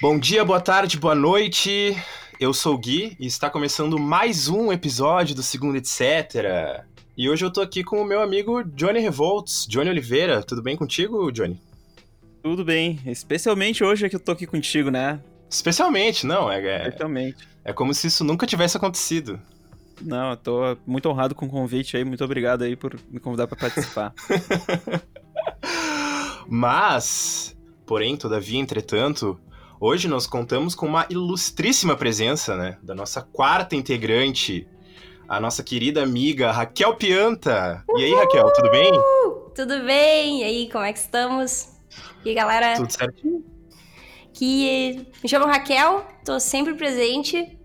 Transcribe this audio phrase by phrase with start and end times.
[0.00, 1.96] Bom dia, boa tarde, boa noite.
[2.38, 6.84] Eu sou o Gui e está começando mais um episódio do Segundo Etc.
[7.16, 10.40] E hoje eu tô aqui com o meu amigo Johnny Revolts, Johnny Oliveira.
[10.44, 11.60] Tudo bem contigo, Johnny?
[12.44, 15.20] Tudo bem, especialmente hoje é que eu tô aqui contigo, né?
[15.50, 17.48] Especialmente, não, é, é, Especialmente.
[17.64, 19.40] é como se isso nunca tivesse acontecido.
[20.00, 23.48] Não, eu tô muito honrado com o convite aí, muito obrigado aí por me convidar
[23.48, 24.14] pra participar.
[26.46, 29.38] Mas, porém, todavia, entretanto,
[29.80, 34.68] hoje nós contamos com uma ilustríssima presença, né, da nossa quarta integrante,
[35.28, 37.84] a nossa querida amiga Raquel Pianta.
[37.96, 38.92] E aí, Raquel, tudo bem?
[39.54, 40.40] Tudo bem?
[40.40, 41.68] E aí, como é que estamos?
[42.24, 43.44] E aí, galera, Tudo certinho?
[44.32, 47.58] que me chamo Raquel, tô sempre presente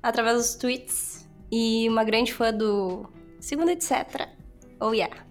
[0.00, 3.04] através dos tweets e uma grande fã do
[3.40, 4.28] Segundo Etc.
[4.80, 5.26] Oh yeah.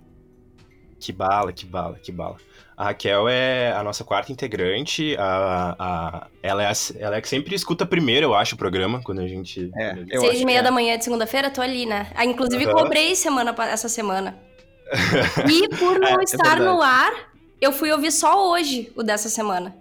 [0.99, 2.35] Que bala, que bala, que bala.
[2.79, 5.13] A Raquel é a nossa quarta integrante.
[5.19, 9.01] A, a, ela, é a, ela é que sempre escuta primeiro, eu acho, o programa,
[9.03, 9.69] quando a gente.
[9.75, 10.63] É, Eu Seis e meia é.
[10.63, 12.07] da manhã de segunda-feira, tô ali, né?
[12.15, 12.73] Ah, inclusive, Aham.
[12.75, 14.39] cobrei semana, essa semana.
[15.51, 16.81] E por não É, é estar no verdade.
[16.83, 19.75] ar, eu fui ouvir só hoje o dessa semana.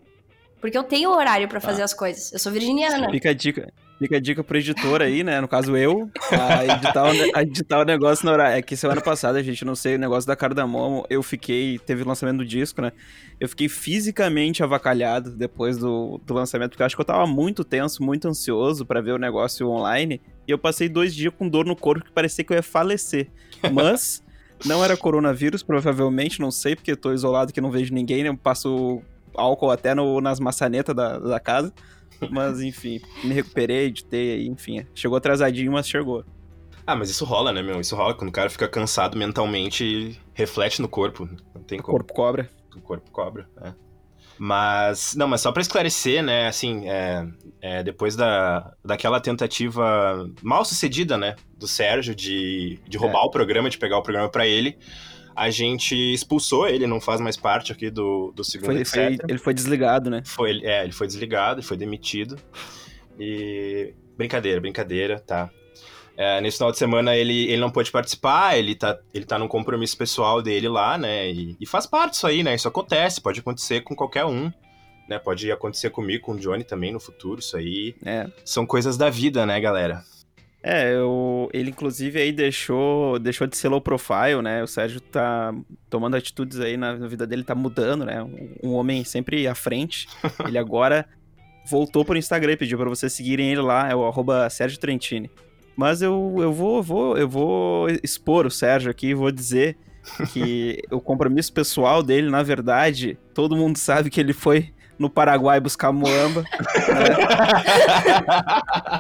[0.61, 2.33] Porque eu tenho horário pra fazer as coisas.
[2.33, 3.09] Eu sou virginiana.
[3.13, 3.73] Fica a dica.
[3.99, 5.41] Fica a dica pro editor aí, né?
[5.41, 8.57] No caso eu, a editar o, a editar o negócio na hora.
[8.57, 11.79] É que semana passada, a gente não sei, o negócio da Cardamomo, eu fiquei.
[11.81, 12.93] Teve o lançamento do disco, né?
[13.41, 17.65] Eu fiquei fisicamente avacalhado depois do, do lançamento, porque eu acho que eu tava muito
[17.65, 20.21] tenso, muito ansioso pra ver o negócio online.
[20.47, 23.29] E eu passei dois dias com dor no corpo que parecia que eu ia falecer.
[23.73, 24.23] Mas.
[24.65, 28.29] Não era coronavírus, provavelmente, não sei, porque tô isolado que não vejo ninguém, né?
[28.29, 29.01] Eu passo
[29.33, 31.73] álcool até no- nas maçanetas da, da casa.
[32.31, 34.85] Mas, enfim, me recuperei, editei aí, enfim.
[34.95, 36.25] Chegou atrasadinho, mas chegou.
[36.87, 37.81] Ah, mas isso rola, né, meu?
[37.81, 41.29] Isso rola quando o cara fica cansado mentalmente, reflete no corpo.
[41.55, 41.99] Não tem O como.
[41.99, 42.51] corpo cobra.
[42.75, 43.73] O corpo cobra, é.
[44.39, 47.27] Mas, não, mas só pra esclarecer, né, assim, é,
[47.61, 53.69] é, depois da, daquela tentativa mal sucedida, né, do Sérgio de, de roubar o programa,
[53.69, 54.79] de pegar o programa pra ele,
[55.39, 59.39] a gente expulsou ele, não faz mais parte aqui do, do segundo, Foi, foi- ele
[59.39, 60.23] foi desligado, né?
[60.25, 62.37] Foi, é, ele foi desligado, foi demitido.
[63.19, 63.95] E.
[64.17, 65.49] Brincadeira, brincadeira, tá.
[66.17, 69.47] É, nesse final de semana ele, ele não pôde participar, ele tá, ele tá num
[69.47, 71.31] compromisso pessoal dele lá, né?
[71.31, 72.57] E, e faz parte disso aí, né?
[72.57, 74.51] Isso acontece, pode acontecer com qualquer um.
[75.09, 75.19] Né?
[75.19, 77.95] Pode acontecer comigo, com o Johnny também no futuro, isso aí.
[78.05, 78.27] É.
[78.45, 80.03] São coisas da vida, né, galera?
[80.71, 84.63] É, eu, ele inclusive aí deixou, deixou de ser low profile, né?
[84.63, 85.55] O Sérgio tá
[85.89, 88.23] tomando atitudes aí na, na vida dele, tá mudando, né?
[88.23, 90.07] Um, um homem sempre à frente.
[90.47, 91.07] Ele agora
[91.71, 95.31] voltou pro Instagram e pediu pra vocês seguirem ele lá, é o arroba Sérgio Trentini.
[95.75, 99.75] Mas eu, eu, vou, vou, eu vou expor o Sérgio aqui, vou dizer
[100.35, 105.61] que o compromisso pessoal dele, na verdade, todo mundo sabe que ele foi no Paraguai
[105.61, 106.45] buscar moamba.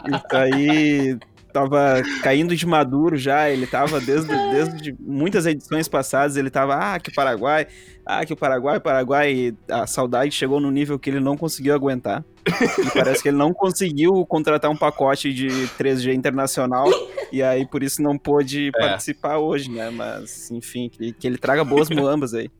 [0.08, 1.18] Isso aí
[1.52, 7.00] tava caindo de maduro já, ele tava desde, desde muitas edições passadas, ele tava, ah,
[7.00, 7.66] que Paraguai,
[8.04, 11.74] ah, que o Paraguai, Paraguai, e a saudade chegou no nível que ele não conseguiu
[11.74, 12.24] aguentar.
[12.46, 15.48] E parece que ele não conseguiu contratar um pacote de
[15.78, 16.88] 3G internacional,
[17.32, 19.90] e aí por isso não pôde participar hoje, né?
[19.90, 22.50] Mas, enfim, que, que ele traga boas muambas aí.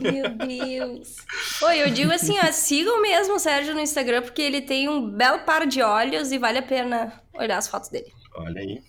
[0.00, 1.16] Meu Deus.
[1.62, 5.10] Oi, eu digo assim, ó, sigam mesmo o Sérgio no Instagram, porque ele tem um
[5.10, 8.12] belo par de olhos e vale a pena olhar as fotos dele.
[8.36, 8.82] Olha aí.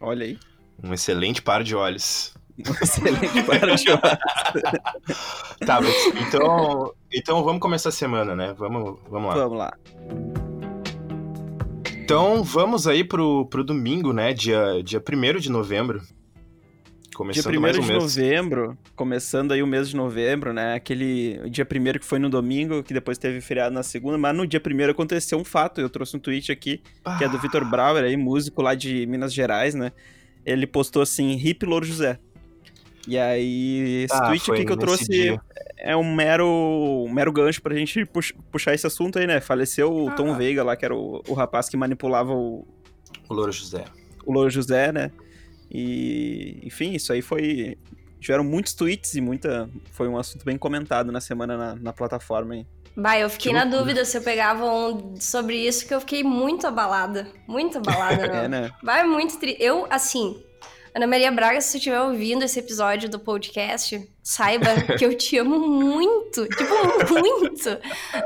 [0.00, 0.38] Olha aí.
[0.82, 2.34] Um excelente par de olhos.
[2.58, 5.58] Um excelente par de olhos.
[5.66, 8.54] Tá, mas, então, então vamos começar a semana, né?
[8.56, 9.34] Vamos, vamos lá.
[9.34, 9.76] Vamos lá.
[11.98, 14.32] Então vamos aí pro, pro domingo, né?
[14.32, 16.00] Dia, dia 1 de novembro.
[17.16, 18.02] Dia Começando 1 mais um de mês.
[18.02, 20.74] novembro, começando aí o mês de novembro, né?
[20.74, 24.46] Aquele dia 1 que foi no domingo, que depois teve feriado na segunda, mas no
[24.46, 25.80] dia 1 aconteceu um fato.
[25.80, 26.82] Eu trouxe um tweet aqui,
[27.16, 29.92] que é do Vitor Brauer, aí, músico lá de Minas Gerais, né?
[30.44, 32.18] Ele postou assim: Hip Louro José.
[33.08, 35.40] E aí, esse Ah, tweet aqui que eu trouxe dia.
[35.78, 36.46] é um mero,
[37.06, 39.40] um mero gancho pra gente pux- puxar esse assunto aí, né?
[39.40, 40.36] Faleceu o Tom Ah.
[40.36, 42.66] Veiga lá, que era o, o rapaz que manipulava o,
[43.28, 43.84] O Louro José.
[44.24, 45.12] o Louro José, né?
[45.70, 47.76] E, enfim, isso aí foi.
[48.20, 49.68] Tiveram muitos tweets e muita.
[49.92, 52.66] Foi um assunto bem comentado na semana na, na plataforma aí.
[52.96, 53.82] Bah, eu fiquei Que na loucura.
[53.82, 57.26] dúvida se eu pegava um sobre isso, que eu fiquei muito abalada.
[57.46, 58.62] Muito abalada, É, não.
[58.62, 58.70] né?
[58.82, 59.62] Vai muito triste.
[59.62, 60.42] Eu, assim,
[60.96, 64.66] Ana Maria Braga, se você estiver ouvindo esse episódio do podcast, saiba
[64.96, 66.46] que eu te amo muito.
[66.48, 67.68] Tipo, muito.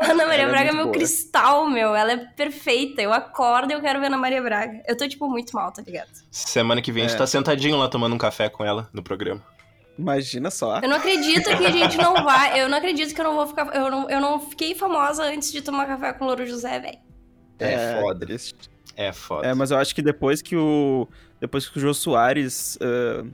[0.03, 0.95] Ana Maria Ela é Braga é meu boa.
[0.95, 1.97] cristal, meu.
[1.97, 3.03] Ela é perfeita.
[3.03, 4.81] Eu acordo e eu quero ver Ana Maria Braga.
[4.87, 6.11] Eu tô, tipo, muito mal, tá ligado?
[6.31, 7.19] Semana que vem a gente É.
[7.19, 9.43] tá sentadinho lá tomando um café com ela no programa.
[9.99, 10.79] Imagina só.
[10.79, 12.61] Eu não acredito que a gente não vai.
[12.63, 13.67] Eu não acredito que eu não vou ficar.
[13.75, 16.99] Eu não, eu não fiquei famosa antes de tomar café com o Louro José, velho.
[17.59, 18.25] É, foda.
[18.25, 18.71] triste.
[18.97, 19.47] É foda.
[19.47, 21.09] É, mas eu acho que depois que o.
[21.41, 23.29] Depois que o Jô Soares uh,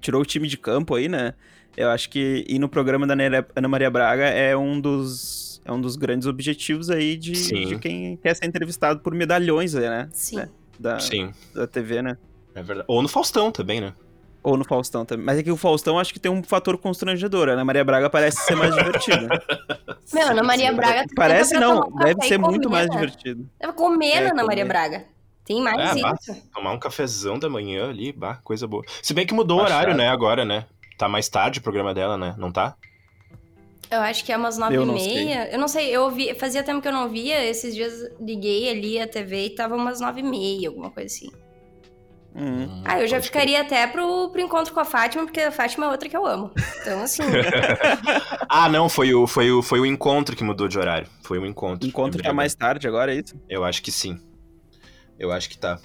[0.00, 1.34] tirou o time de campo aí, né?
[1.76, 3.14] Eu acho que ir no programa da
[3.54, 5.60] Ana Maria Braga é um dos.
[5.64, 10.08] É um dos grandes objetivos aí de, de quem quer ser entrevistado por medalhões, né?
[10.12, 10.36] Sim.
[10.36, 10.48] Né?
[10.78, 11.32] Da, Sim.
[11.54, 12.18] da TV, né?
[12.54, 12.86] É verdade.
[12.86, 13.94] Ou no Faustão também, né?
[14.44, 15.24] Ou no Faustão também.
[15.24, 17.48] Mas é que o Faustão acho que tem um fator constrangedor.
[17.48, 19.26] A Ana Maria Braga parece ser mais divertida.
[20.12, 21.06] Meu, Ana Maria Braga...
[21.16, 23.48] Parece não, deve ser muito mais divertido.
[23.58, 25.06] Deve comer é, Ana Maria Braga.
[25.46, 26.42] Tem mais é, isso.
[26.54, 28.82] tomar um cafezão da manhã ali, bah, coisa boa.
[29.02, 30.66] Se bem que mudou o horário, né, agora, né?
[30.98, 32.34] Tá mais tarde o programa dela, né?
[32.38, 32.76] Não tá?
[33.90, 35.50] Eu acho que é umas nove e meia.
[35.50, 38.98] Eu não sei, eu ouvi, fazia tempo que eu não via, esses dias liguei ali
[38.98, 41.30] a TV e tava umas nove e meia, alguma coisa assim.
[42.36, 45.86] Hum, ah, eu já ficaria até pro, pro encontro com a Fátima, porque a Fátima
[45.86, 46.50] é outra que eu amo.
[46.80, 47.22] Então, assim.
[48.48, 51.06] ah, não, foi o, foi, o, foi o encontro que mudou de horário.
[51.22, 51.86] Foi o encontro.
[51.86, 53.40] O encontro tá mais tarde agora, é isso?
[53.48, 54.18] Eu acho que sim.
[55.16, 55.78] Eu acho que tá.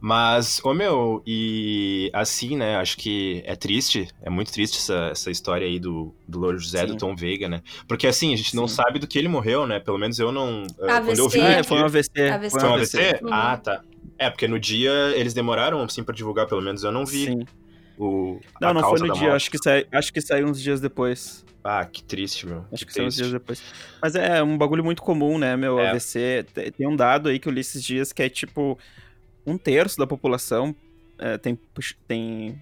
[0.00, 2.76] Mas, ô meu, e assim, né?
[2.76, 6.82] Acho que é triste, é muito triste essa, essa história aí do, do Louro José,
[6.82, 6.86] Sim.
[6.86, 7.60] do Tom Veiga, né?
[7.88, 8.56] Porque assim, a gente Sim.
[8.56, 9.80] não sabe do que ele morreu, né?
[9.80, 10.62] Pelo menos eu não.
[10.80, 11.06] AVC.
[11.06, 12.30] Quando eu vi, é, foi um AVC.
[12.30, 12.60] AVC.
[12.60, 13.18] Foi um AVC?
[13.20, 13.32] Uhum.
[13.32, 13.82] Ah, tá.
[14.18, 17.26] É, porque no dia eles demoraram, assim, pra divulgar, pelo menos eu não vi.
[17.26, 17.46] Sim.
[17.96, 21.44] O, não, não foi no dia, acho que, sai, acho que saiu uns dias depois.
[21.64, 22.64] Ah, que triste, meu.
[22.72, 23.62] Acho que, que saiu uns dias depois.
[24.00, 25.78] Mas é um bagulho muito comum, né, meu?
[25.78, 25.90] É.
[25.90, 26.46] AVC.
[26.76, 28.78] Tem um dado aí que eu li esses dias que é tipo.
[29.44, 30.76] Um terço da população
[31.18, 31.58] é, tem,
[32.06, 32.60] tem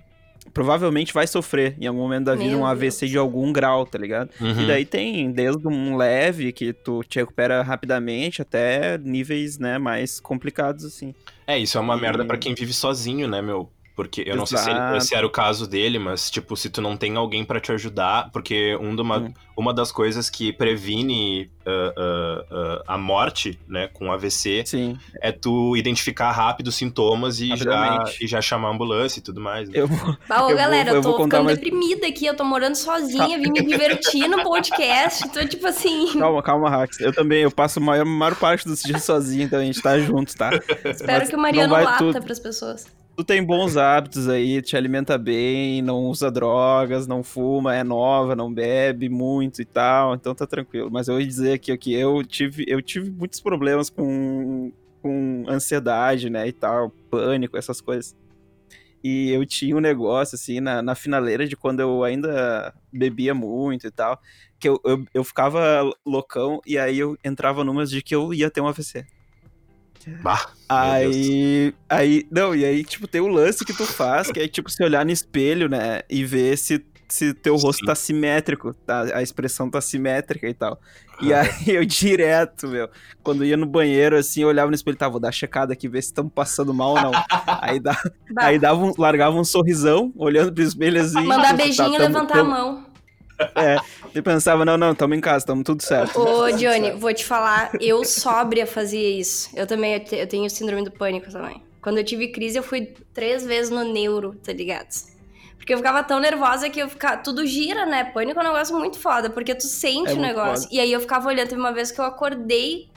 [0.52, 3.10] provavelmente vai sofrer em algum momento da vida Meu um AVC Deus.
[3.12, 4.30] de algum grau, tá ligado?
[4.40, 4.62] Uhum.
[4.62, 10.20] E daí tem desde um leve que tu te recupera rapidamente até níveis, né, mais
[10.20, 11.14] complicados assim.
[11.46, 12.00] É, isso é uma e...
[12.00, 13.70] merda para quem vive sozinho, né, meu?
[13.96, 14.38] Porque eu Exato.
[14.38, 17.16] não sei se, ele, se, era o caso dele, mas, tipo, se tu não tem
[17.16, 19.32] alguém para te ajudar, porque um uma, hum.
[19.56, 24.98] uma das coisas que previne uh, uh, uh, a morte, né, com AVC, Sim.
[25.22, 29.40] é tu identificar rápido os sintomas e já, e já chamar a ambulância e tudo
[29.40, 29.66] mais.
[29.66, 29.78] Né?
[29.78, 29.88] Eu,
[30.50, 31.58] eu galera, vou, eu tô ficando mais...
[31.58, 36.12] deprimida aqui, eu tô morando sozinha, vim me divertir no podcast, tô tipo assim...
[36.20, 37.00] Calma, calma, Rax.
[37.00, 39.98] Eu também, eu passo a maior, maior parte dos dias sozinho, então a gente tá
[39.98, 40.50] junto, tá?
[40.84, 42.22] Espero mas que o Mariano lata tudo...
[42.22, 47.74] pras pessoas tu tem bons hábitos aí, te alimenta bem, não usa drogas, não fuma,
[47.74, 50.90] é nova, não bebe muito e tal, então tá tranquilo.
[50.90, 54.70] Mas eu ia dizer aqui que eu tive, eu tive muitos problemas com,
[55.00, 58.14] com ansiedade, né, e tal, pânico, essas coisas.
[59.02, 63.86] E eu tinha um negócio, assim, na, na finaleira de quando eu ainda bebia muito
[63.86, 64.20] e tal,
[64.58, 68.50] que eu, eu, eu ficava loucão e aí eu entrava numas de que eu ia
[68.50, 69.06] ter um AVC.
[70.22, 74.46] Bah, aí, aí, não, e aí, tipo, tem o lance que tu faz, que é,
[74.46, 77.86] tipo, se olhar no espelho, né, e ver se, se teu rosto Sim.
[77.86, 80.80] tá simétrico, tá, a expressão tá simétrica e tal.
[81.20, 82.88] E aí, eu direto, meu,
[83.22, 86.02] quando ia no banheiro, assim, eu olhava no espelho, tá, vou dar checada aqui, ver
[86.02, 87.12] se estamos passando mal ou não.
[87.60, 88.00] aí, dá,
[88.38, 91.24] aí dava um, largava um sorrisão, olhando pro espelho, assim.
[91.24, 92.85] Mandar tipo, beijinho e tá, levantar tamo, a mão.
[93.54, 93.76] É,
[94.14, 96.18] e pensava, não, não, estamos em casa, estamos tudo certo.
[96.18, 99.50] Ô, Johnny, vou te falar, eu sóbria fazia isso.
[99.54, 101.62] Eu também, eu tenho síndrome do pânico também.
[101.82, 104.88] Quando eu tive crise, eu fui três vezes no neuro, tá ligado?
[105.56, 107.16] Porque eu ficava tão nervosa que eu ficava.
[107.18, 108.04] Tudo gira, né?
[108.04, 110.64] Pânico é um negócio muito foda, porque tu sente é o negócio.
[110.64, 110.74] Foda.
[110.74, 111.48] E aí eu ficava olhando.
[111.48, 112.88] Teve uma vez que eu acordei,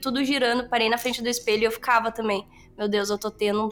[0.00, 2.46] tudo girando, parei na frente do espelho e eu ficava também.
[2.78, 3.70] Meu Deus, eu tô tendo,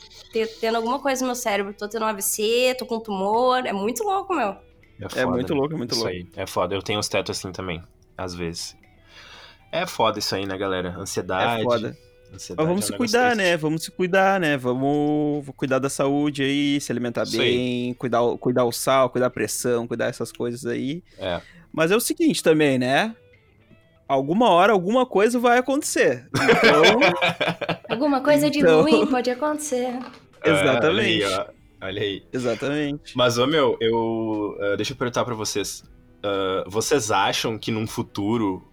[0.61, 1.73] tendo alguma coisa no meu cérebro.
[1.73, 3.65] Tô tendo um AVC, tô com tumor.
[3.67, 4.57] É muito louco, meu.
[5.01, 6.11] É, foda, é muito louco, é muito louco.
[6.11, 6.27] Aí.
[6.37, 6.75] É foda.
[6.75, 7.83] Eu tenho uns tetos assim também,
[8.17, 8.77] às vezes.
[9.73, 10.95] É foda isso aí, né, galera?
[10.97, 11.61] Ansiedade.
[11.61, 11.97] É foda.
[12.33, 13.37] Ansiedade Mas vamos é um se cuidar, triste.
[13.37, 13.57] né?
[13.57, 14.57] Vamos se cuidar, né?
[14.57, 17.95] Vamos cuidar da saúde aí, se alimentar isso bem, aí.
[17.95, 21.03] cuidar, cuidar o sal, cuidar a pressão, cuidar essas coisas aí.
[21.19, 21.41] É.
[21.73, 23.15] Mas é o seguinte também, né?
[24.07, 26.29] Alguma hora, alguma coisa vai acontecer.
[26.35, 27.01] Então...
[27.89, 28.83] alguma coisa de então...
[28.83, 29.99] ruim pode acontecer.
[30.45, 31.25] Exatamente.
[31.25, 31.47] É, aí,
[31.85, 32.23] Olha aí.
[32.33, 33.15] Exatamente.
[33.15, 34.57] Mas, ô meu, eu.
[34.59, 35.85] Uh, deixa eu perguntar pra vocês.
[36.25, 38.67] Uh, vocês acham que num futuro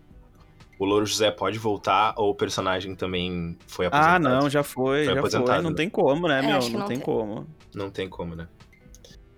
[0.79, 4.27] o Louro José pode voltar ou o personagem também foi aposentado?
[4.27, 5.61] Ah, não, já foi, foi já foi.
[5.61, 6.59] Não tem como, né, é, meu?
[6.59, 7.47] Não, não, tem, tem como.
[7.75, 8.47] Não tem como, né?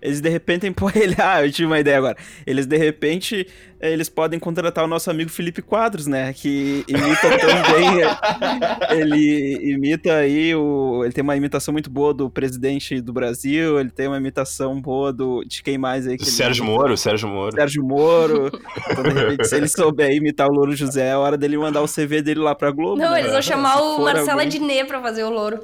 [0.03, 1.15] Eles de repente põem ele.
[1.17, 2.17] Ah, eu tive uma ideia agora.
[2.45, 3.47] Eles de repente
[3.79, 6.33] eles podem contratar o nosso amigo Felipe Quadros, né?
[6.33, 8.97] Que imita tão bem.
[8.97, 11.03] ele imita aí o.
[11.03, 13.79] Ele tem uma imitação muito boa do presidente do Brasil.
[13.79, 15.43] Ele tem uma imitação boa do.
[15.45, 16.17] De quem mais aí?
[16.17, 17.55] Que Sérgio Moro, Sérgio Moro.
[17.55, 18.51] Sérgio Moro.
[18.89, 21.87] Então, de repente, se ele souber imitar o Louro José, é hora dele mandar o
[21.87, 22.97] CV dele lá pra Globo.
[22.97, 23.21] Não, né?
[23.21, 24.47] eles vão chamar o Marcelo alguém...
[24.47, 25.59] Adnet pra fazer o Louro.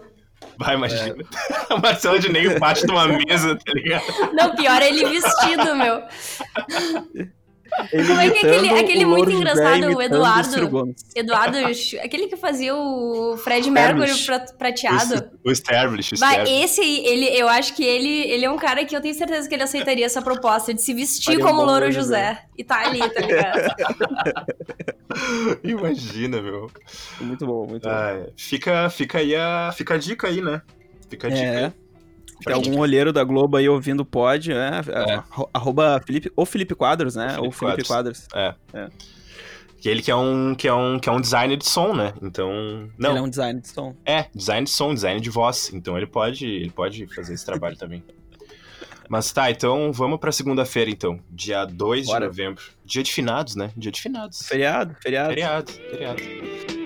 [0.58, 1.16] Vai, imagina.
[1.70, 1.74] É.
[1.74, 4.04] O Marcelo de Ney bate numa mesa, tá ligado?
[4.34, 6.04] Não, pior é ele vestido, meu.
[7.92, 10.96] Ele Como é que é aquele, aquele muito engraçado, o Eduardo.
[11.16, 11.58] Eduardo,
[12.04, 14.12] aquele que fazia o Fred Mercury
[14.58, 15.30] prateado.
[15.44, 16.12] O, o Establish.
[16.18, 19.16] Vai, esse aí, ele, eu acho que ele, ele é um cara que eu tenho
[19.16, 22.00] certeza que ele aceitaria essa proposta de se vestir Faria como um Louro José.
[22.00, 22.44] José.
[22.58, 23.76] E tá ali, tá ligado?
[25.64, 26.70] Imagina, meu.
[27.22, 28.32] Muito bom, muito ah, bom.
[28.36, 30.62] Fica, fica aí a, fica a dica aí, né?
[31.10, 31.66] Fica a dica é.
[31.66, 31.74] aí.
[32.44, 34.82] Tem algum olheiro da Globo aí ouvindo pode, né?
[34.88, 35.24] É.
[35.54, 37.30] Arroba Felipe, ou Felipe Quadros, né?
[37.30, 38.28] Felipe ou Felipe Quadros.
[38.28, 38.56] Quadros.
[38.74, 38.80] É.
[38.80, 38.90] é.
[39.82, 42.14] Que ele que é um que é um que é um designer de som, né?
[42.22, 43.12] Então, não.
[43.12, 43.96] Ele é um designer de som.
[44.06, 45.72] É, design de som, design de voz.
[45.74, 48.04] Então ele pode, ele pode fazer esse trabalho também.
[49.08, 51.20] Mas tá, então vamos pra segunda-feira, então.
[51.32, 52.64] Dia 2 de novembro.
[52.86, 53.72] Dia de finados, né?
[53.76, 54.46] Dia de finados.
[54.46, 55.30] Feriado, feriado.
[55.30, 56.79] Feriado, feriado.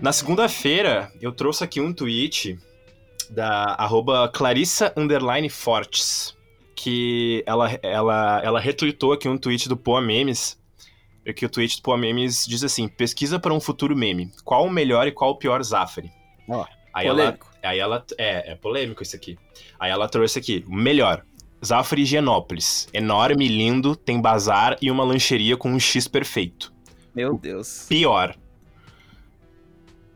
[0.00, 2.56] Na segunda-feira, eu trouxe aqui um tweet
[3.28, 4.94] da arroba Clarissa
[5.50, 6.36] Fortes,
[6.76, 10.56] que ela, ela, ela retweetou aqui um tweet do Poa Memes,
[11.34, 14.70] que o tweet do Poa Memes diz assim, pesquisa para um futuro meme, qual o
[14.70, 16.10] melhor e qual o pior Zafari?
[16.48, 17.46] Ó, oh, aí polêmico.
[17.60, 19.36] Ela, aí ela, é, é polêmico isso aqui.
[19.80, 21.24] Aí ela trouxe aqui, o melhor,
[21.64, 26.72] Zafari Higienópolis, enorme, lindo, tem bazar e uma lancheria com um X perfeito.
[27.12, 27.86] Meu Deus.
[27.88, 28.36] Pior,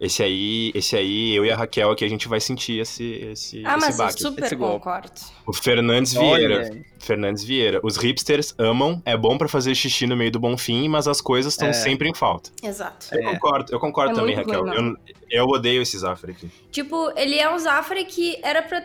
[0.02, 3.62] esse aí, esse aí, eu e a Raquel aqui, a gente vai sentir esse, esse,
[3.64, 4.14] ah, esse mas baque.
[4.14, 5.12] eu super esse concordo.
[5.46, 6.56] O Fernandes Vieira.
[6.56, 6.84] Olha.
[6.98, 7.78] Fernandes Vieira.
[7.84, 11.20] Os hipsters amam, é bom para fazer xixi no meio do bom fim, mas as
[11.20, 11.72] coisas estão é.
[11.72, 12.50] sempre em falta.
[12.60, 13.06] Exato.
[13.12, 13.32] Eu é.
[13.32, 14.66] concordo, eu concordo é também, Raquel.
[14.66, 14.96] Eu,
[15.30, 16.50] eu odeio esse Zafre aqui.
[16.72, 18.82] Tipo, ele é um Zafre que era pra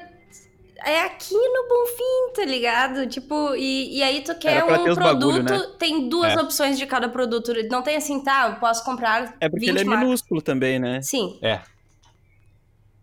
[0.86, 3.08] é aqui no Bonfim, tá ligado?
[3.08, 5.74] Tipo, e, e aí tu quer um produto, bagulho, né?
[5.78, 6.42] tem duas é.
[6.42, 7.54] opções de cada produto.
[7.70, 9.36] Não tem assim, tá, eu posso comprar.
[9.40, 10.06] É porque ele é marcas.
[10.06, 11.02] minúsculo também, né?
[11.02, 11.38] Sim.
[11.42, 11.62] É.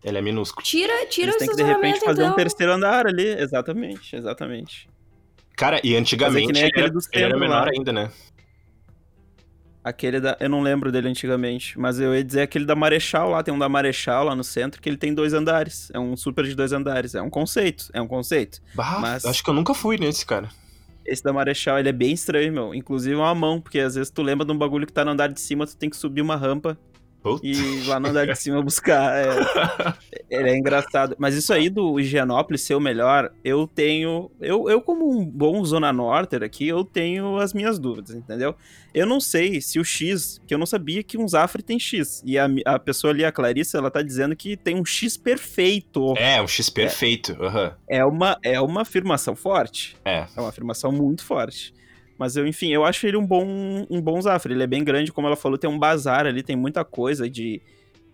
[0.03, 0.63] Ele é minúsculo.
[0.63, 2.33] Tira, tira Eles tem que de repente fazer então.
[2.33, 3.27] um terceiro andar ali.
[3.27, 4.87] Exatamente, exatamente.
[5.57, 7.71] Cara, e antigamente ele era, ele era menor lá.
[7.73, 8.11] ainda, né?
[9.85, 10.35] Aquele da.
[10.39, 13.59] Eu não lembro dele antigamente, mas eu ia dizer aquele da Marechal lá, tem um
[13.59, 15.91] da Marechal lá no centro, que ele tem dois andares.
[15.93, 17.13] É um super de dois andares.
[17.13, 18.59] É um conceito, é um conceito.
[18.73, 19.23] Bah, mas...
[19.23, 20.49] acho que eu nunca fui nesse, cara.
[21.05, 22.73] Esse da Marechal, ele é bem estranho, meu.
[22.73, 25.11] Inclusive é uma mão, porque às vezes tu lembra de um bagulho que tá no
[25.11, 26.75] andar de cima, tu tem que subir uma rampa
[27.43, 29.15] e lá no andar de cima buscar.
[29.15, 29.95] É,
[30.29, 31.15] ele é engraçado.
[31.17, 34.31] Mas isso aí do Higienópolis ser o melhor, eu tenho.
[34.39, 38.55] Eu, eu, como um bom Zona Norter aqui, eu tenho as minhas dúvidas, entendeu?
[38.93, 42.23] Eu não sei se o X, que eu não sabia que um Zafre tem X.
[42.25, 46.13] E a, a pessoa ali, a Clarissa, ela tá dizendo que tem um X perfeito.
[46.17, 47.33] É, um X perfeito.
[47.33, 47.71] É, uhum.
[47.89, 49.97] é, uma, é uma afirmação forte.
[50.05, 50.27] É.
[50.35, 51.73] É uma afirmação muito forte.
[52.17, 53.45] Mas eu, enfim, eu acho ele um bom,
[53.89, 54.53] um bom Zafre.
[54.53, 57.61] Ele é bem grande, como ela falou, tem um bazar ali, tem muita coisa de,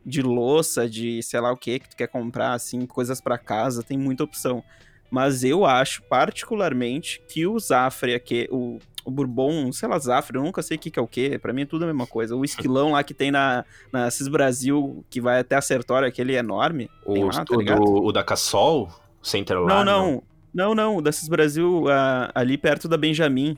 [0.05, 3.83] de louça, de sei lá o que que tu quer comprar, assim, coisas para casa,
[3.83, 4.63] tem muita opção.
[5.09, 10.43] Mas eu acho, particularmente, que o Zafre aqui, o, o Bourbon, sei lá, Zafre, eu
[10.43, 12.35] nunca sei o que, que é o que, pra mim é tudo a mesma coisa.
[12.35, 16.33] O esquilão lá que tem na, na Cis Brasil, que vai até a Sertório, aquele
[16.33, 16.89] enorme.
[17.05, 18.89] O, lá, tá o, do, o da Cassol?
[19.21, 20.23] Center Não, não.
[20.53, 23.57] Não, não, o da Cis Brasil, uh, ali perto da Benjamin.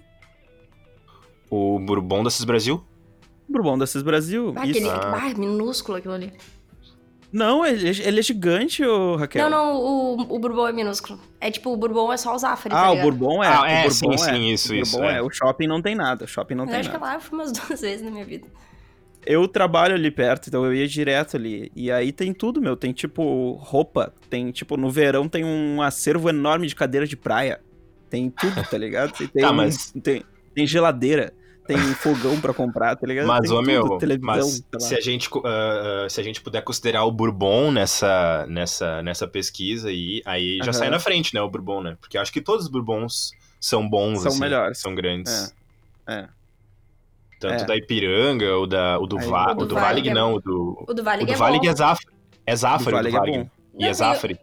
[1.56, 2.84] O Bourbon da Cis Brasil?
[3.48, 4.54] Bourbon da Cis Brasil.
[4.56, 5.14] Ah, aquele ah.
[5.14, 6.34] ah, minúsculo aquilo ali.
[7.32, 9.48] Não, ele, é, ele é gigante, ô, Raquel.
[9.48, 11.20] Não, não, o, o Bourbon é minúsculo.
[11.40, 13.48] É tipo, o Bourbon é só o Zafari, tá Ah, o Bourbon é.
[13.48, 14.18] Ah, é, o sim, é.
[14.18, 15.04] sim, isso, o isso.
[15.04, 15.18] É.
[15.18, 15.22] é.
[15.22, 17.00] O shopping não tem nada, o shopping não eu tem acho nada.
[17.00, 18.48] que lá eu fui umas duas vezes na minha vida.
[19.24, 21.72] Eu trabalho ali perto, então eu ia direto ali.
[21.76, 22.76] E aí tem tudo, meu.
[22.76, 27.62] Tem tipo roupa, tem tipo, no verão tem um acervo enorme de cadeira de praia.
[28.10, 29.14] Tem tudo, tá ligado?
[29.14, 29.92] Tem, tá, mas...
[30.04, 30.24] tem,
[30.56, 31.32] tem geladeira
[31.66, 33.28] tem fogão para comprar, tá ligado?
[33.28, 37.72] Mas, ô meu, mas se a, gente, uh, se a gente puder considerar o Bourbon
[37.72, 40.74] nessa, nessa, nessa pesquisa aí, aí já uhum.
[40.74, 41.98] sai na frente, né, o Bourbon, né?
[42.00, 44.78] Porque eu acho que todos os Bourbons são bons, São assim, melhores.
[44.78, 45.54] São grandes.
[46.08, 46.28] É, é.
[47.40, 47.66] Tanto é.
[47.66, 50.14] da Ipiranga, ou da, o do, aí, Va, o do, do Valig, é...
[50.14, 50.86] não, o do...
[50.88, 52.08] O do Valig, o do é, Valig é, é Zafre.
[52.46, 53.38] É Zafre, o do Valig.
[53.38, 54.40] É e é Zafre.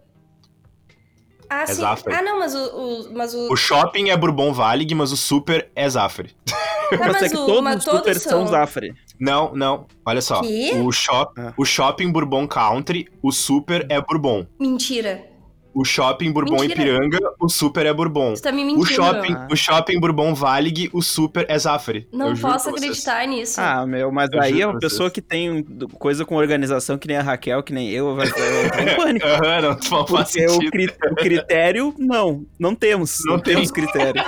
[1.50, 1.80] Ah, é sim.
[1.80, 2.14] Zafre.
[2.14, 3.52] Ah, não, mas o, o, mas o...
[3.52, 6.30] O shopping é Bourbon Valig, mas o super é Zafre.
[6.90, 8.92] Tá, mas, é que todos os super são Zafre.
[9.16, 9.86] Não, não.
[10.04, 10.40] Olha só.
[10.84, 11.54] O, shop, ah.
[11.56, 14.44] o shopping Bourbon Country, o super é Bourbon.
[14.58, 15.29] Mentira.
[15.72, 16.72] O shopping Bourbon Mentira.
[16.72, 18.30] Ipiranga, o super é Bourbon.
[18.30, 18.82] Você tá me mentindo.
[18.82, 22.08] O shopping, o shopping Bourbon Valig, o super é Zafre.
[22.12, 23.60] Não posso acreditar nisso.
[23.60, 25.62] Ah, meu, mas eu aí é uma pessoa que tem
[25.98, 29.26] coisa com organização que nem a Raquel, que nem eu, vai ter pânico.
[29.26, 33.20] Aham, não, não faz Porque o, cri o, critério, não, não temos.
[33.24, 34.22] Não, não temos critério.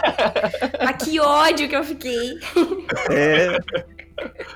[0.79, 2.39] ah, que ódio que eu fiquei.
[3.11, 3.59] É.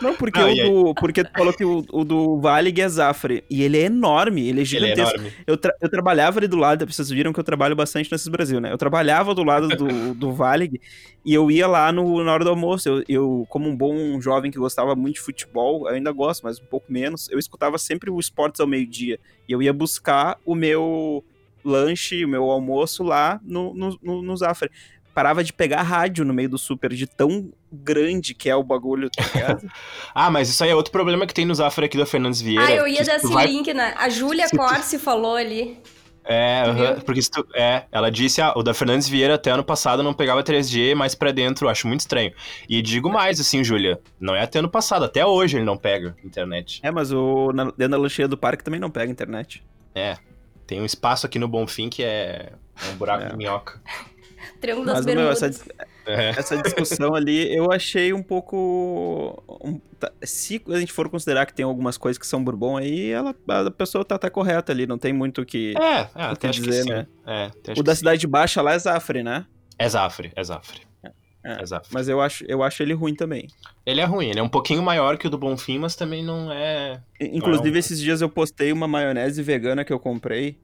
[0.01, 2.89] Não, porque, Não, o aí- do, porque tu falou que o, o do Valig é
[2.89, 3.45] Zafre.
[3.51, 5.15] E ele é enorme, ele é Ele é gigantesco.
[5.19, 5.33] enorme.
[5.47, 8.61] eu, tra- eu trabalhava ali do lado, vocês viram que eu trabalho bastante nesses Brasil,
[8.61, 8.73] né?
[8.73, 10.81] Eu trabalhava do lado do, do Valig
[11.25, 12.89] e eu ia lá no, na hora do almoço.
[12.89, 16.59] Eu, eu, como um bom jovem que gostava muito de futebol, eu ainda gosto, mas
[16.61, 19.19] um pouco menos, eu escutava sempre o esportes ao meio-dia.
[19.49, 21.25] E eu ia buscar o meu
[21.65, 24.71] lanche, o meu almoço lá no, no, no, no Zafre.
[25.17, 29.09] Parava de pegar rádio no meio do super, de tão grande que é o bagulho,
[29.09, 29.67] tá ligado?
[30.15, 32.67] Ah, mas isso aí é outro problema que tem no Zafra aqui da Fernandes Vieira.
[32.67, 33.95] Ah, eu ia dar tu esse vai- link, né?
[33.97, 35.79] A Júlia se tu- Corsi falou ali.
[36.29, 36.95] É, Viu?
[37.05, 40.13] porque se tu, é, ela disse, ah, o da Fernandes Vieira até ano passado não
[40.13, 42.33] pegava 3G mais pra dentro, acho muito estranho.
[42.69, 46.15] E digo mais, assim, Júlia, não é até ano passado, até hoje ele não pega
[46.25, 46.81] internet.
[46.83, 49.63] é, mas o, na, dentro da lancheira do parque também não pega internet.
[49.95, 50.17] É,
[50.67, 52.53] tem um espaço aqui no Bonfim que é
[52.93, 53.29] um buraco É.
[53.31, 53.81] de minhoca.
[54.61, 55.43] Triângulo das Mas, meu, Bermudas.
[55.43, 55.65] essa,
[56.07, 56.29] É.
[56.31, 59.43] essa discussão ali eu achei um pouco.
[59.63, 63.11] um- tá- se a gente for considerar que tem algumas coisas que são bourbon aí,
[63.11, 65.75] ela, a pessoa tá até correta ali, não tem muito o que.
[65.77, 67.07] É, é, que dizer, que né?
[67.27, 67.99] É, O da sim.
[67.99, 69.47] Cidade Baixa lá é Zafre, né?
[69.79, 70.81] É Zafre, é Zafre.
[71.45, 71.91] É, É Zafre.
[71.93, 73.47] Mas eu acho, eu acho ele ruim também.
[73.85, 76.51] Ele é ruim, ele é um pouquinho maior que o do Bonfim, mas também não
[76.51, 77.01] é...
[77.21, 77.79] Inclusive, Não.
[77.79, 80.59] esses dias eu postei uma maionese vegana que eu comprei.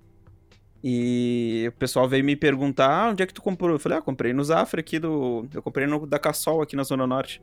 [0.84, 3.70] E o pessoal veio me perguntar, ah, onde é que tu comprou?
[3.70, 5.46] Eu falei, ah, comprei no Zafre aqui do...
[5.54, 7.40] Eu comprei no da Cassol aqui na Zona Norte.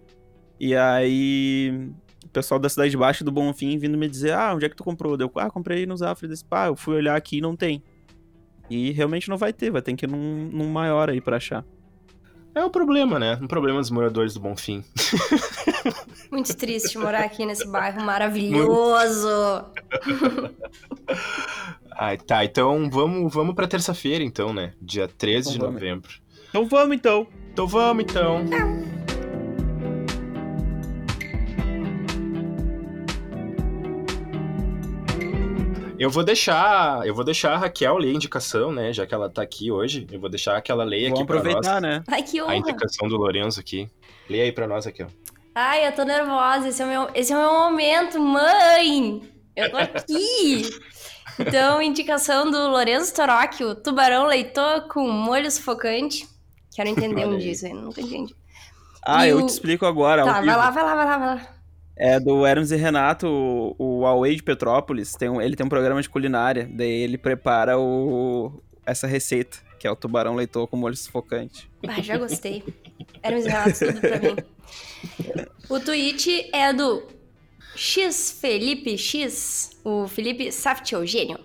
[0.60, 1.90] E aí,
[2.26, 4.76] o pessoal da Cidade de Baixo do Bonfim vindo me dizer, ah, onde é que
[4.76, 5.18] tu comprou?
[5.18, 6.28] Eu, ah, comprei no Zafre.
[6.28, 7.82] Desse, pá, eu fui olhar aqui e não tem.
[8.70, 11.66] E realmente não vai ter, vai ter que ir num, num maior aí pra achar.
[12.60, 13.40] É o problema, né?
[13.42, 14.84] Um problema dos moradores do Bonfim.
[16.30, 19.30] Muito triste morar aqui nesse bairro maravilhoso.
[21.98, 24.74] Ai, tá, então vamos, vamos pra terça-feira, então, né?
[24.82, 25.82] Dia 13 de Então vamos.
[25.82, 26.10] novembro.
[26.50, 27.28] Então vamos então.
[27.54, 28.44] Então vamos, então.
[36.00, 38.94] Eu vou deixar, eu vou deixar a Raquel ler a indicação, né?
[38.94, 41.36] Já que ela tá aqui hoje, eu vou deixar que ela leia Vamos aqui pra
[41.36, 42.04] nós aproveitar, né?
[42.08, 42.56] Ai, que a honra.
[42.56, 43.90] indicação do Lorenzo aqui.
[44.30, 45.08] Lê aí pra nós, Raquel.
[45.54, 46.70] Ai, eu tô nervosa.
[46.70, 49.22] Esse é o meu, esse é o meu momento, mãe.
[49.56, 50.70] Eu tô aqui.
[51.42, 56.28] Então, indicação do Lourenço Torocchio, tubarão leitor com molho sufocante.
[56.76, 58.36] Quero entender um disso aí, nunca entendi.
[59.06, 60.26] Ah, E eu o- te explico agora.
[60.26, 61.48] Tá, vai lá, vai lá, vai lá, vai lá.
[62.00, 65.16] É do Hermes e Renato, o, o Huawei de Petrópolis.
[65.16, 66.68] Tem um- ele tem um programa de culinária.
[66.72, 68.54] Daí ele prepara o,
[68.86, 71.70] essa receita, que é o tubarão leitor com molho sufocante.
[71.86, 72.64] Ah, já gostei.
[73.22, 74.36] Hermes e Renato, tudo pra mim.
[75.70, 77.04] O tweet é do
[77.76, 81.38] X Felipe X, o Felipe Saft Eugênio.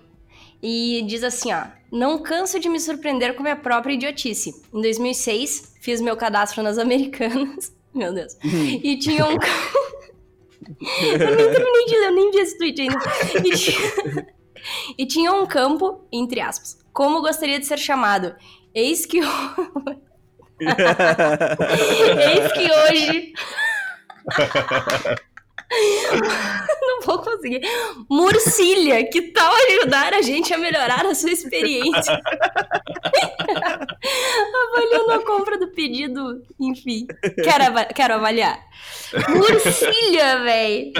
[0.62, 1.64] E diz assim, ó.
[1.92, 4.50] Não canso de me surpreender com minha própria idiotice.
[4.72, 7.72] Em 2006, fiz meu cadastro nas Americanas.
[7.94, 8.36] Meu Deus.
[8.42, 9.36] E tinha um...
[10.70, 12.98] eu, nem, eu, nem, vi- eu nem vi esse tweet ainda.
[13.44, 14.26] E tinha...
[14.98, 16.78] e tinha um campo, entre aspas.
[16.92, 18.34] Como gostaria de ser chamado?
[18.74, 19.20] Eis que
[20.60, 23.32] Eis que hoje.
[26.82, 27.60] Não vou conseguir.
[28.08, 32.20] Murcilha, que tal ajudar a gente a melhorar a sua experiência?
[34.74, 37.06] Avaliando a compra do pedido, enfim.
[37.42, 38.58] Quero, ava- quero avaliar.
[39.28, 40.92] Murcilha, véi.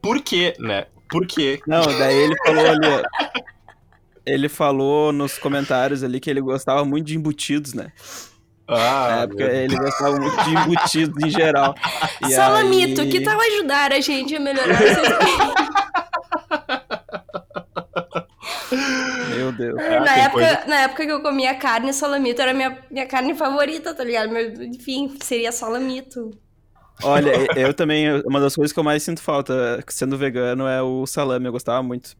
[0.00, 0.86] Por quê, né?
[1.10, 1.60] Por quê?
[1.66, 3.02] Não, daí ele falou ali.
[4.24, 7.92] Ele falou nos comentários ali que ele gostava muito de embutidos, né?
[8.68, 11.74] Ah, é, porque meu ele gostava muito de embutidos em geral.
[12.26, 14.78] E Salamito, aí- que tal ajudar a gente a melhorar?
[19.34, 19.78] Meu Deus.
[19.80, 23.34] Ah, na, época, coisa- na época que eu comia carne, salamito era minha, minha carne
[23.34, 24.32] favorita, tá ligado?
[24.32, 26.30] Mas, enfim, seria salamito.
[27.02, 31.06] Olha, eu também, uma das coisas que eu mais sinto falta sendo vegano é o
[31.06, 32.14] salame, eu gostava muito.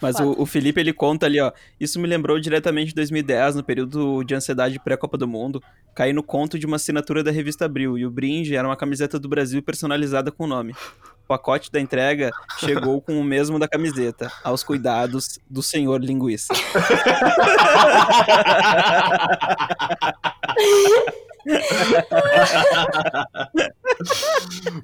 [0.00, 3.64] Mas o, o Felipe, ele conta ali, ó, isso me lembrou diretamente de 2010, no
[3.64, 5.62] período de ansiedade pré-Copa do Mundo,
[5.94, 9.18] caí no conto de uma assinatura da revista Abril, e o brinde era uma camiseta
[9.18, 10.72] do Brasil personalizada com o nome.
[10.72, 16.52] O pacote da entrega chegou com o mesmo da camiseta, aos cuidados do senhor linguiça.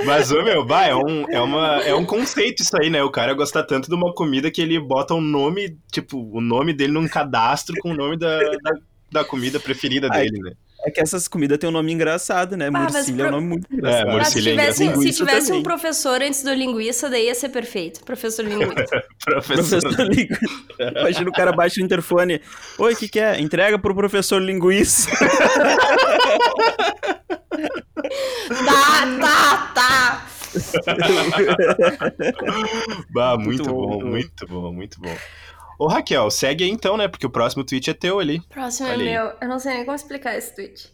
[0.05, 3.03] Mas, ô, meu, bah, é, um, é, uma, é um conceito isso aí, né?
[3.03, 6.73] O cara gosta tanto de uma comida que ele bota o nome, tipo, o nome
[6.73, 8.73] dele num cadastro com o nome da, da,
[9.12, 10.53] da comida preferida Ai, dele, né?
[10.87, 12.68] É que essas comidas têm um nome engraçado, né?
[12.72, 14.09] Ah, Murcilha é um pro- nome muito engraçado.
[14.20, 15.03] É, se é tivesse, engraçado.
[15.03, 18.05] se tivesse um professor antes do linguiça, daí ia ser perfeito.
[18.05, 19.03] Professor linguiça.
[19.27, 19.81] Professor.
[19.81, 20.40] Professor Linguiça.
[21.01, 22.40] Imagina o cara baixa o interfone.
[22.79, 23.40] Oi, o que, que é?
[23.40, 25.11] Entrega pro professor Linguiça.
[33.11, 34.05] bah, muito, Muito bom, bom.
[34.07, 35.16] muito bom, muito bom.
[35.79, 37.07] Ô, Raquel, segue aí então, né?
[37.09, 38.41] Porque o próximo tweet é teu ali.
[38.49, 39.11] Próximo é Olha aí.
[39.12, 39.33] meu.
[39.41, 40.91] Eu não sei nem como explicar esse tweet.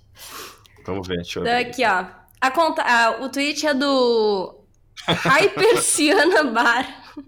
[0.85, 1.67] Vamos ver, deixa eu Então, ver.
[1.67, 2.05] aqui, ó.
[2.41, 4.59] A conta, ah, o tweet é do
[5.07, 7.03] Hyperciana Bar.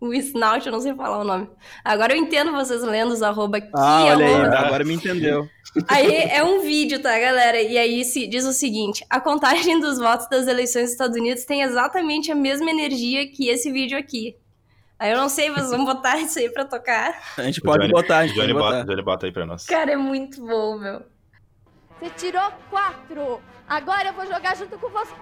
[0.00, 1.48] O Snout, eu não sei falar o nome.
[1.82, 3.70] Agora eu entendo vocês lendo os arroba aqui.
[3.74, 4.58] Ah, olha aí, arroba.
[4.58, 5.48] agora me entendeu.
[5.88, 7.62] Aí é um vídeo, tá, galera?
[7.62, 11.46] E aí se diz o seguinte: a contagem dos votos das eleições dos Estados Unidos
[11.46, 14.36] tem exatamente a mesma energia que esse vídeo aqui.
[15.04, 17.20] Aí eu não sei, vocês vão botar isso aí pra tocar.
[17.36, 18.70] A gente pode Johnny- botar, a o gente pode Johnny botar.
[18.78, 19.66] bota, Johnny bota aí pra nós.
[19.66, 21.02] Cara, é muito bom, meu.
[22.00, 23.42] Você tirou quatro.
[23.68, 25.12] Agora eu vou jogar junto com você.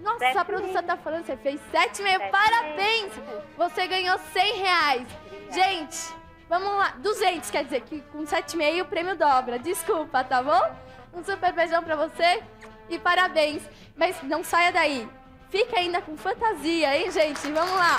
[0.00, 2.18] Nossa, Sete a produção tá falando, você fez sete e meio.
[2.32, 3.12] Parabéns!
[3.56, 5.08] Você ganhou 100 reais.
[5.52, 5.98] Gente,
[6.48, 6.94] vamos lá.
[6.98, 9.56] 200, quer dizer que com sete e meio o prêmio dobra.
[9.56, 10.74] Desculpa, tá bom?
[11.14, 12.42] Um super beijão pra você
[12.90, 13.62] e parabéns.
[13.96, 15.08] Mas não saia daí.
[15.48, 17.40] Fica ainda com fantasia, hein, gente?
[17.52, 17.98] Vamos lá.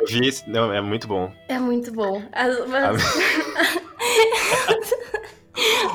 [0.00, 0.48] Eu vi esse.
[0.48, 1.32] Não, é muito bom.
[1.48, 2.22] É muito bom.
[2.32, 3.02] As- mas-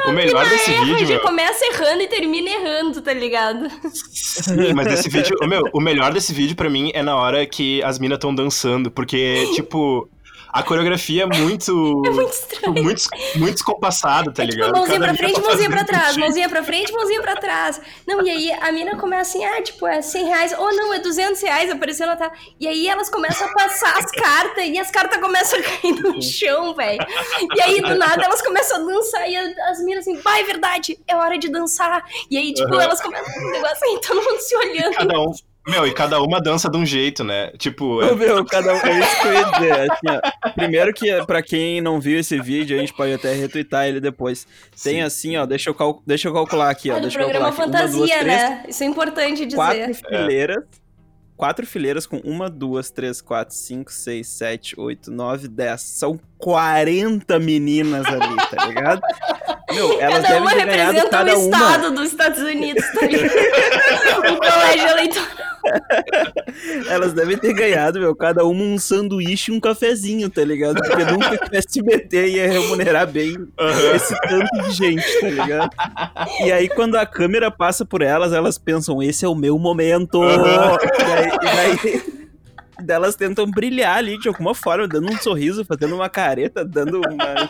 [0.06, 1.20] O melhor desse vídeo, já meu.
[1.22, 3.70] começa errando e termina errando, tá ligado?
[3.94, 5.38] Sim, mas esse vídeo.
[5.48, 8.92] Meu, o melhor desse vídeo pra mim é na hora que as minas estão dançando,
[8.92, 10.10] porque, tipo.
[10.54, 11.74] A coreografia é muito.
[12.06, 12.84] É muito estranho.
[12.84, 13.04] muito,
[13.38, 14.72] muito descompassada, tá É tipo, ligado?
[14.76, 17.82] mãozinha Cada pra frente, tá mãozinha pra trás, mãozinha pra frente, mãozinha pra trás.
[18.08, 21.00] Não, e aí a mina começa assim, ah, tipo, é 100 reais, ou não, é
[21.00, 22.32] 200 reais, apareceu na tela.
[22.60, 26.22] E aí elas começam a passar as cartas, e as cartas começam a cair no
[26.22, 27.04] chão, velho.
[27.56, 30.44] E aí, do nada, elas começam a dançar, e a- as minas assim, vai, é
[30.44, 32.04] verdade, é hora de dançar.
[32.30, 32.84] E aí, tipo, Aham.
[32.84, 34.94] elas começam um negócio assim, todo mundo se olhando.
[34.96, 35.32] Cada um.
[35.66, 37.52] Meu, e cada uma dança de um jeito, né?
[37.58, 38.78] Tipo, é- meu, cada um.
[38.78, 39.92] É isso que eu ia dizer.
[39.92, 40.08] assim,
[40.44, 40.50] ó.
[40.52, 44.46] Primeiro que, pra quem não viu esse vídeo, a gente pode até retweetar ele depois.
[44.84, 45.02] Tem Sim.
[45.02, 46.02] assim, ó, deixa eu, cal...
[46.06, 46.96] deixa eu calcular aqui, ó.
[46.96, 47.78] Olha, o Deixa eu programa calcular aqui.
[47.78, 48.64] Uma, duas, fantasia, três, né?
[48.68, 49.56] Isso é importante dizer.
[49.56, 50.64] Quatro fileiras.
[51.36, 55.82] Quatro fileiras com uma, duas, três, quatro, cinco, seis, sete, oito, nove, dez.
[55.82, 59.02] São 40 meninas ali, tá ligado?
[59.72, 61.58] Meu, elas cada devem uma ter ganhado representa cada um uma.
[61.58, 63.34] estado dos Estados Unidos, tá ligado?
[64.32, 65.53] um colégio eleitoral.
[66.90, 70.76] Elas devem ter ganhado, meu, cada uma um sanduíche e um cafezinho, tá ligado?
[70.76, 73.36] Porque nunca que o SBT ia remunerar bem
[73.96, 75.70] esse tanto de gente, tá ligado?
[76.46, 80.22] E aí, quando a câmera passa por elas, elas pensam, esse é o meu momento!
[80.24, 82.23] E aí, e daí-
[82.82, 87.00] daí elas tentam brilhar ali de alguma forma, dando um sorriso, fazendo uma careta, dando
[87.00, 87.50] uma.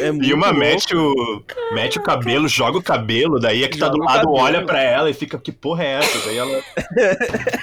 [0.00, 3.88] É E uma mete o, mete o cabelo, joga o cabelo, daí a que tá
[3.88, 4.38] do Joga lado cabelo.
[4.42, 6.18] olha pra ela e fica, que porra é essa?
[6.26, 6.62] Daí ela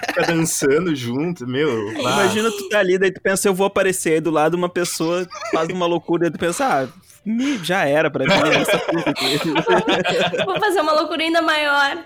[0.07, 1.89] fica dançando junto, meu.
[1.97, 1.99] ah.
[2.01, 5.27] Imagina tu tá ali, daí tu pensa, eu vou aparecer, aí do lado uma pessoa
[5.51, 6.87] faz uma loucura, aí tu pensa, ah,
[7.25, 10.43] me- já era pra mim essa puta aqui.
[10.45, 11.97] Vou fazer uma loucura ainda maior.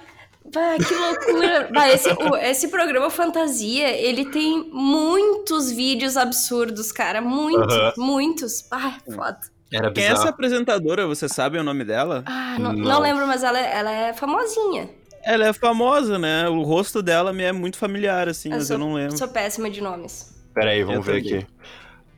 [0.53, 1.69] Bah, que loucura.
[1.73, 7.21] Bah, esse, o- esse programa Fantasia, ele tem muitos vídeos absurdos, cara.
[7.21, 8.65] Muitos, muitos.
[8.71, 9.39] Ah, foda.
[9.73, 10.29] Era é essa bizarro.
[10.29, 12.23] apresentadora, você sabe o nome dela?
[12.25, 12.83] Ah, não, Não.
[12.93, 14.89] não lembro, mas ela, é- ela é famosinha.
[15.23, 16.49] Ela é famosa, né?
[16.49, 19.17] O rosto dela me é muito familiar, assim, mas sou, eu não lembro.
[19.17, 20.35] Sou péssima de nomes.
[20.53, 21.37] Pera aí, vamos Eu ver também.
[21.39, 21.47] aqui.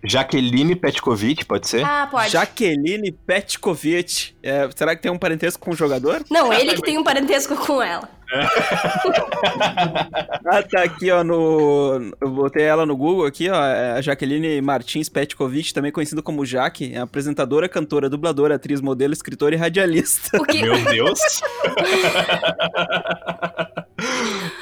[0.06, 1.86] Jaqueline Petkovic, pode ser?
[1.86, 2.30] Ah, pode.
[2.32, 4.36] Jaqueline Petkovic.
[4.44, 6.24] É, será que tem um parentesco com o jogador?
[6.30, 8.10] Não, ele que tem um parentesco com ela.
[10.46, 12.12] Ah, tá aqui, ó, no...
[12.22, 16.46] Eu botei ela no Google aqui, ó, é a Jaqueline Martins Petkovic, também conhecida como
[16.46, 20.38] Jaque, é apresentadora, cantora, dubladora, atriz, modelo, escritora e radialista.
[20.46, 21.20] Que, Meu Deus.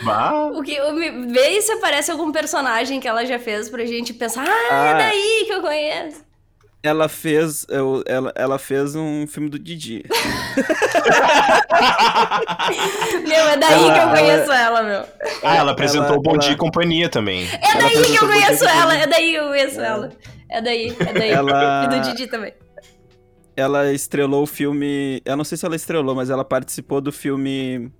[0.03, 0.33] bah.
[0.53, 4.45] o que me- vê se aparece algum personagem que ela já fez pra gente pensar,
[4.47, 4.87] ah, Ah.
[4.89, 6.30] é daí que eu conheço.
[6.83, 10.03] Ela fez, eu- ela, ela fez um filme do Didi.
[13.27, 15.05] Meu, é daí Ela- que eu ela- conheço ela, meu.
[15.43, 17.47] Ah, ela apresentou Ela- o Bom Dia ela- e Companhia também.
[17.47, 20.09] É daí que eu conheço ela, é daí que eu conheço ela.
[20.49, 21.29] É daí, é daí.
[21.31, 22.53] Ela- E do Didi também.
[23.55, 25.21] Ela estrelou o filme.
[25.25, 27.91] Eu não sei se ela estrelou, mas ela participou do filme.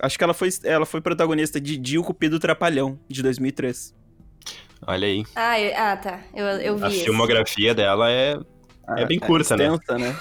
[0.00, 3.94] Acho que ela foi, ela foi protagonista de Didi o Cupido Trapalhão, de 2003.
[4.86, 5.24] Olha aí.
[5.36, 6.20] Ah, eu- ah, tá.
[6.34, 7.04] Eu, eu vi A esse.
[7.04, 8.36] filmografia dela é,
[8.96, 9.66] é bem curta, né?
[9.66, 10.16] extensa, né?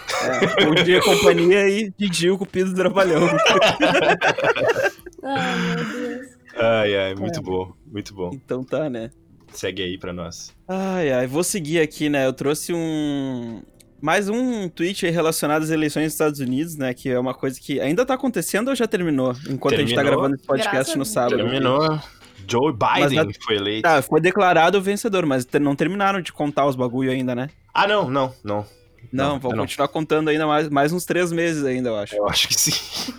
[0.59, 3.21] É, Bom dia, companhia e Didi o Cupido Trapalhão.
[5.23, 6.27] Ai, meu Deus.
[6.57, 7.15] Ai, ai, É.
[7.15, 8.31] muito bom, muito bom.
[8.33, 9.11] Então tá, né?
[9.53, 10.53] Segue aí pra nós.
[10.67, 12.25] Ai, ai, vou seguir aqui, né?
[12.25, 13.61] Eu trouxe um.
[14.01, 16.93] Mais um tweet aí relacionado às eleições dos Estados Unidos, né?
[16.93, 19.33] Que é uma coisa que ainda tá acontecendo ou já terminou?
[19.49, 20.19] Enquanto a gente tá Terminou.
[20.21, 21.35] gravando esse podcast Graças no sábado.
[21.37, 21.99] Terminou
[22.49, 23.83] Joe Biden Mas foi eleito.
[23.83, 27.49] Tá, foi declarado o vencedor, mas não terminaram de contar os bagulho ainda, né?
[27.73, 28.65] Ah, não, não, não.
[29.11, 29.59] Não, Não, vão não.
[29.63, 32.15] continuar contando ainda mais, mais uns três meses ainda, eu acho.
[32.15, 33.13] Eu acho que sim.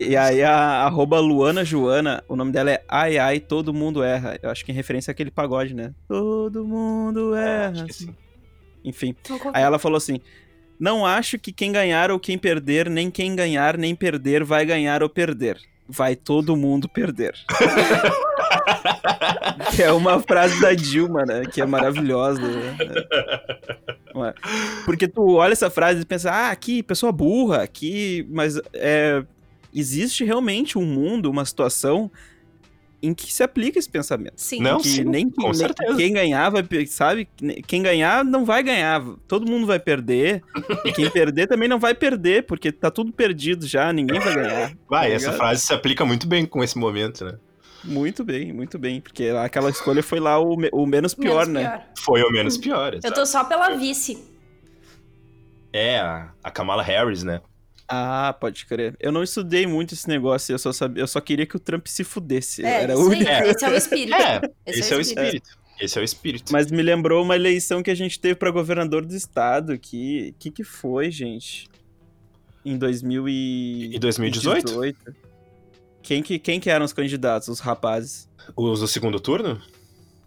[0.00, 4.36] E aí a arroba Luana Joana, o nome dela é Ai Ai, Todo Mundo Erra.
[4.42, 5.92] Eu acho que em referência àquele pagode, né?
[6.08, 7.70] Todo mundo erra.
[7.70, 8.14] acho que sim.
[8.84, 9.14] Enfim.
[9.52, 10.20] Aí ela falou assim:
[10.80, 15.00] Não acho que quem ganhar ou quem perder, nem quem ganhar nem perder vai ganhar
[15.02, 15.58] ou perder.
[15.88, 17.34] Vai todo mundo perder.
[19.74, 21.42] que é uma frase da Dilma, né?
[21.46, 22.40] Que é maravilhosa.
[22.40, 24.34] né?
[24.84, 28.26] Porque tu olha essa frase e pensa, ah, que pessoa burra, que.
[28.30, 29.24] Mas é,
[29.74, 32.10] existe realmente um mundo, uma situação
[33.02, 34.32] em que se aplica esse pensamento.
[34.40, 34.60] Sim.
[34.62, 35.94] Não, que sim, nem, com nem certeza.
[35.94, 37.28] quem ganhar vai, sabe?
[37.66, 40.42] Quem ganhar não vai ganhar, todo mundo vai perder.
[40.86, 44.72] e quem perder também não vai perder, porque tá tudo perdido já, ninguém vai ganhar.
[44.88, 45.36] Vai, Tá essa ligado?
[45.36, 47.34] frase se aplica muito bem com esse momento, né?
[47.84, 51.48] Muito bem, muito bem, porque aquela escolha foi lá o, me- o menos pior, Menos
[51.62, 51.68] né?
[51.68, 51.86] pior.
[51.98, 52.94] Foi o menos pior.
[52.94, 53.14] Eu exato.
[53.14, 54.24] tô só pela vice.
[55.72, 57.40] É, a, Kamala Harris, né?
[57.88, 58.96] Ah, pode crer.
[58.98, 61.86] Eu não estudei muito esse negócio, eu só sabia, eu só queria que o Trump
[61.86, 62.64] se fudesse.
[62.64, 63.30] É, Era isso o aí, único.
[63.30, 64.14] esse é o espírito.
[64.14, 65.50] É, Esse esse, é o é o espírito.
[65.80, 66.52] Esse é o espírito.
[66.52, 70.50] Mas me lembrou uma eleição que a gente teve pra governador do estado, que que
[70.50, 71.68] que foi, gente?
[72.64, 73.96] Em 2000 e...
[73.96, 74.64] Em 2018?
[74.72, 75.23] 2018.
[76.04, 78.28] Quem que, quem que eram os candidatos, os rapazes?
[78.54, 79.58] Os do segundo turno?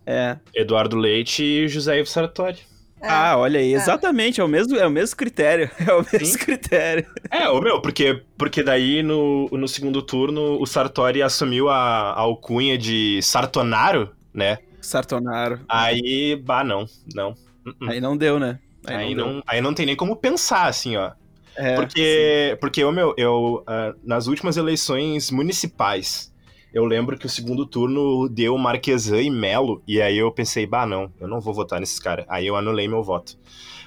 [0.08, 0.36] É.
[0.56, 2.58] Eduardo Leite e José Ivo Sartori.
[3.00, 3.08] É.
[3.08, 6.38] Ah, olha aí, exatamente, é o mesmo, é o mesmo critério, é o mesmo Sim.
[6.40, 7.06] critério.
[7.30, 12.22] É, ô meu, porque, porque daí no, no segundo turno o Sartori assumiu a, a
[12.22, 14.58] alcunha de Sartonaro, né?
[14.82, 15.60] Sartonaro.
[15.70, 17.36] Aí, bah, não, não.
[17.64, 17.92] Uh-uh.
[17.92, 18.58] Aí não deu, né?
[18.88, 19.28] Aí, deu.
[19.28, 21.12] não, aí não tem nem como pensar, assim, ó.
[21.58, 26.32] É, Porque, porque ô, meu, eu, ah, nas últimas eleições municipais,
[26.72, 30.86] eu lembro que o segundo turno deu Marquesan e Melo, e aí eu pensei, bah,
[30.86, 32.26] não, eu não vou votar nesses caras.
[32.30, 33.38] Aí eu anulei meu voto.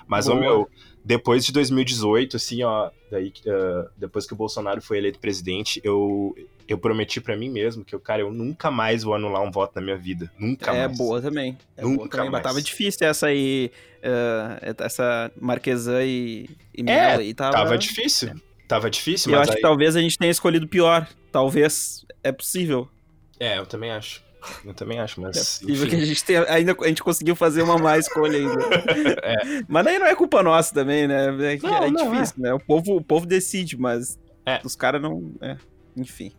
[0.08, 0.40] Mas, ô, Boa.
[0.40, 0.68] meu,
[1.04, 6.34] depois de 2018, assim, ó, daí, ah, depois que o Bolsonaro foi eleito presidente, eu,
[6.72, 9.72] eu prometi pra mim mesmo que, eu, cara, eu nunca mais vou anular um voto
[9.76, 10.30] na minha vida.
[10.38, 10.98] Nunca É mais.
[10.98, 11.56] boa também.
[11.76, 12.30] É Nunca boa também.
[12.30, 12.32] mais.
[12.32, 13.70] Mas tava difícil essa aí.
[14.02, 17.52] eh, essa Marquesan e, e É, aí tava.
[17.52, 18.32] Tava difícil.
[18.68, 19.62] Tava difícil, E eu mas acho aí...
[19.62, 21.06] que talvez a gente tenha escolhido pior.
[21.32, 22.04] Talvez.
[22.22, 22.88] É possível.
[23.38, 24.22] É, eu também acho.
[24.64, 25.36] Eu também acho, É mas.
[25.36, 25.88] possível enfim.
[25.96, 26.44] que a gente tenha.
[26.50, 28.54] Ainda a gente conseguiu fazer uma má escolha ainda.
[29.68, 31.26] Mas daí não é culpa nossa também, né?
[31.26, 32.54] É, Não, é não, difícil, né?
[32.54, 34.60] O povo, o povo decide, mas É.
[34.64, 35.32] os caras não.
[35.42, 35.56] É,
[35.96, 36.32] enfim.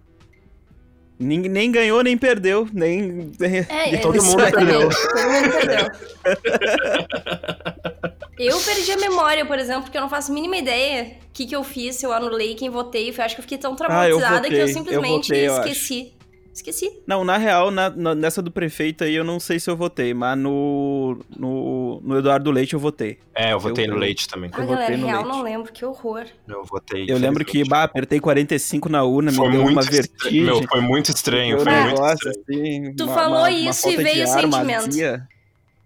[1.22, 3.32] Nem, nem ganhou, nem perdeu, nem.
[3.70, 4.90] É, E todo isso mundo perdeu.
[4.90, 5.88] Todo mundo perdeu.
[8.40, 11.46] Eu perdi a memória, por exemplo, porque eu não faço a mínima ideia o que,
[11.46, 13.14] que eu fiz, se eu anulei quem votei.
[13.16, 15.48] Eu acho que eu fiquei tão Ah, eu traumatizada que eu votei, eu simplesmente votei,
[15.48, 16.14] eu esqueci.
[16.54, 17.02] Esqueci.
[17.08, 20.14] Não, na real, na- na- nessa do prefeito aí eu não sei se eu votei,
[20.14, 23.20] mas no, no, no Eduardo Leite eu votei.
[23.34, 24.50] É, eu votei Eu- no leite também.
[24.54, 25.36] Ah, Eu galera, votei no real, leite.
[25.38, 25.72] não lembro.
[25.72, 26.26] Que horror.
[26.48, 27.06] Eu votei.
[27.10, 30.44] Eu lembro que, bah, apertei 45 na urna, foi me deu uma vertigem.
[30.44, 31.58] Meu, foi muito estranho.
[31.62, 32.82] Foi um muito negócio, estranho.
[32.84, 35.28] assim, Tu uma- falou uma- uma isso e falta de veio o uma sentimento.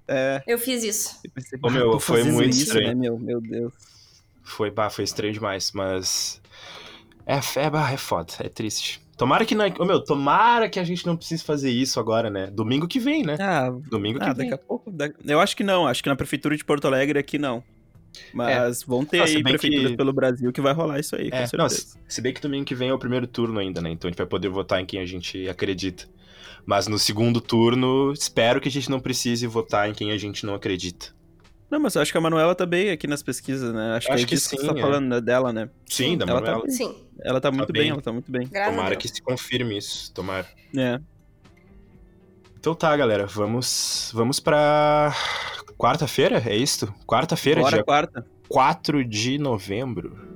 [0.07, 1.19] É, Eu fiz isso.
[1.23, 2.87] eu pensei, Ô, meu, "Bah, tô foi muito isso, estranho.
[2.89, 3.73] Né, meu, meu Deus.
[4.43, 6.41] Foi, bah, foi estranho demais, mas.
[7.25, 9.01] É, é, bah, é foda, é triste.
[9.17, 9.65] Tomara que não.
[9.79, 12.47] Ô, meu, tomara que a gente não precise fazer isso agora, né?
[12.47, 13.37] Domingo que vem, né?
[13.39, 14.49] Ah, Domingo que ah, vem.
[14.49, 14.93] daqui a pouco.
[15.25, 17.63] Eu acho que não, acho que na prefeitura de Porto Alegre aqui não.
[18.33, 21.35] Mas vão ter Ah, aí prefeituras que- pelo Brasil que vai rolar isso aí, com
[21.35, 21.57] É, certeza.
[21.57, 23.89] não, se, se bem que domingo que vem é o primeiro turno ainda, né?
[23.91, 26.05] Então a gente vai poder votar em quem a gente acredita.
[26.65, 30.45] Mas no segundo turno, espero que a gente não precise votar em quem a gente
[30.45, 31.07] não acredita.
[31.69, 33.95] Não, mas eu acho que a Manuela tá bem aqui nas pesquisas, né?
[33.95, 34.81] Acho, Acho que é que disso que você sim, tá é.
[34.81, 35.69] falando né, dela, né?
[35.87, 36.69] Sim, da ela tá Manuela.
[36.69, 36.95] Sim.
[37.21, 37.81] Ela tá muito bem.
[37.83, 37.91] bem.
[37.91, 38.47] ela tá muito bem.
[38.47, 40.47] Graças a Tomara que se confirme isso, tomara.
[40.77, 40.99] É.
[42.59, 45.15] Então tá, galera, vamos vamos pra
[45.77, 46.93] quarta-feira, é isso?
[47.05, 48.25] Quarta-feira, Bora, dia quarta.
[48.47, 50.34] 4 de novembro.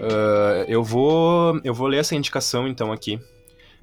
[0.00, 3.20] Ah, eu vou eu vou ler essa indicação então aqui,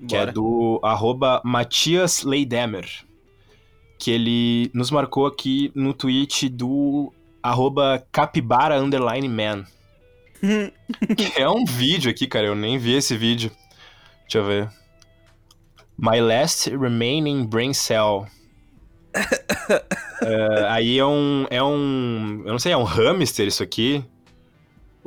[0.07, 0.31] que é Bora.
[0.31, 2.87] do arroba Matias Leidemer,
[3.99, 9.63] que ele nos marcou aqui no tweet do arroba capibara underline man.
[11.15, 12.47] Que é um vídeo aqui, cara.
[12.47, 13.51] Eu nem vi esse vídeo.
[14.23, 14.69] Deixa eu ver.
[15.97, 18.27] My last remaining brain cell.
[20.21, 21.47] É, aí é um.
[21.49, 22.43] É um.
[22.45, 24.05] Eu não sei, é um hamster isso aqui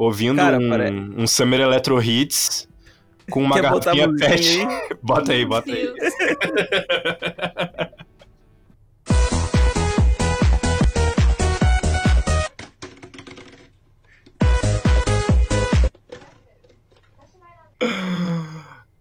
[0.00, 0.90] ouvindo Cara, um, pare...
[0.90, 2.66] um Summer Electro Hits
[3.30, 4.58] com uma garrafinha pet.
[5.02, 5.92] bota aí, bota aí.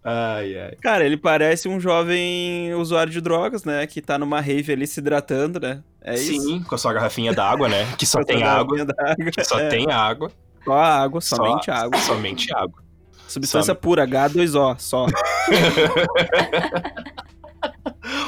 [0.01, 0.75] Ai, ai.
[0.81, 3.85] Cara, ele parece um jovem usuário de drogas, né?
[3.85, 5.83] Que tá numa rave ali se hidratando, né?
[6.01, 6.65] É Sim, isso?
[6.65, 7.85] com a sua garrafinha d'água, né?
[7.95, 8.88] Que só tem água.
[9.31, 9.67] Que só é.
[9.67, 10.31] tem água.
[10.73, 11.99] Só água, Só- somente água.
[11.99, 12.84] Somente água.
[13.27, 13.79] Substância Some.
[13.82, 15.05] pura, H2O, só.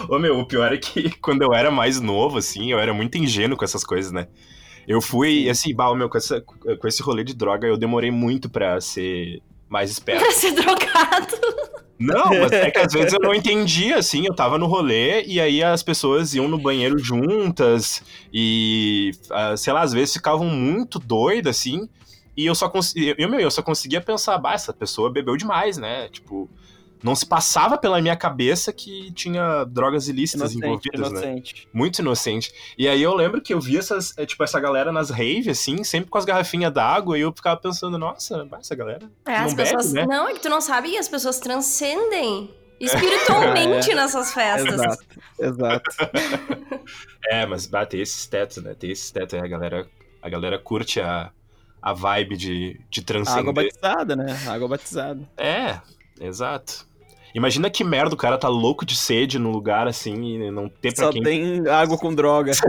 [0.10, 3.18] Ô meu, o pior é que quando eu era mais novo, assim, eu era muito
[3.18, 4.28] ingênuo com essas coisas, né?
[4.88, 8.50] Eu fui, assim, bah, meu, com, essa, com esse rolê de droga, eu demorei muito
[8.50, 10.22] pra ser mais esperto.
[10.22, 11.36] Pra ser drogado.
[12.00, 15.40] Não, mas é que às vezes eu não entendia, assim, eu tava no rolê e
[15.40, 21.00] aí as pessoas iam no banheiro juntas e, ah, sei lá, às vezes ficavam muito
[21.00, 21.88] doidas, assim,
[22.36, 25.78] e eu só, cons eu, meu, eu só conseguia pensar, bah, essa pessoa bebeu demais,
[25.78, 26.08] né?
[26.10, 26.50] Tipo,
[27.04, 31.20] não se passava pela minha cabeça que tinha drogas ilícitas Inocente, envolvidas, né?
[31.30, 31.68] inocente.
[31.74, 32.54] Muito inocente.
[32.78, 35.84] E aí eu lembro que eu via essas, é, tipo, essa galera nas raves, assim,
[35.84, 39.56] sempre com as garrafinhas d'água, e eu ficava pensando, nossa, essa galera É, as não
[39.56, 39.94] bebe, pessoas.
[39.94, 40.06] né?
[40.06, 44.74] Não, é que tu não sabe, e as pessoas transcendem espiritualmente nessas festas.
[44.74, 45.06] Exato,
[45.40, 45.92] exato.
[47.28, 48.74] É, mas bah, tem esses tetos, né?
[48.78, 49.88] Tem esses tetos aí, a galera,
[50.22, 51.32] a galera curte a,
[51.82, 53.42] a vibe de, de transcender.
[53.42, 54.38] Água batizada, né?
[54.48, 55.22] Água batizada.
[55.38, 55.80] É,
[56.20, 56.86] exato.
[57.34, 60.94] Imagina que merda o cara tá louco de sede num lugar assim e não ter
[60.94, 61.24] pra Só quem.
[61.24, 62.52] tem água com droga.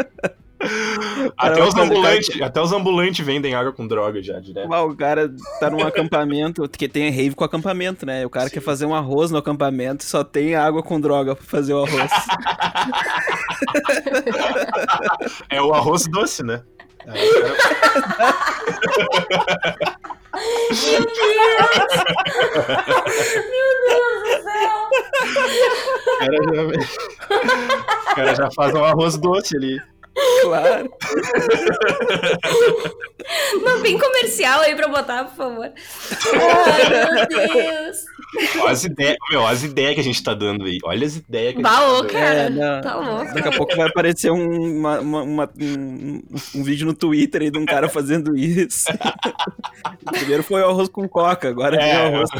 [1.38, 4.72] Até os cara, ambulantes, até os ambulantes vendem água com droga já, direto.
[4.72, 8.26] Ah, O cara tá num acampamento, porque tem rave com acampamento, né?
[8.26, 11.44] O cara quer fazer um arroz no acampamento e só tem água com droga pra
[11.44, 12.10] fazer o arroz.
[15.50, 16.62] É o arroz doce, né?
[17.06, 17.54] É, o cara-
[26.10, 26.62] O cara já,
[28.10, 29.80] o cara já faz um arroz doce ali.
[30.42, 30.92] Claro.
[33.62, 35.70] Não, bem comercial aí pra botar, por favor.
[36.32, 37.96] Ai, meu Deus.
[38.60, 40.78] Olha as ideias, meu, as ideias que a gente tá dando aí.
[40.84, 42.12] Olha as ideias que a gente Baú, tá dando.
[42.12, 42.78] cara.
[42.78, 42.80] É.
[42.80, 43.34] Tá louco.
[43.34, 46.22] Daqui a pouco vai aparecer um, uma- uma- uma- um,
[46.54, 48.86] um vídeo no Twitter aí de um cara fazendo isso.
[50.12, 52.08] Primeiro foi o arroz com coca, agora É.
[52.10, 52.30] o arroz.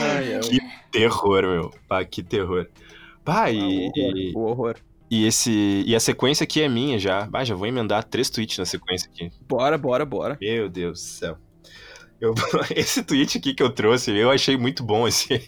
[0.00, 0.40] Ai, ai.
[0.40, 0.58] Que
[0.92, 1.74] terror, meu.
[1.88, 2.66] Pá, que terror.
[3.26, 4.76] Pá, e, e, O horror.
[5.10, 7.26] e esse, e a sequência aqui é minha já.
[7.26, 9.30] Bah, já vou emendar três tweets na sequência aqui.
[9.46, 10.38] Bora, bora, bora.
[10.40, 11.36] Meu Deus do céu.
[12.20, 12.34] Eu-
[12.74, 15.28] esse tweet aqui que eu trouxe, eu achei muito bom esse,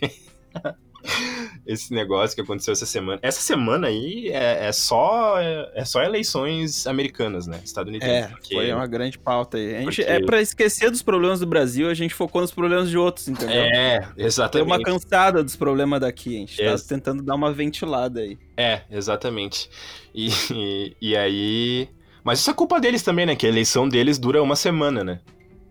[1.68, 3.18] esse negócio que aconteceu essa semana.
[3.22, 7.60] Essa semana aí é, é só, é, é só eleições americanas, né?
[7.62, 8.24] Estadunidenses.
[8.24, 9.74] É, porque- foi uma grande pauta aí.
[9.76, 12.88] A gente, Porque- É pra esquecer dos problemas do Brasil, a gente focou nos problems
[12.88, 13.60] de outros, entendeu?
[13.60, 14.66] É, exatamente.
[14.66, 18.38] uma cansada dos problemas daqui, a gente tá tentando dar uma ventilada aí.
[18.56, 19.68] É, exatamente.
[20.14, 21.88] E, e, e aí.
[22.24, 23.36] Mas isso é culpa deles também, né?
[23.36, 25.20] Que a eleição deles dura uma semana, né?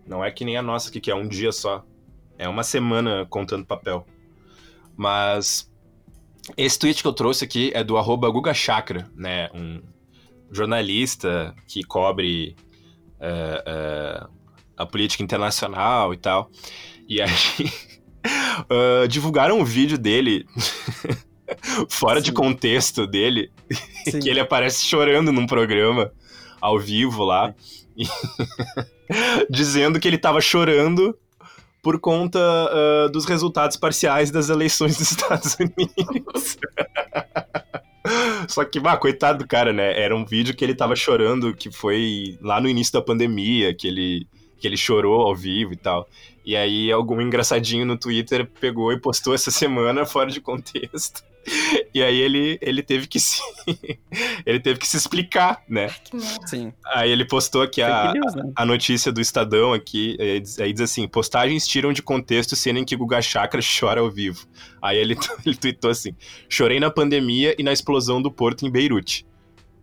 [0.06, 1.84] Não é que nem a nossa aqui, que é um dia só.
[2.38, 4.06] É uma semana contando papel.
[4.96, 5.68] Mas.
[6.56, 9.50] Esse tweet que eu trouxe aqui é do arroba Guga Chakra, né?
[9.54, 9.82] Um
[10.50, 12.56] jornalista que cobre
[13.20, 14.26] é, é,
[14.76, 16.50] a política internacional e tal.
[17.08, 17.30] E aí.
[18.70, 20.46] ah, divulgaram um vídeo dele.
[21.88, 22.34] fora de Sim.
[22.34, 23.50] contexto dele,
[24.08, 24.20] Sim.
[24.20, 26.12] que ele aparece chorando num programa
[26.60, 27.54] ao vivo lá,
[29.48, 31.16] dizendo que ele tava chorando
[31.82, 36.58] por conta ah, dos resultados parciais das eleições dos Estados Unidos.
[38.48, 40.00] Só que, bah, coitado do cara, né?
[40.00, 43.86] Era um vídeo que ele tava chorando, que foi lá no início da pandemia, que
[43.86, 44.26] ele,
[44.58, 46.08] que ele chorou ao vivo e tal.
[46.44, 51.22] E aí, algum engraçadinho no Twitter pegou e postou essa semana fora de contexto.
[51.94, 53.40] E aí ele, ele teve que se.
[54.46, 55.90] ele teve que se explicar, né?
[56.46, 56.72] Sim.
[56.86, 58.52] Aí ele postou aqui a, né?
[58.54, 62.78] a notícia do Estadão aqui, aí diz, aí diz assim, postagens tiram de contexto cena
[62.78, 64.46] em que Guga Chakra chora ao vivo.
[64.80, 66.14] Aí ele, ele tweetou assim,
[66.48, 69.26] chorei na pandemia e na explosão do porto em Beirute.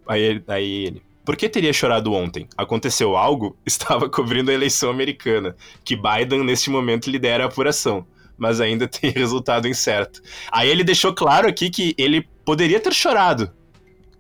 [0.08, 2.48] Aí, ele- aí ele, por que teria chorado ontem?
[2.56, 3.58] Aconteceu algo?
[3.66, 8.06] Estava cobrindo a eleição americana, que Biden neste momento lidera a apuração,
[8.38, 10.22] mas ainda tem resultado incerto.
[10.52, 13.52] Aí ele deixou claro aqui que ele poderia ter chorado,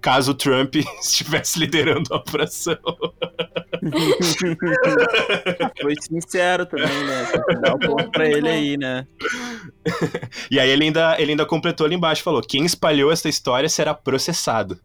[0.01, 2.77] caso o Trump estivesse liderando a apuração.
[5.81, 7.31] Foi sincero também, né?
[7.61, 9.07] Dar um ponto pra ele aí, né?
[10.49, 13.93] E aí ele ainda, ele ainda completou ali embaixo, falou: quem espalhou essa história será
[13.93, 14.79] processado.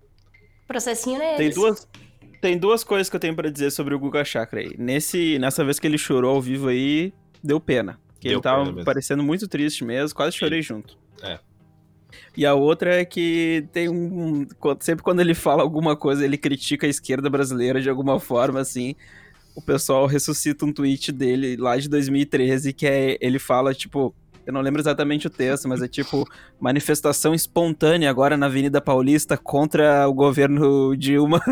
[0.67, 1.37] Processinho neles.
[1.37, 1.89] Tem duas,
[2.41, 4.75] tem duas coisas que eu tenho pra dizer sobre o Guga Chakra aí.
[4.79, 7.13] Nesse, nessa vez que ele chorou ao vivo aí,
[7.43, 7.99] deu pena.
[8.21, 10.97] Que Deu ele tava parecendo muito triste mesmo, quase chorei junto.
[11.23, 11.39] É.
[12.37, 14.47] E a outra é que tem um-
[14.81, 18.95] Sempre quando ele fala alguma coisa, ele critica a esquerda brasileira de alguma forma, assim.
[19.53, 24.15] o pessoal ressuscita um tweet dele lá de 2013 que é ele fala, tipo,
[24.51, 26.25] eu não lembro exatamente o texto, mas é tipo
[26.61, 31.41] manifestação espontânea agora na Avenida Paulista contra o governo Dilma.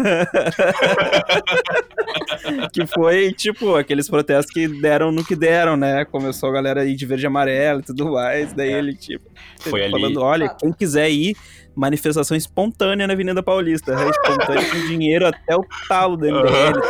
[2.72, 6.04] que foi, tipo, aqueles protestos que deram no que deram, né?
[6.04, 8.52] Começou a galera aí de verde e amarelo e tudo mais.
[8.52, 9.28] Daí ele, tipo,
[9.60, 9.90] Foi ali.
[9.90, 11.36] falando: olha, quem quiser ir,
[11.74, 13.92] manifestação espontânea na Avenida Paulista.
[13.92, 16.80] É espontânea com dinheiro até o talo do MBL.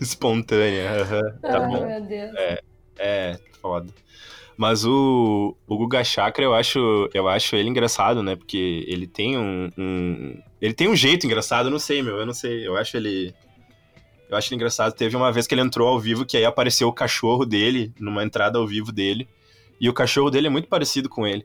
[0.00, 0.90] Espontânea.
[1.02, 1.86] aham, Tá Ai, bom.
[1.86, 2.34] meu Deus.
[2.36, 2.60] É,
[3.60, 3.92] foda.
[4.56, 8.36] Mas o, o Guga Chakra, eu acho, eu acho ele engraçado, né?
[8.36, 12.18] Porque ele tem um, um- Ele tem um jeito engraçado, eu não sei, meu.
[12.18, 12.66] Eu não sei.
[12.66, 13.34] Eu acho ele.
[14.28, 14.92] Eu acho ele engraçado.
[14.94, 18.22] Teve uma vez que ele entrou ao vivo que aí apareceu o cachorro dele, numa
[18.22, 19.26] entrada ao vivo dele.
[19.80, 21.44] E o cachorro dele é muito parecido com ele.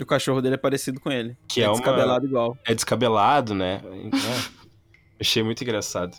[0.00, 1.36] o cachorro dele é parecido com ele.
[1.46, 1.74] Que é, uma.
[1.74, 2.56] descabelado igual.
[2.64, 3.82] É descabelado, né?
[4.14, 4.60] É.
[5.20, 6.16] Achei muito engraçado.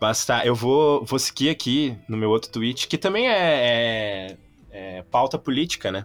[0.00, 3.32] Mas tá, eu vou, vou seguir aqui no meu outro tweet, que também é,
[4.30, 4.36] é-
[4.70, 6.04] é pauta política, né?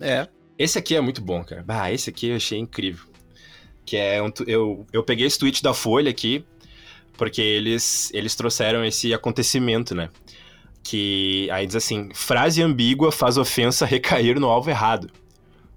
[0.00, 0.28] É.
[0.58, 1.62] Esse aqui é muito bom, cara.
[1.62, 3.06] Bah, esse aqui eu achei incrível.
[3.86, 6.44] Que é um, eu, eu peguei esse tweet da Folha aqui,
[7.16, 10.10] porque eles, eles trouxeram esse acontecimento, né?
[10.82, 15.10] Que aí diz assim: frase ambígua faz ofensa recair no alvo errado.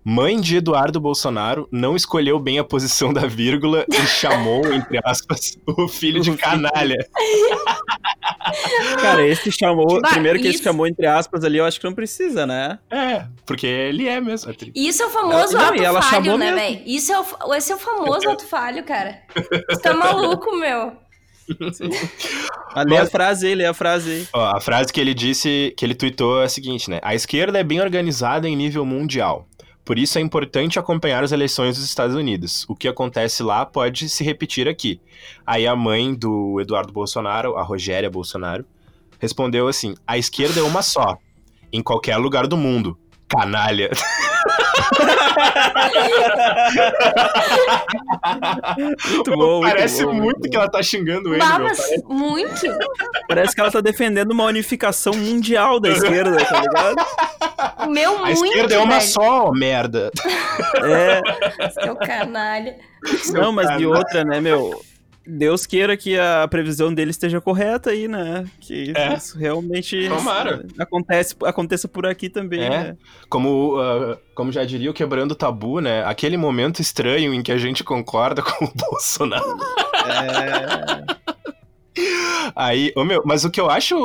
[0.05, 5.57] Mãe de Eduardo Bolsonaro não escolheu bem a posição da vírgula e chamou, entre aspas,
[5.65, 7.07] o filho de canalha.
[9.01, 10.01] Cara, esse chamou.
[10.01, 12.79] Bah, primeiro que esse isso- chamou entre aspas ali, eu acho que não precisa, né?
[12.91, 14.51] É, porque ele é mesmo.
[14.51, 14.71] atriz.
[14.75, 16.59] Isso é o famoso Não, ato e ela falho, chamou né, mesmo.
[16.59, 16.81] velho?
[16.85, 19.19] Isso é o, esse é o famoso ato falho, cara.
[19.69, 20.93] Você tá maluco, meu.
[21.49, 24.27] Lê a Mas- frase aí, lê a frase aí.
[24.33, 26.99] Ó, a frase que ele disse, que ele tweetou é a seguinte, né?
[27.03, 29.47] A esquerda é bem organizada em nível mundial.
[29.85, 32.65] Por isso é importante acompanhar as eleições dos Estados Unidos.
[32.69, 35.01] O que acontece lá pode se repetir aqui.
[35.45, 38.65] Aí a mãe do Eduardo Bolsonaro, a Rogéria Bolsonaro,
[39.19, 41.17] respondeu assim: a esquerda é uma só,
[41.71, 42.97] em qualquer lugar do mundo.
[43.29, 43.89] Canalha.
[49.11, 51.59] Muito bom, muito Parece bom, muito, muito que ela tá xingando ele, meu.
[51.59, 52.77] mas muito.
[53.27, 57.89] Parece que ela tá defendendo uma unificação mundial da esquerda, tá ligado?
[57.91, 59.11] Meu, A muito, esquerda é uma velho.
[59.11, 60.11] só, merda.
[60.83, 61.21] É.
[61.83, 62.75] Seu canalha.
[63.33, 63.89] Não, mas de Canalha.
[63.89, 64.81] outra, né, meu?
[65.25, 68.45] Deus queira que a previsão dele esteja correta aí, né?
[68.59, 69.13] Que É.
[69.15, 70.65] isso realmente Tomara.
[70.77, 72.69] acontece, aconteça por aqui também, É.
[72.69, 72.97] né?
[73.29, 76.03] Como, ah, como já diria o Quebrando o Tabu, né?
[76.03, 79.57] Aquele momento estranho em que a gente concorda com o Bolsonaro.
[80.05, 81.23] É.
[82.55, 83.95] Aí, ô meu, mas o que eu acho.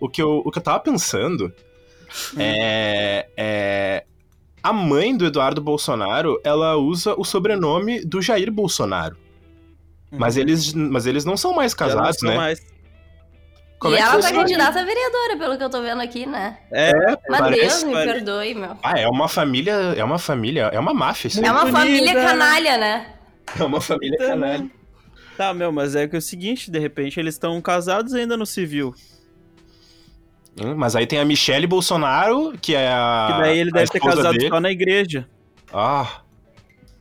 [0.00, 1.52] O que eu, o que eu tava pensando
[2.36, 4.04] é, é.
[4.62, 9.16] A mãe do Eduardo Bolsonaro, ela usa o sobrenome do Jair Bolsonaro.
[10.10, 12.36] Mas eles, mas eles não são mais não casados, são né?
[12.36, 12.60] mais.
[13.78, 16.58] Como e é ela tá candidata a vereadora, pelo que eu tô vendo aqui, né?
[16.72, 16.92] É,
[17.28, 18.76] Mas Parece- Deus me perdoe, meu.
[18.82, 19.72] Ah, é uma família.
[19.96, 20.62] É uma família.
[20.72, 21.44] É uma máfia, isso.
[21.44, 21.78] É uma Bonita.
[21.78, 23.14] família canalha, né?
[23.58, 24.70] É uma família Então, canalha.
[25.36, 28.44] Tá, meu, mas é que é o seguinte, de repente eles estão casados ainda no
[28.44, 28.92] civil.
[30.60, 33.28] Hum, Mas aí tem a Michelle Bolsonaro, que é a.
[33.32, 34.48] Que daí ele deve ter casado dele.
[34.48, 35.28] só na igreja.
[35.72, 36.22] Ah.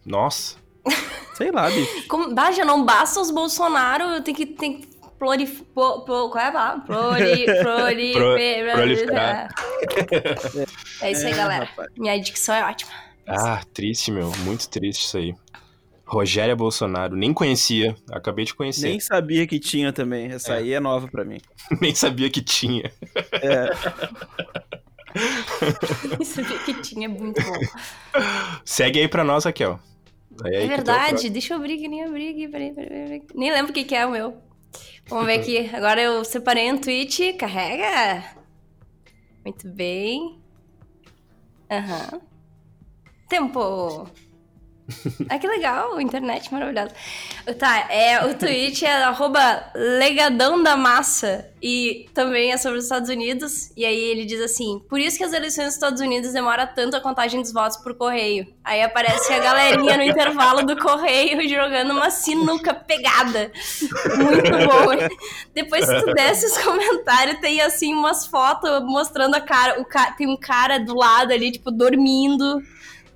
[0.05, 0.57] Nossa.
[1.33, 2.07] Sei lá, bicho.
[2.07, 4.45] Como, bah, já não basta os Bolsonaro, tem que.
[4.45, 6.81] Tem que prolif, po- po- qual é a palavra?
[6.85, 8.35] Proli, proli, Pro-
[8.75, 9.49] proliferar.
[11.01, 11.65] É isso aí, É, galera.
[11.65, 11.89] rapaz.
[11.97, 12.91] Minha dicção é ótima.
[13.27, 14.31] Ah, triste, meu.
[14.45, 15.35] Muito triste isso aí.
[16.05, 17.15] Rogéria Bolsonaro.
[17.15, 17.95] Nem conhecia.
[18.11, 18.87] Acabei de conhecer.
[18.89, 20.31] Nem sabia que tinha também.
[20.31, 20.57] Essa É.
[20.59, 21.39] aí é nova pra mim.
[21.81, 22.89] Nem sabia que tinha.
[23.33, 23.69] É,
[26.21, 27.59] Isso aqui que tinha muito bom.
[28.63, 29.79] Segue aí pra nós, Raquel.
[30.43, 33.23] Aí, É que tu verdade, deixa eu abrir aqui, nem aqui, peraí, peraí, peraí.
[33.33, 34.37] Nem lembro o que, que é o meu.
[35.07, 35.69] Vamos ver aqui.
[35.75, 38.23] Agora eu separei um tweet, carrega.
[39.43, 40.39] Muito bem.
[41.71, 42.21] Aham.
[43.29, 44.09] Tempo.
[45.29, 46.91] Ah, que legal, internet maravilhosa.
[47.59, 53.09] Tá, é, o tweet é arroba legadão da massa e também é sobre os Estados
[53.09, 53.71] Unidos.
[53.75, 56.95] E aí ele diz assim, por isso que as eleições dos Estados Unidos demora tanto
[56.95, 58.47] a contagem dos votos por correio.
[58.63, 63.51] Aí aparece a galerinha no intervalo do correio jogando uma sinuca pegada.
[64.17, 65.09] Muito bom.
[65.53, 69.81] Depois se tu desce os comentários, tem assim umas fotos mostrando a cara.
[69.81, 70.11] O ca...
[70.11, 72.61] Tem um cara do lado ali, tipo, dormindo.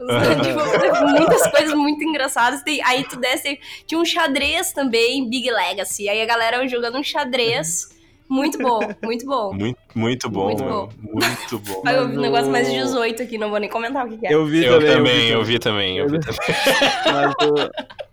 [0.44, 2.62] tipo, muitas coisas muito engraçadas.
[2.64, 6.10] Tem, aí tu desce, tinha um xadrez também, Big Legacy.
[6.10, 7.90] Aí a galera jogando um xadrez.
[8.30, 9.54] Muito bom, muito bom.
[9.54, 10.90] Muito, muito bom, Muito bom.
[11.02, 11.84] Muito bom.
[11.86, 14.18] Aí eu vi um negócio mais de 18 aqui, não vou nem comentar o que,
[14.18, 14.34] que é.
[14.34, 14.96] eu vi Eu também.
[14.96, 16.40] também, eu vi também, eu vi também.
[17.12, 17.72] Mas, o,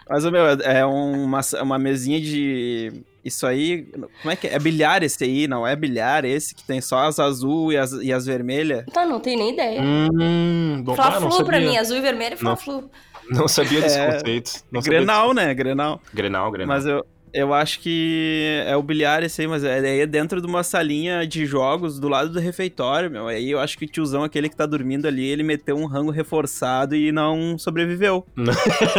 [0.09, 3.85] mas, o meu, é uma, uma mesinha de Isso aí,
[4.23, 4.55] como é que é?
[4.55, 7.93] É bilhar esse aí, não é bilhar esse que tem só as azul e as,
[7.93, 8.85] e as vermelhas?
[8.93, 9.81] Tá, não tem nem ideia.
[9.81, 11.71] Hum, bom, ah, não Fla-Flu pra sabia.
[11.71, 12.57] mim, azul e vermelho é Não.
[12.57, 12.91] Fla-Flu.
[13.31, 14.51] Não sabia desse É, conceito.
[14.73, 15.55] Não sabia Grenal, né?
[15.55, 16.01] Grenal.
[16.13, 16.77] Grenal, Grenal.
[16.77, 20.47] Mas eu, eu acho que é o bilhar esse aí, mas é, é dentro de
[20.47, 23.29] uma salinha de jogos do lado do refeitório, meu.
[23.29, 26.11] Aí eu acho que o tiozão, aquele que tá dormindo ali, ele meteu um rango
[26.11, 28.27] reforçado e não sobreviveu.
[28.35, 28.53] Não.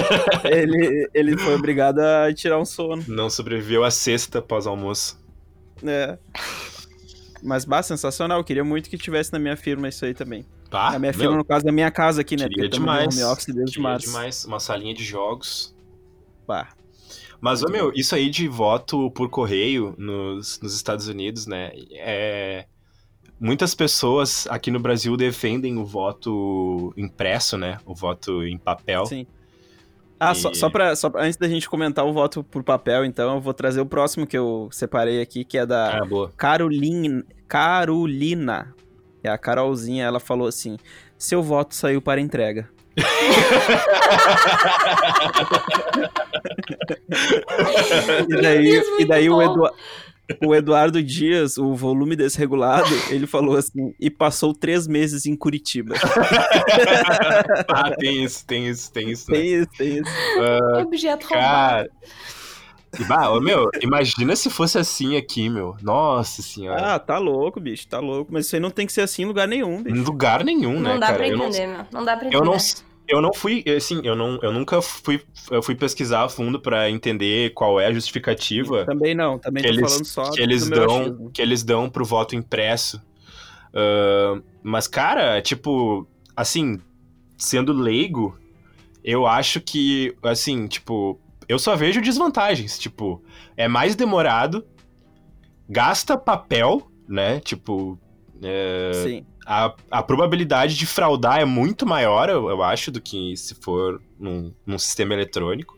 [0.45, 3.03] ele, ele foi obrigado a tirar um sono.
[3.07, 5.19] Não sobreviveu a sexta pós-almoço.
[5.84, 6.17] É.
[7.41, 8.39] Mas, bah, sensacional.
[8.39, 10.45] Eu queria muito que tivesse na minha firma isso aí também.
[10.69, 12.47] Pá, na minha meu, firma, no caso da minha casa aqui, né?
[12.47, 13.15] queria Porque demais.
[13.15, 14.07] home office desde queria março.
[14.07, 14.45] demais.
[14.45, 15.75] Uma salinha de jogos.
[16.47, 16.69] Bah.
[17.41, 21.71] Mas, ô, meu, isso aí de voto por correio nos, nos Estados Unidos, né?
[21.91, 22.65] É...
[23.39, 27.77] Muitas pessoas aqui no Brasil defendem o voto impresso, né?
[27.85, 29.05] O voto em papel.
[29.05, 29.25] Sim.
[30.19, 33.05] Ah, E- só, só, pra, só pra- antes da gente comentar o voto por papel,
[33.05, 36.29] então, eu vou trazer o próximo que eu separei aqui, que é da Ah.
[36.35, 38.73] Carolina, Carolina.
[39.23, 40.77] É a Carolzinha, ela falou assim:
[41.17, 42.69] seu voto saiu para entrega.
[48.30, 49.41] E daí, Deus, e daí o.
[49.41, 49.70] Edu-
[50.45, 55.95] o Eduardo Dias, o volume desregulado, ele falou assim: e passou três meses em Curitiba.
[57.68, 59.32] Ah, tem isso, tem isso, tem isso.
[59.32, 59.38] Né?
[59.38, 60.12] tem isso, tem isso.
[60.82, 61.39] Objeto roubado.
[61.41, 61.89] Cara.
[63.00, 65.76] E, bah, meu, imagina se fosse assim aqui, meu.
[65.82, 66.95] Nossa senhora.
[66.95, 68.32] Ah, tá louco, bicho, tá louco.
[68.32, 69.95] Mas isso aí não tem que ser assim em lugar nenhum, bicho.
[69.95, 71.18] Em lugar nenhum, né, Não dá cara?
[71.20, 71.86] pra eu não, entender, meu.
[71.91, 72.43] Não dá pra entender.
[72.43, 72.58] eu não,
[73.10, 76.89] eu não fui, assim, eu não, eu nunca fui, eu fui pesquisar a fundo pra
[76.89, 80.70] entender qual é a justificativa Também não, também que tô eles, falando só que eles
[80.70, 81.32] dão, achismo.
[81.32, 83.01] que eles dão pro voto impresso.
[83.74, 86.80] Ah, mas, cara, tipo, assim,
[87.38, 88.38] sendo leigo,
[89.03, 92.78] eu acho que, assim, tipo, eu só vejo desvantagens.
[92.78, 93.24] Tipo,
[93.55, 94.66] é mais demorado,
[95.68, 97.39] gasta papel, né?
[97.39, 97.97] Tipo,
[98.43, 99.26] é, Sim.
[99.50, 104.00] A, a probabilidade de fraudar é muito maior, eu, eu acho, do que se for
[104.20, 105.76] num, num sistema eletrônico.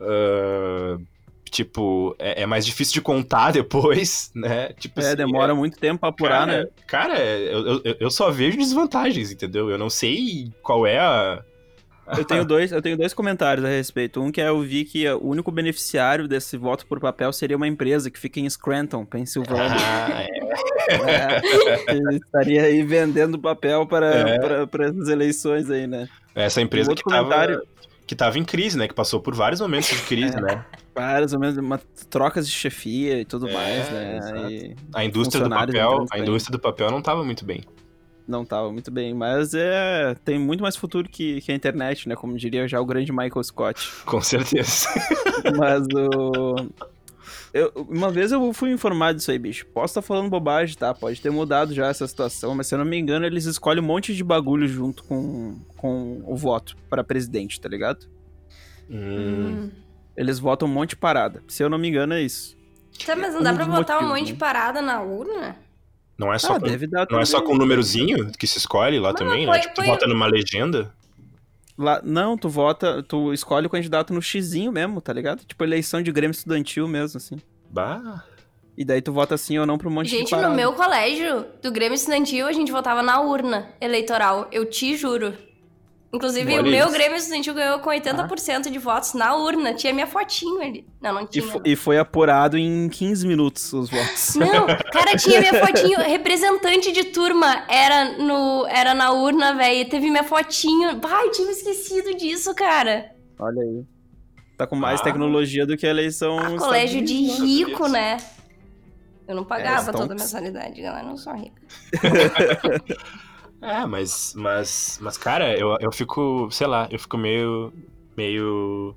[0.00, 0.98] Ah,
[1.50, 4.72] tipo, é, é mais difícil de contar depois, né?
[4.74, 6.70] Tipo É, assim, demora muito tempo pra apurar, cara, né?
[6.86, 9.68] Cara, eu, eu, eu só vejo desvantagens, entendeu?
[9.68, 11.44] Eu não sei qual é a.
[12.16, 14.20] Eu tenho dois, eu tenho dois comentários a respeito.
[14.22, 17.66] Um que é eu vi que o único beneficiário desse voto por papel seria uma
[17.68, 19.66] empresa que fica em Scranton, Pensilvânia.
[19.70, 20.38] Ah, é.
[21.88, 24.38] É, estaria aí vendendo papel para, É.
[24.38, 26.08] para, para essas eleições aí, né?
[26.34, 27.62] Essa empresa que outro tava, comentário.
[28.06, 28.88] que tava em crise, né?
[28.88, 30.40] Que passou por vários momentos de crise, É.
[30.40, 30.64] né?
[30.94, 31.80] Várias, ou menos, uma,
[32.10, 34.18] trocas de chefia e tudo É, mais, né?
[34.50, 37.62] E A indústria do papel, a indústria do papel não tava muito bem.
[38.28, 39.14] Não tava muito bem.
[39.14, 40.14] Mas é.
[40.24, 42.14] Tem muito mais futuro que, que a internet, né?
[42.14, 43.90] Como diria já o grande Michael Scott.
[44.04, 44.88] Com certeza.
[45.56, 46.68] Mas o.
[47.52, 49.66] Eu, uma vez eu fui informado disso aí, bicho.
[49.66, 50.92] Posso estar falando bobagem, tá?
[50.92, 53.86] Pode ter mudado já essa situação, mas se eu não me engano, eles escolhem um
[53.86, 58.06] monte de bagulho junto com, com o voto para presidente, tá ligado?
[58.90, 58.98] Hum.
[58.98, 59.70] Hum.
[60.14, 61.42] Eles votam um monte de parada.
[61.48, 62.56] Se eu não me engano, é isso.
[63.06, 64.38] Tá, mas não Um dá pra dos botar um motivos, monte de né?
[64.38, 65.56] parada na urna?
[66.18, 68.58] Não é só ah, com, deve dar não é só com um númerozinho que se
[68.58, 69.60] escolhe lá Mas também, põe- né?
[69.60, 70.92] Tipo, tu põe- bota numa legenda.
[71.78, 75.44] Lá, não, tu vota, tu escolhe o candidato no xizinho mesmo, tá ligado?
[75.44, 77.36] Tipo eleição de Grêmio Estudantil mesmo, assim.
[77.70, 78.24] Bah.
[78.76, 81.46] E daí tu vota sim ou não pra um monte de Gente, no meu colégio
[81.62, 84.48] do Grêmio Estudantil, a gente votava na urna eleitoral.
[84.50, 85.34] Eu te juro.
[86.10, 86.92] Inclusive, Olha o meu isso.
[86.94, 89.74] Grêmio Estudantil ganhou com 80% de votos na urna.
[89.74, 90.86] Tinha minha fotinho ali.
[91.02, 91.44] Não, não E, tinha.
[91.44, 91.66] fo- não.
[91.66, 94.34] e foi apurado em 15 minutos os votos.
[94.36, 95.98] Não, cara, tinha minha fotinho.
[96.00, 99.86] Representante de turma era, no, era na urna, velho.
[99.90, 100.98] Teve minha fotinho.
[101.04, 103.10] Ai, tinha esquecido disso, cara.
[103.38, 103.84] Olha aí.
[104.56, 105.04] Tá com mais Ah.
[105.04, 106.38] tecnologia do que a eleição.
[106.38, 108.16] Ah, colégio de rico, né?
[109.28, 111.04] Eu não pagava então- toda a mensalidade, galera.
[111.04, 111.60] Eu não sou rica.
[113.60, 117.72] É, mas, mas, mas cara, eu, eu fico, sei lá, eu fico meio,
[118.16, 118.94] meio,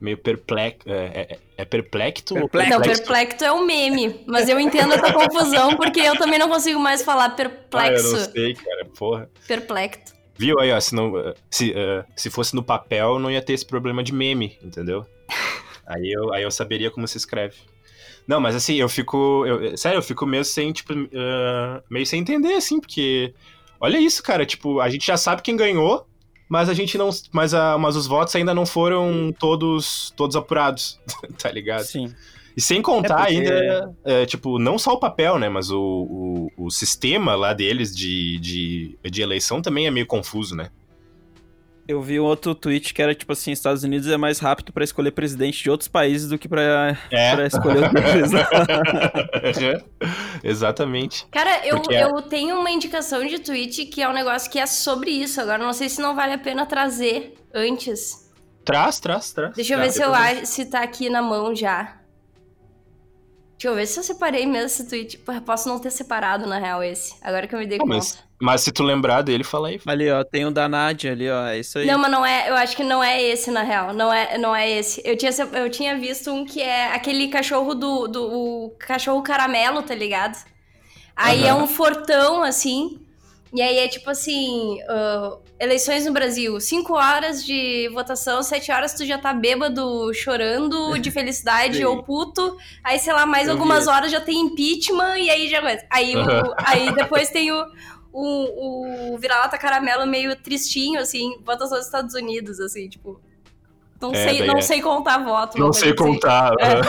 [0.00, 2.70] meio perplexo, é, é, é perplexo ou Perplexo.
[2.70, 3.02] Não, perplexo?
[3.04, 4.20] perplexo é o meme.
[4.26, 8.12] Mas eu entendo essa confusão, porque eu também não consigo mais falar Ah, eu perplexo.
[8.12, 9.30] não sei, cara, porra.
[9.48, 10.14] Perplexo.
[10.38, 11.12] Viu aí, ó, se, não,
[11.50, 15.06] se, eh, se fosse no papel, não ia ter esse problema de meme, entendeu?
[15.86, 17.56] aí, eu, aí eu saberia como se escreve.
[18.26, 19.44] Não, mas assim, eu fico.
[19.46, 23.32] eu- sério, eu fico meio sem, tipo, eh, meio sem entender, assim, porque.
[23.80, 26.06] Olha isso, cara, tipo, a gente já sabe quem ganhou,
[26.48, 27.10] mas a gente não.
[27.32, 30.98] Mas, a, mas os votos ainda não foram todos, todos apurados,
[31.40, 31.84] tá ligado?
[31.84, 32.12] Sim.
[32.56, 35.46] E sem contar É porque- ainda, é, tipo, não só o papel, né?
[35.48, 40.56] Mas o, o, o sistema lá deles de, de, de eleição também é meio confuso,
[40.56, 40.70] né?
[41.88, 44.82] Eu vi um outro tweet que era tipo assim, Estados Unidos é mais rápido pra
[44.82, 47.46] escolher presidente de outros países do que pra, É.
[47.46, 48.32] escolher o deles.
[50.42, 51.26] Exatamente.
[51.30, 54.58] Cara, eu, Porque é- eu tenho uma indicação de tweet que é um negócio que
[54.58, 55.40] é sobre isso.
[55.40, 58.26] Agora, não sei se não vale a pena trazer antes.
[58.64, 59.54] Traz, traz, traz.
[59.54, 61.98] Deixa eu ver se, eu, acho- se tá aqui na mão já.
[63.58, 65.18] Deixa eu ver se eu separei mesmo esse tweet.
[65.18, 67.14] Pô, eu posso não ter separado, na real, esse.
[67.22, 67.96] Agora que eu me dei Pô, conta.
[67.96, 69.80] mas, mas se tu lembrar dele, fala aí.
[69.86, 71.86] ali, ó, tem o da Nádia ali, ó, é isso aí.
[71.86, 72.48] Não, mas não é.
[72.50, 73.92] Eu acho que não é esse, na real.
[73.92, 75.00] Não é, não é esse.
[75.04, 78.06] Eu tinha, eu tinha visto um que é aquele cachorro do.
[78.08, 78.22] do
[78.66, 80.36] o cachorro caramelo, tá ligado?
[81.16, 81.62] Aí é Aham.
[81.62, 83.00] um fortão, assim.
[83.54, 88.94] E aí é tipo assim: ah, eleições no Brasil, 5 horas de votação, 7 horas
[88.94, 92.56] tu já tá bêbado, chorando de felicidade ou puto.
[92.84, 93.88] Aí, sei lá, mais Eu algumas vi.
[93.88, 95.86] horas já tem impeachment e aí já começa.
[95.90, 97.66] Aí, o- aí depois tem o,
[98.18, 103.20] o, o vira-lata caramelo meio tristinho, assim, votação dos Estados Unidos, assim, tipo.
[104.00, 104.60] Não, É, sei, não é.
[104.60, 105.58] sei contar voto.
[105.58, 105.96] Não sei assim.
[105.96, 106.52] contar.
[106.60, 106.80] É.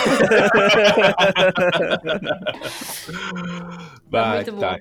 [4.09, 4.59] Bah, muito bom.
[4.59, 4.78] tá.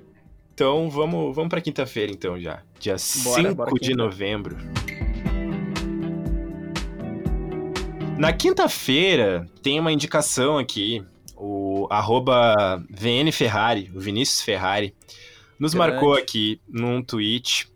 [0.55, 2.63] Então vamos, vamos pra quinta-feira, então, já.
[2.81, 4.57] Dia 5 bora, de novembro.
[8.19, 11.05] Na quinta-feira, tem uma indicação aqui.
[11.37, 14.95] O arroba VN Ferrari, o Vinícius Ferrari,
[15.59, 15.93] nos Grande.
[15.93, 17.69] marcou aqui num tweet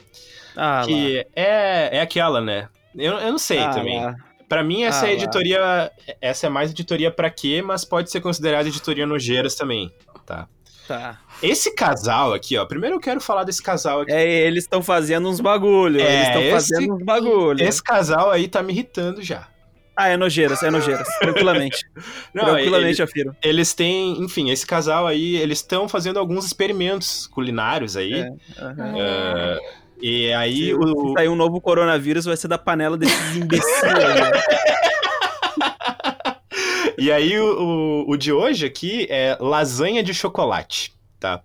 [0.56, 2.68] Ah, que é, é aquela, né?
[2.94, 3.70] Eu, eu não sei lá.
[3.70, 4.04] Ah, também.
[4.04, 4.14] lá.
[4.48, 5.16] Pra mim, essa Ah, é lá.
[5.16, 5.92] editoria.
[6.20, 9.92] Essa é mais editoria pra quê, mas pode ser considerada editoria nojeiras também,
[10.26, 10.48] tá?
[10.88, 11.20] Tá.
[11.40, 12.66] Esse casal aqui, ó.
[12.66, 14.10] Primeiro eu quero falar desse casal aqui.
[14.12, 17.62] É, eles estão fazendo uns bagulho, É, eles estão fazendo uns bagulho.
[17.64, 19.46] Esse casal aí tá me irritando já.
[20.02, 21.84] Ah, é nojeiras, é nojeiras, tranquilamente.
[22.32, 23.36] Não, tranquilamente, ele- afiro.
[23.42, 28.14] eles têm, enfim, esse casal aí, eles estão fazendo alguns experimentos culinários aí.
[28.14, 28.32] É.
[28.98, 29.58] É,
[30.00, 33.82] e aí Se, o, se sair um novo coronavírus, vai ser da panela desses imbecis.
[33.82, 34.30] né?
[36.98, 37.60] e aí o,
[38.06, 41.42] o, o de hoje aqui é lasanha de chocolate, tá?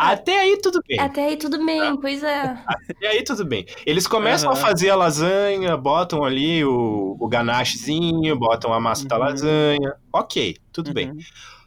[0.00, 1.00] Até aí tudo bem.
[1.00, 2.56] Até aí tudo bem, pois é.
[2.64, 3.66] Até aí tudo bem.
[3.84, 4.56] Eles começam Aham.
[4.56, 9.22] a fazer a lasanha, botam ali o, o ganachezinho, botam a massa da Uhum.
[9.24, 9.96] lasanha.
[10.12, 11.10] Ok, tudo bem.
[11.10, 11.18] Uhum.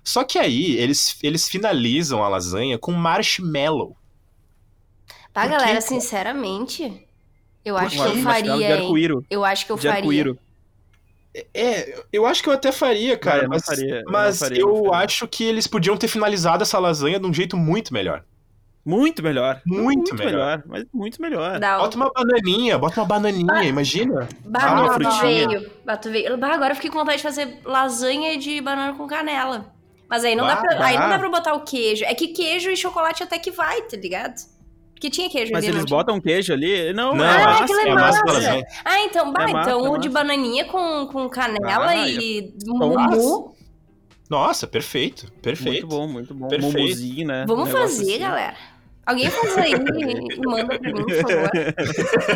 [0.02, 3.98] Só que aí eles, eles finalizam a lasanha com marshmallow.
[5.34, 7.06] Tá, quê, galera, sinceramente,
[7.66, 8.80] eu acho que eu faria.
[9.30, 10.38] Eu acho que eu faria.
[11.54, 14.40] É, eu acho que eu até faria, cara, eu não mas, faria, eu não mas
[14.40, 15.06] faria, eu eu não faria.
[15.06, 18.24] acho que eles podiam ter finalizado essa lasanha de um jeito muito melhor.
[18.84, 19.62] Muito melhor.
[19.66, 20.64] Muito melhor.
[20.66, 21.60] Mas muito melhor.
[21.60, 24.28] Dá Bota uma bananinha, bota uma bananinha, imagina.
[24.44, 25.48] Bah, Ah, não, uma bato frutinha.
[25.48, 25.72] veio.
[25.86, 26.38] Bato veio.
[26.38, 29.72] Bah, agora eu fiquei com vontade de fazer lasanha de banana com canela.
[30.10, 32.04] Mas aí não, dá Bah, pra, aí não dá pra botar o queijo.
[32.06, 34.34] É que queijo e chocolate até que vai, tá ligado?
[35.02, 35.98] Porque tinha queijo Mas ali, eles não tinha?
[35.98, 36.94] botam queijo ali?
[36.94, 38.64] Não, Não, é Ah, massa, aquilo é é massa da massa.
[38.86, 42.54] Ah, então, bah, É massa, então é o de bananinha com, com canela Ah, e
[42.68, 43.56] mumu.
[44.30, 45.88] Nossa, perfeito, perfeito.
[45.88, 46.48] Muito bom, muito bom.
[46.50, 46.78] Perfeito.
[46.78, 47.46] Mumuzinho, né?
[47.48, 48.20] Vamos Um fazer, assim.
[48.20, 48.56] galera.
[49.04, 49.76] Alguém faz aí e
[50.38, 51.50] e manda pra mim, por favor.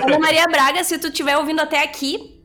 [0.07, 2.41] Ana Maria Braga, se tu estiver ouvindo até aqui,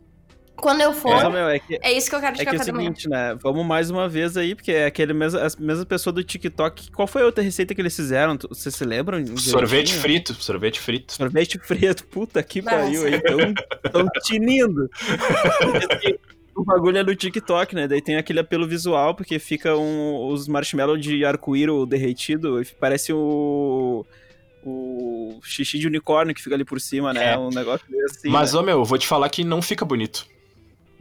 [0.61, 2.57] quando eu for, É, meu, é que, é isso que eu quero de é que
[2.57, 3.37] é o seguinte, né?
[3.43, 6.91] Vamos mais uma vez aí, porque é aquele mesmo, a mesma pessoa do TikTok.
[6.93, 8.39] Qual foi a outra receita que eles fizeram?
[8.49, 9.25] Vocês se lembram?
[9.37, 11.15] Sorvete frito, sorvete frito.
[11.15, 12.77] Sorvete frito, puta que Nossa.
[12.77, 13.55] pariu aí, tão,
[13.93, 14.89] tão tinindo.
[16.61, 17.89] O bagulho é do TikTok, né?
[17.89, 23.13] Daí tem aquele apelo visual, porque fica um, os marshmallows de arco-íro derretido, e parece
[23.15, 24.05] o,
[24.63, 27.33] o xixi de unicórnio que fica ali por cima, né?
[27.33, 27.39] É.
[27.39, 28.29] Um negócio meio assim.
[28.29, 28.61] Mas, né?
[28.61, 30.27] ô meu, eu vou te falar que não fica bonito.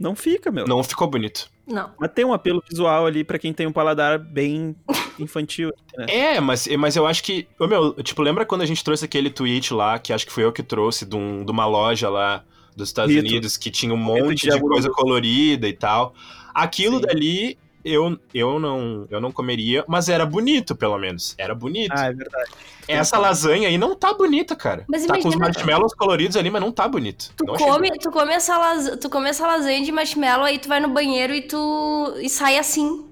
[0.00, 0.66] Não fica, meu.
[0.66, 1.50] Não ficou bonito.
[1.66, 1.90] Não.
[2.00, 4.74] Mas tem um apelo visual ali pra quem tem um paladar bem
[5.20, 6.06] infantil, né?
[6.08, 7.46] É, mas, mas eu acho que.
[7.58, 10.42] Ô meu, tipo, lembra quando a gente trouxe aquele tweet lá, que acho que foi
[10.44, 12.42] eu que trouxe, de, um- de uma loja lá
[12.74, 13.28] dos Estados Rito.
[13.28, 16.14] Unidos, que tinha um Rito monte de de coisa colorida e tal.
[16.54, 17.02] Aquilo Sim.
[17.06, 17.58] dali.
[17.84, 21.34] Eu, eu, não, eu não comeria, mas era bonito, pelo menos.
[21.38, 21.92] Era bonito.
[21.96, 22.50] Ah, é verdade.
[22.86, 24.84] Essa lasanha aí não tá bonita, cara.
[24.88, 27.30] Mas tá com os imagina- marshmallows coloridos ali, mas não tá bonito.
[27.36, 28.98] Tu Não come, tu, come essa las...
[29.00, 32.14] tu come essa lasanha de marshmallow, aí tu vai no banheiro e tu.
[32.20, 33.06] e sai assim.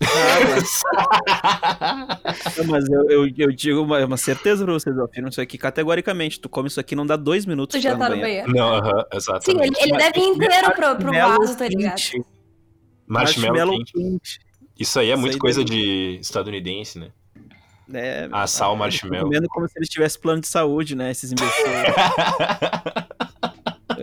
[2.56, 5.56] Não, mas eu, eu, eu digo uma, uma certeza pra vocês, eu afirmo isso aqui
[5.56, 6.40] categoricamente.
[6.40, 8.50] Tu come isso aqui, não dá dois minutos Tu já tá no banheiro.
[8.52, 9.80] Não, aham, Sim, exatamente.
[9.82, 12.00] ele, ele deve ir inteiro pro, pro vaso, tá ligado?
[13.06, 14.40] Marshmallow quente.
[14.78, 17.10] Isso aí é muito aí coisa deve- de estadunidense, né?
[17.92, 19.24] É, Assar o marshmallow.
[19.26, 21.10] comendo como se eles tivessem plano de saúde, né?
[21.10, 21.52] Esses imbecis.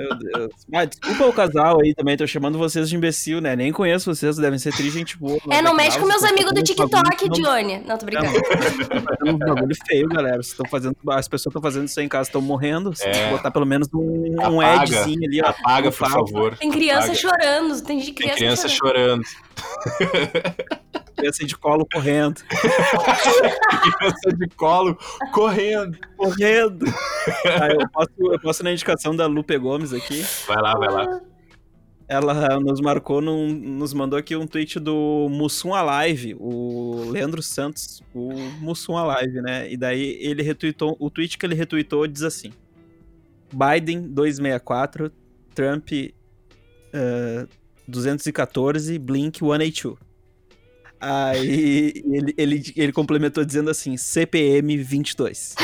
[0.02, 0.52] Meu Deus.
[0.74, 3.56] Ah, desculpa o casal aí também, tô chamando vocês de imbecil, né?
[3.56, 5.38] Nem conheço vocês, devem ser tri gente boa.
[5.46, 7.80] mas É, não mexe com meus amigos do TikTok, bagulho- Johnny.
[7.86, 8.32] Não, tô brincando.
[8.34, 10.36] fazendo uns bagulho feio, galera.
[10.38, 12.96] Vocês estão fazendo, as pessoas estão fazendo isso aí em casa, estão morrendo.
[12.96, 13.12] Você É.
[13.12, 15.50] tem que botar pelo menos um, um edzinho ali, ó.
[15.50, 16.58] Apaga, por favor.
[16.58, 17.16] Tem criança Apaga.
[17.20, 19.24] chorando, tem de Tem criança, criança chorando.
[19.24, 19.24] chorando.
[21.16, 22.42] Criança de colo correndo.
[23.98, 24.98] Criança de colo
[25.32, 25.98] correndo.
[26.18, 26.86] Correndo.
[27.46, 30.24] Ah, eu, posso, eu posso na indicação da Lupe Gomes aqui.
[30.48, 31.22] Vai lá, vai lá.
[32.08, 38.04] Ela nos marcou, num, nos mandou aqui um tweet do Mussum Alive, o Leandro Santos,
[38.14, 39.72] o Mussum Alive, né?
[39.72, 42.52] E daí ele retweetou, o tweet que ele retweetou diz assim:
[43.54, 45.10] Biden 264,
[45.56, 47.48] Trump eh,
[47.88, 50.11] 214, Blink 182.
[51.02, 55.56] Aí ele, ele, ele complementou dizendo assim: CPM 22.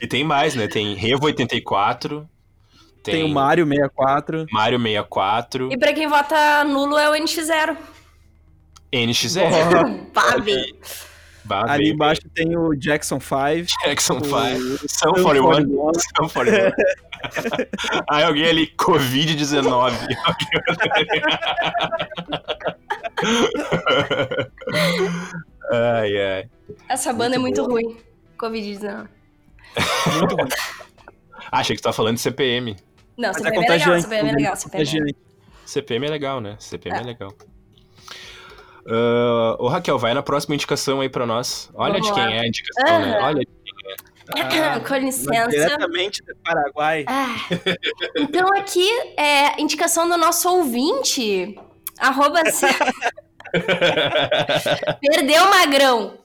[0.00, 0.68] E tem mais, né?
[0.68, 2.28] Tem Revo 84.
[3.02, 4.46] Tem, Tem o Mario 64.
[4.52, 5.72] Mario 64.
[5.72, 7.76] E pra quem vota nulo é o NX0.
[8.92, 10.06] NX0.
[10.12, 10.36] Pá.
[11.48, 11.94] Bah, Ali veio.
[11.94, 13.66] embaixo tem o Jackson 5.
[13.84, 14.88] Jackson o 5.
[14.88, 15.42] São Sum 41.
[15.44, 15.92] 41.
[15.94, 16.70] São 41.
[18.10, 19.92] Aí alguém ali, Covid-19.
[25.72, 26.50] ai, ai.
[26.88, 27.96] Essa banda é muito ruim.
[28.38, 29.08] Covid-19.
[30.18, 30.48] Muito ruim.
[31.50, 32.76] Ah, achei que tu tava falando de CPM.
[33.16, 34.02] Não, Mas é CPM é legal, contagiante.
[34.02, 35.02] CPM é legal, CPM é legal.
[35.02, 35.16] Contagiante.
[35.64, 36.56] CPM é legal, né?
[36.58, 37.32] CPM é, legal.
[38.88, 41.70] Ah, ô Raquel, vai na próxima indicação aí pra nós.
[41.74, 42.32] Olha Vamos de quem lá.
[42.32, 43.16] é a indicação, né?
[43.18, 43.26] Aham.
[43.26, 43.46] Olha.
[44.36, 45.48] Ah, Com licença.
[45.48, 47.04] Diretamente do Paraguai.
[47.06, 47.34] Ah,
[48.16, 51.58] então aqui é indicação do nosso ouvinte.
[51.98, 52.42] Arroba
[55.00, 56.18] Perdeu Magrão.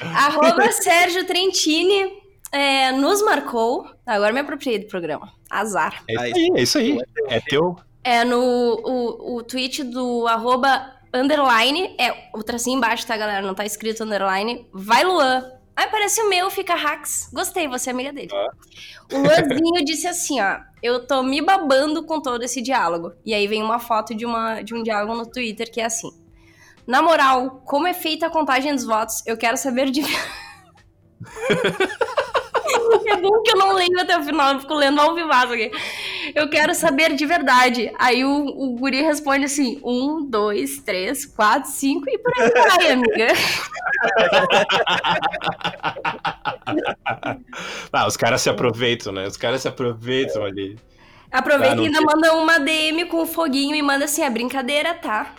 [0.00, 2.12] Arroba Sérgio Trentini
[2.52, 3.84] é, nos marcou.
[4.06, 5.32] Agora me apropriei do programa.
[5.50, 6.02] Azar.
[6.08, 6.98] É isso aí, é isso aí.
[7.28, 7.76] É teu.
[8.04, 11.94] É no o, o tweet do arroba underline.
[11.98, 13.46] É o tracinho embaixo, tá, galera?
[13.46, 14.66] Não tá escrito underline.
[14.72, 15.52] Vai, Luan.
[15.76, 17.30] Aí parece o meu, fica hacks.
[17.32, 18.30] Gostei, você é amiga dele.
[19.12, 20.58] O Luanzinho disse assim, ó.
[20.82, 23.12] Eu tô me babando com todo esse diálogo.
[23.24, 26.10] E aí vem uma foto de, uma, de um diálogo no Twitter que é assim.
[26.86, 29.22] Na moral, como é feita a contagem dos votos?
[29.26, 30.02] Eu quero saber de.
[33.06, 35.70] é bom que eu não leio até o final, eu fico lendo ao vivo aqui.
[36.34, 37.92] Eu quero saber de verdade.
[37.98, 42.90] Aí o, o guri responde assim: um, dois, três, quatro, cinco e por aí vai,
[42.92, 43.28] amiga.
[47.92, 49.26] Ah, os caras se aproveitam, né?
[49.26, 50.76] Os caras se aproveitam ali.
[51.30, 54.94] Aproveita Ah, e ainda manda uma DM com o foguinho e manda assim: é brincadeira,
[54.94, 55.34] tá?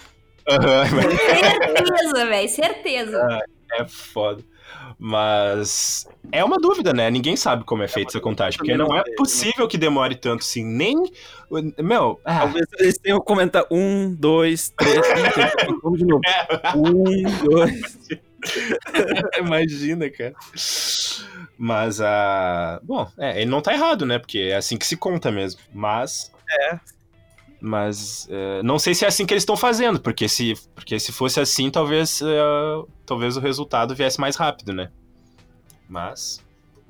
[0.47, 3.39] Mas Certeza, velho, certeza.
[3.73, 4.43] é foda.
[4.97, 7.09] Mas é uma dúvida, né?
[7.09, 10.63] Ninguém sabe como é feita essa contagem, porque não é possível que demore tanto assim.
[10.63, 10.95] Nem.
[11.77, 14.99] Meu, ah, Talvez eles tenham comentado um, dois, três.
[15.83, 16.21] Vamos de novo.
[16.75, 17.99] Um, dois.
[19.37, 20.33] Imagina, cara.
[21.57, 22.79] Mas a.
[22.83, 24.17] Bom, é, ele não tá errado, né?
[24.17, 25.61] Porque é assim que se conta mesmo.
[25.73, 26.31] Mas.
[26.49, 26.79] É.
[27.61, 31.11] Mas é, não sei se é assim que eles estão fazendo, porque se, porque se
[31.11, 32.39] fosse assim, talvez, é,
[33.05, 34.89] talvez o resultado viesse mais rápido, né?
[35.87, 36.43] Mas.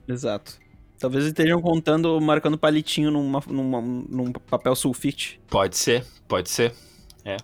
[0.07, 0.57] Exato.
[0.99, 5.39] Talvez eles estejam contando, marcando palitinho numa, numa- num papel sulfite.
[5.49, 6.73] Pode ser, pode ser.
[7.23, 7.37] É.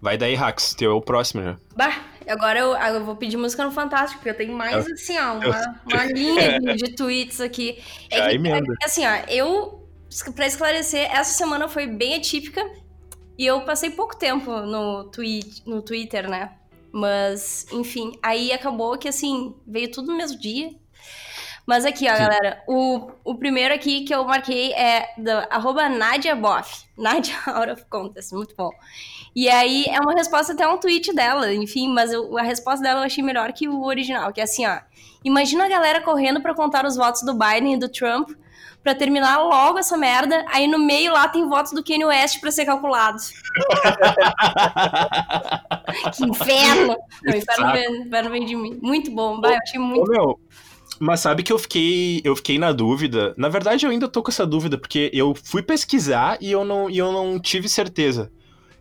[0.00, 1.56] Vai daí, Rax, teu é o próximo já.
[1.76, 5.34] Bah, agora eu, eu vou pedir música no Fantástico, porque eu tenho mais, assim, ó,
[5.38, 7.78] uma, uma linha de, de tweets aqui.
[8.10, 8.72] É Já que, emenda.
[8.72, 9.81] é que, assim, ó, eu,
[10.34, 12.62] pra esclarecer, essa semana foi bem atípica
[13.38, 16.52] e eu passei pouco tempo no, tweet, no Twitter, né?
[16.92, 20.70] Mas, enfim, aí acabou que, assim, veio tudo no mesmo dia.
[21.64, 22.22] Mas aqui, ó, Sim.
[22.22, 26.84] galera, o, o primeiro aqui que eu marquei é da arroba Nadia Boff.
[26.98, 28.70] Nadia Out of Contest, muito bom.
[29.34, 32.82] E aí é uma resposta até a um tweet dela, enfim, mas eu- a resposta
[32.82, 34.80] dela eu achei melhor que o original, que é assim, ó.
[35.24, 38.30] Imagina a galera correndo pra contar os votos do Biden e do Trump
[38.82, 42.50] pra terminar logo essa merda, aí no meio lá tem votos do Kanye West pra
[42.50, 43.32] ser calculados.
[46.16, 46.96] que inferno!
[47.22, 48.78] Não, inferno vem, inferno vem de mim.
[48.82, 50.38] Muito bom, vai, eu achei Ô, muito meu,
[50.98, 53.34] mas sabe que eu fiquei, eu fiquei na dúvida.
[53.36, 56.90] Na verdade, eu ainda tô com essa dúvida, porque eu fui pesquisar e eu não,
[56.90, 58.30] e eu não tive certeza.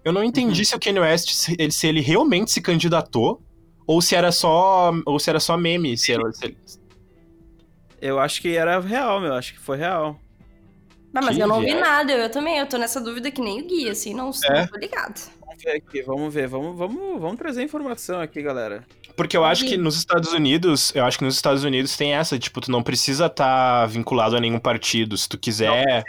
[0.04, 3.40] Eu não entendi se o Kanye West, se ele, se ele realmente se candidatou,
[3.86, 5.96] ou se era só, ou se era só meme.
[5.96, 6.56] Se era- se
[8.02, 9.34] Eu acho que era real, meu.
[9.34, 10.20] Acho que foi real.
[11.14, 13.62] Ah, mas Que eu não vi nada, eu, também, eu tô nessa dúvida que nem
[13.62, 14.62] o Gui, assim, não, É?
[14.62, 15.20] não tô ligado.
[15.64, 18.86] ver aqui, vamos ver, vamos, vamos, vamos trazer informação aqui, galera.
[19.16, 22.40] Porque eu acho que nos Estados Unidos, eu acho que nos Estados Unidos tem essa,
[22.40, 25.18] tipo, tu não precisa estar vinculado a nenhum partido.
[25.18, 26.04] Se tu quiser,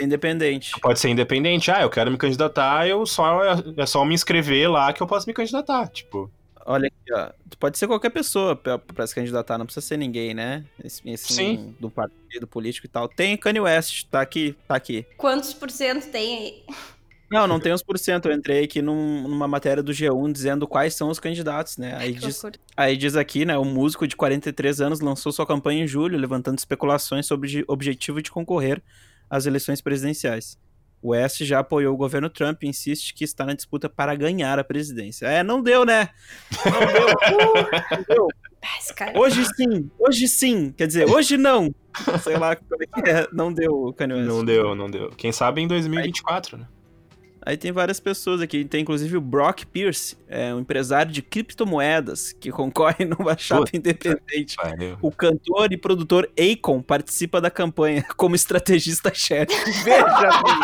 [0.00, 0.72] independente.
[0.80, 1.70] pode ser independente.
[1.70, 3.40] Ah, eu quero me candidatar, eu só
[3.76, 6.30] é só me inscrever lá que eu posso me candidatar, tipo.
[6.64, 7.30] Olha aqui, ó.
[7.50, 10.64] Tu pode ser qualquer pessoa pra, pra se candidatar, não precisa ser ninguém, né?
[10.82, 11.74] Esse, esse Sim.
[11.80, 13.08] Do partido político e tal.
[13.08, 15.04] Tem Kanye West, tá aqui, tá aqui.
[15.16, 16.64] Quantos por cento tem aí?
[17.30, 18.28] Não, não tem uns por cento.
[18.28, 21.96] Eu entrei aqui num- numa matéria do G1 dizendo quais são os candidatos, né?
[21.96, 22.42] Aí diz,
[22.76, 23.56] aí diz aqui, né?
[23.56, 28.20] O músico de 43 anos lançou sua campanha em julho, levantando especulações sobre o objetivo
[28.20, 28.82] de concorrer
[29.30, 30.58] às eleições presidenciais.
[31.02, 34.58] O West já apoiou o governo Trump e insiste que está na disputa para ganhar
[34.58, 35.26] a presidência.
[35.26, 36.10] É, não deu, né?
[36.64, 37.06] Não deu.
[37.90, 38.28] Não deu.
[38.64, 39.18] Ah, cara.
[39.18, 40.70] Hoje sim, hoje sim.
[40.70, 41.74] Quer dizer, hoje não.
[42.22, 43.26] Sei lá como é que é.
[43.32, 44.28] Não deu o Kanye West.
[44.28, 45.10] Não deu, não deu.
[45.10, 46.68] Quem sabe em 2024, né?
[47.44, 48.64] Aí tem várias pessoas aqui.
[48.64, 53.76] Tem inclusive o Brock Pierce, é um empresário de criptomoedas que concorre numa chapa Puta.
[53.76, 54.56] independente.
[54.56, 54.96] Valeu.
[55.02, 59.52] O cantor e produtor Akon participa da campanha como estrategista-chefe.
[59.82, 60.04] Veja
[60.42, 60.60] bem!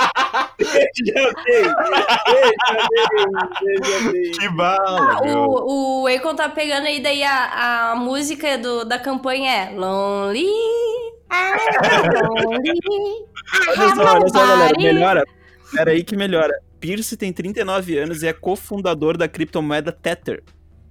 [0.59, 1.63] Veja bem!
[1.65, 3.81] Veja bem!
[3.83, 4.31] Veja bem!
[4.33, 8.99] Que bala, Ah, o, o Akon tá pegando aí, daí a, a música do, da
[8.99, 10.47] campanha é Lonely.
[12.23, 12.73] lonely,
[13.69, 14.75] Olha só, olha só, galera.
[14.79, 15.25] Melhora.
[15.75, 16.55] Pera aí que melhora.
[16.81, 20.43] Pierce tem 39 anos e é cofundador da criptomoeda Tether.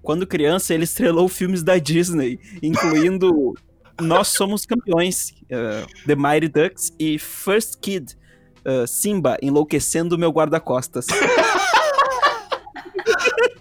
[0.02, 3.54] Quando criança, ele estrelou filmes da Disney, incluindo
[4.00, 8.16] Nós Somos Campeões, eh, The Mighty Ducks e First Kid,
[8.64, 11.08] eh, Simba, Enlouquecendo Meu Guarda-Costas.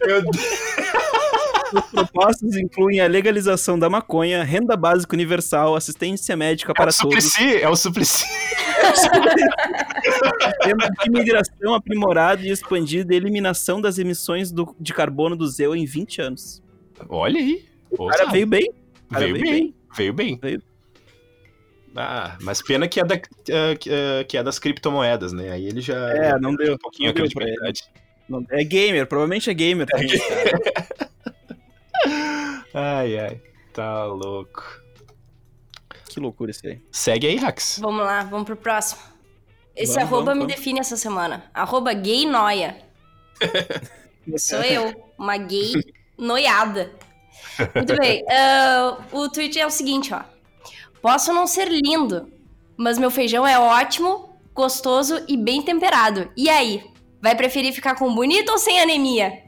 [0.07, 0.86] Meu Deus.
[1.73, 6.95] Os propostas incluem a legalização da maconha, renda básica universal, assistência médica É para o
[6.95, 8.25] todos, Suplicy, é o Suplicy.
[8.95, 15.75] Sistema de migração aprimorado e expandido e eliminação das emissões do- de carbono do ZEU
[15.75, 16.63] em 20 anos.
[17.09, 17.65] Olha aí.
[17.91, 18.71] O cara veio bem.
[19.11, 19.75] cara veio veio bem.
[19.97, 20.39] Veio bem.
[20.41, 20.63] Veio.
[21.99, 25.51] Ah, mas pena que é, da, que, eh, que é das criptomoedas, né?
[25.53, 26.75] Aí ele já É, não deu.
[26.75, 27.85] um pouquinho não a credibilidade.
[28.51, 29.87] É gamer, provavelmente é gamer.
[29.87, 31.09] também, cara.
[32.75, 33.41] Ai, ai.
[33.73, 34.63] Tá louco.
[36.09, 36.81] que loucura isso aí.
[36.91, 37.79] Segue aí, Rax.
[37.81, 39.01] Vamos lá, vamos pro próximo.
[39.75, 40.55] Esse Vamos, arroba vamos, me vamos.
[40.57, 41.51] define essa semana.
[41.53, 42.79] Arroba gay noia.
[44.39, 45.73] Sou eu, uma gay
[46.17, 46.91] noiada.
[47.75, 48.25] Muito bem.
[48.31, 50.23] ah, o tweet é o seguinte, ó.
[51.03, 52.33] Posso não ser lindo,
[52.77, 56.31] mas meu feijão é ótimo, gostoso e bem temperado.
[56.37, 56.83] E aí?
[57.21, 59.43] Vai preferir ficar com bonito ou sem anemia?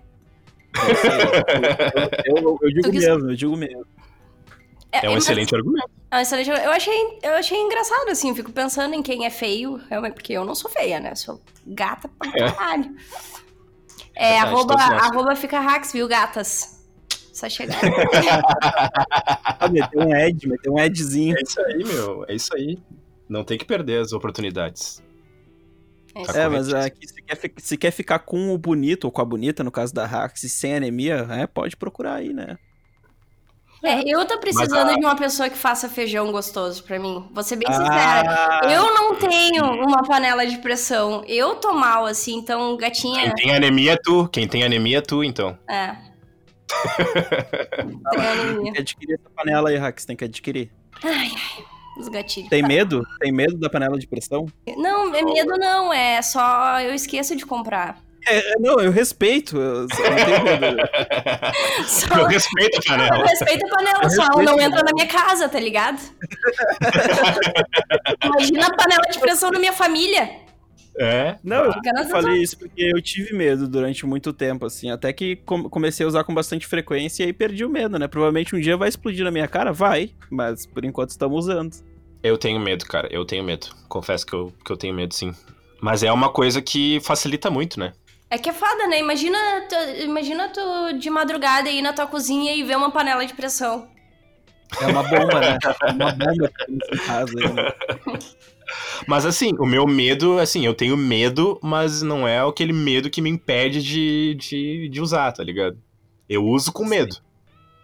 [2.27, 3.87] Eu, eu- eu digo mesmo, eu digo mesmo.
[4.93, 5.91] É um mas- excelente argumento.
[6.11, 8.31] é um excelente- Eu achei, eu achei engraçado, assim.
[8.31, 11.12] eu Fico pensando em quem é feio, realmente, porque eu não sou feia, né?
[11.12, 12.51] Eu sou gata pra É.
[12.53, 12.95] caralho.
[14.14, 16.79] É, Verdade, arroba, arroba fica hacks, viu, gatas?
[17.33, 17.79] Só chegar.
[19.61, 21.37] Ah, meteu um Ed, meteu um Edzinho.
[21.37, 22.25] É isso aí, meu.
[22.29, 22.79] É isso aí.
[23.29, 25.03] Não tem que perder as oportunidades.
[26.14, 26.38] É Tá.
[26.38, 29.62] É, mas aqui se quer, se quer ficar com o bonito, ou com a bonita,
[29.62, 32.56] no caso da Hax, e sem anemia, é, pode procurar aí, né?
[33.84, 37.28] É, eu tô precisando a- de uma pessoa que faça feijão gostoso pra mim.
[37.32, 37.88] Vou ser bem sincera.
[37.94, 41.22] Ah, Eu não tenho uma panela de pressão.
[41.28, 43.32] Eu tô mal, assim, então, gatinha.
[43.32, 44.28] Quem tem anemia é tu.
[44.30, 45.56] Quem tem anemia é tu, então.
[45.70, 45.94] É.
[48.11, 48.62] Tem anemia.
[48.64, 50.70] tem que adquirir essa panela aí, Hax, tem que adquirir.
[51.99, 52.49] Os gatilhos.
[52.49, 53.03] Tem medo?
[53.20, 54.46] Tem medo da panela de pressão?
[54.76, 57.99] Não, é medo não, é só eu esqueço de comprar.
[58.26, 60.76] É, é, não, eu respeito, eu só não tenho medo.
[61.86, 63.26] Só Eu respeito a eu panela.
[63.26, 65.99] respeito a panela, só ela não entra na minha casa, tá ligado?
[68.22, 70.30] Imagina a panela de pressão na minha família.
[70.99, 71.36] É.
[71.44, 75.36] Não, eu Eu falei isso porque eu tive medo durante muito tempo, assim, até que
[75.36, 78.09] com- comecei a usar com bastante frequência e aí perdi o medo, né?
[78.09, 81.76] Provavelmente um dia vai explodir na minha cara, vai, mas por enquanto estamos usando.
[82.22, 83.07] Eu tenho medo, cara.
[83.12, 83.68] Eu tenho medo.
[83.88, 85.32] Confesso que eu, que eu tenho medo, sim.
[85.80, 87.92] Mas é uma coisa que facilita muito, né?
[88.28, 88.99] É que é foda, né?
[88.99, 89.38] Imagina
[89.68, 93.88] tu, imagina tu de madrugada ir na tua cozinha e ver uma panela de pressão.
[94.82, 95.59] É uma bomba, né?
[95.82, 97.32] É uma bomba que temos em casa.
[97.38, 97.72] aí, né?
[99.07, 103.23] Mas assim, o meu medo, assim, eu tenho medo, mas não é aquele medo que
[103.23, 105.79] me impede de, de, de usar, tá ligado?
[106.29, 107.16] Eu uso com medo.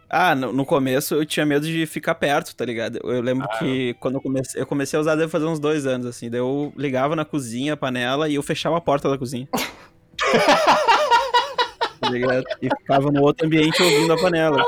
[0.09, 3.01] Ah, no, no começo eu tinha medo de ficar perto, tá ligado?
[3.03, 6.07] Eu lembro que quando eu comecei, eu comecei a usar, deve fazer uns dois anos,
[6.07, 6.30] assim.
[6.30, 9.49] Daí eu ligava na cozinha, a panela, e eu fechava a porta da cozinha.
[12.05, 12.44] tá ligado?
[12.61, 14.62] E ficava no outro ambiente ouvindo a panela.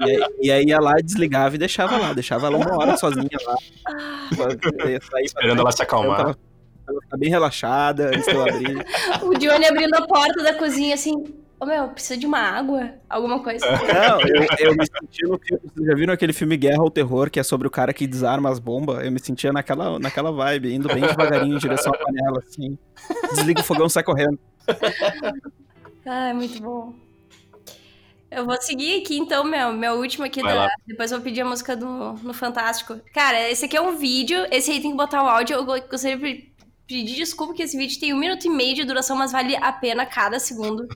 [0.00, 2.12] E aí, e aí ia lá, desligava e deixava lá.
[2.12, 3.56] Deixava ela uma hora sozinha lá.
[5.22, 6.20] Esperando ela se acalmar.
[6.20, 8.86] ela ficar bem relaxada antes de eu abrir.
[9.22, 11.24] O Johnny abrindo a porta da cozinha assim.
[11.58, 12.90] Ô meu, precisa de uma água?
[13.08, 13.64] Alguma coisa?
[13.66, 15.62] Não, eu, eu me sentia no filme.
[15.64, 18.50] Vocês já viram aquele filme Guerra ao Terror, que é sobre o cara que desarma
[18.50, 19.02] as bombas?
[19.02, 22.76] Eu me sentia naquela, naquela vibe, indo bem devagarinho em direção à panela, assim.
[23.34, 24.38] Desliga o fogão, sai correndo.
[26.06, 26.94] Ah, é muito bom.
[28.30, 30.42] Eu vou seguir aqui, então, meu, meu último aqui.
[30.42, 30.68] Da...
[30.86, 33.00] Depois eu vou pedir a música do, no Fantástico.
[33.12, 34.46] Cara, esse aqui é um vídeo.
[34.50, 35.54] Esse aí tem que botar o áudio.
[35.54, 36.52] Eu go- gostaria de pe-
[36.86, 39.72] pedir desculpa que esse vídeo tem um minuto e meio de duração, mas vale a
[39.72, 40.88] pena cada segundo.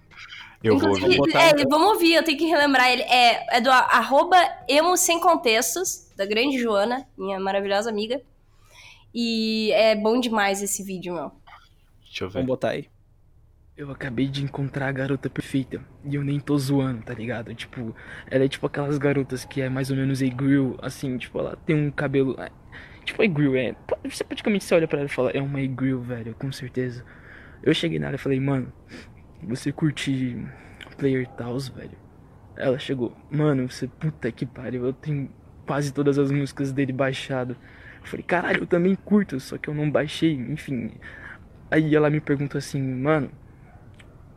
[0.62, 1.32] Eu vou Inclusive, ouvir.
[1.32, 1.68] botar, é, então.
[1.70, 3.02] vamos ouvir, eu tenho que relembrar ele.
[3.02, 4.36] É, é do a- arroba
[4.68, 8.20] emo sem contextos, da grande Joana, minha maravilhosa amiga.
[9.14, 11.32] E é bom demais esse vídeo, meu.
[12.04, 12.34] Deixa eu ver.
[12.34, 12.88] Vamos botar aí.
[13.80, 15.80] Eu acabei de encontrar a garota perfeita.
[16.04, 17.54] E eu nem tô zoando, tá ligado?
[17.54, 17.96] Tipo,
[18.30, 21.56] ela é tipo aquelas garotas que é mais ou menos a grill, assim, tipo, ela
[21.64, 22.38] tem um cabelo.
[22.38, 22.50] é,
[23.06, 23.74] Tipo, a grill, é.
[24.04, 27.02] Você praticamente você olha pra ela e fala, é uma grill, velho, com certeza.
[27.62, 28.70] Eu cheguei nela e falei, mano,
[29.42, 30.36] você curte
[30.98, 31.96] Player Taos, velho?
[32.58, 35.30] Ela chegou, mano, você puta que pariu, eu tenho
[35.66, 37.56] quase todas as músicas dele baixado.
[38.02, 40.90] Eu falei, caralho, eu também curto, só que eu não baixei, enfim.
[41.70, 43.30] Aí ela me perguntou assim, mano,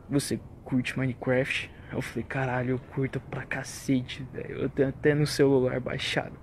[0.08, 1.70] você curte Minecraft?
[1.92, 4.56] Eu falei, caralho, eu curto pra cacete, velho.
[4.56, 6.36] Eu tenho até no celular baixado.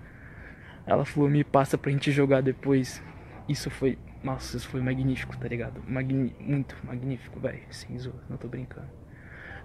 [0.86, 3.04] Ela falou, me passa pra gente jogar depois.
[3.48, 3.98] Isso foi.
[4.24, 5.84] Nossa, isso foi magnífico, tá ligado?
[5.88, 6.36] Magni...
[6.40, 7.62] Muito magnífico, velho.
[7.70, 7.98] Sem
[8.30, 8.88] não tô brincando.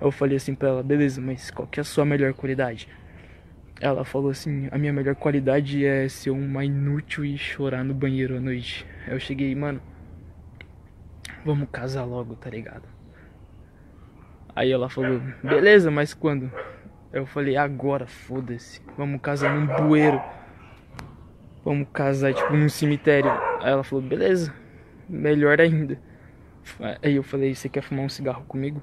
[0.01, 2.89] Eu falei assim pra ela, beleza, mas qual que é a sua melhor qualidade?
[3.81, 8.37] Ela falou assim, a minha melhor qualidade é ser uma inútil e chorar no banheiro
[8.37, 8.87] à noite.
[9.07, 9.81] Eu cheguei, mano.
[11.45, 12.96] Vamos casar logo, tá ligado?
[14.57, 16.51] Aí ela falou, beleza, mas quando?
[17.13, 18.81] Eu falei, agora, foda-se.
[18.97, 20.19] Vamos casar num bueiro.
[21.63, 23.31] Vamos casar, tipo, num cemitério.
[23.61, 24.55] Aí ela falou, beleza,
[25.07, 26.01] melhor ainda.
[27.03, 28.83] Aí eu falei, você quer fumar um cigarro comigo?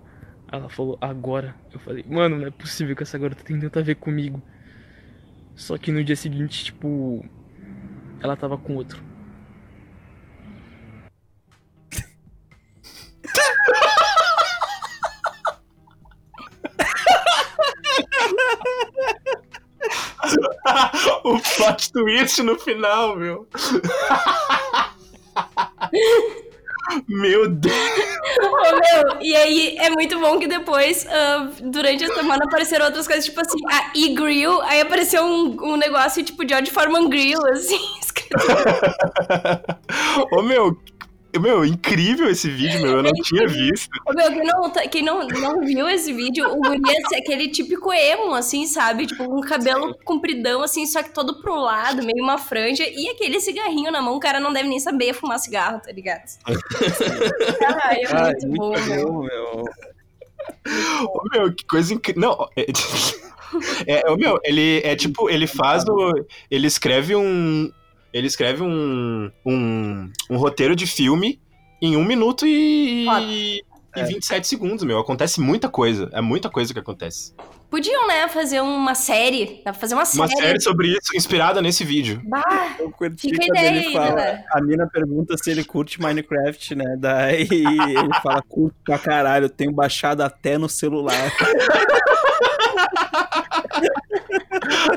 [0.52, 1.56] Ela falou, agora.
[1.74, 4.44] Eu falei, mano, não é possível que essa garota tem tanto a ver comigo.
[5.56, 7.26] Só que no dia seguinte, tipo,
[8.22, 9.04] ela tava com outro.
[21.24, 21.40] o
[21.84, 23.48] plot twist no final, meu.
[27.08, 27.76] meu Deus.
[28.40, 33.08] Ô, meu, e aí é muito bom que depois, ah, durante a semana, apareceram outras
[33.08, 37.80] coisas, tipo assim, a e-grill, aí apareceu um, um negócio tipo George Foreman Grill, assim,
[38.00, 38.38] escrito.
[40.32, 40.78] Ô, meu.
[41.40, 42.98] Meu, incrível esse vídeo, meu.
[42.98, 43.90] Eu não tinha visto.
[44.16, 46.80] Meu, quem, não, tá- quem não, não viu esse vídeo, o guri
[47.12, 49.08] é aquele típico emo, assim, sabe?
[49.08, 53.40] Tipo, um cabelo compridão, assim, só que todo pro lado, meio uma franja, e aquele
[53.40, 56.24] cigarrinho na mão, o cara não deve nem saber fumar cigarro, tá ligado?
[57.60, 59.08] Caralho, é Ai, muito, bom, meu.
[59.08, 59.64] bom, meu.
[61.08, 62.22] Ô, meu, que coisa incrível.
[62.22, 62.66] Não, é...
[63.88, 66.12] é, meu, ele é tipo, ele faz o.
[66.50, 67.72] Ele escreve um.
[68.14, 69.32] Ele escreve um.
[69.45, 71.41] Um, um roteiro de filme
[71.82, 73.05] em um minuto e.
[73.05, 73.22] Foda.
[73.26, 73.61] E
[73.95, 74.03] É.
[74.05, 74.97] 27 segundos, meu.
[74.99, 76.09] Acontece muita coisa.
[76.14, 77.34] É muita coisa que acontece.
[77.70, 80.20] Podiam, né, fazer uma série, dá pra fazer uma série.
[80.22, 82.22] Uma série sobre isso, inspirada nesse vídeo.
[82.24, 84.43] Bah, Eu curti Fica quando ideia ele aí, fala.
[84.51, 86.95] A mina pergunta se ele curte Minecraft, né?
[86.99, 91.16] Daí ele fala, curto pra caralho, tenho baixado até no celular.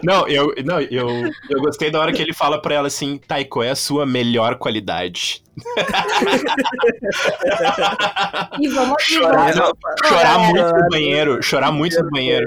[0.03, 1.09] Não, eu, não eu,
[1.51, 4.57] eu gostei da hora que ele fala pra ela assim, qual é a sua melhor
[4.57, 5.43] qualidade?
[8.61, 9.73] e vamos ali, Chorar, vamos,
[10.07, 10.39] Chorar galera.
[10.51, 12.47] muito no banheiro, chorar muito no banheiro.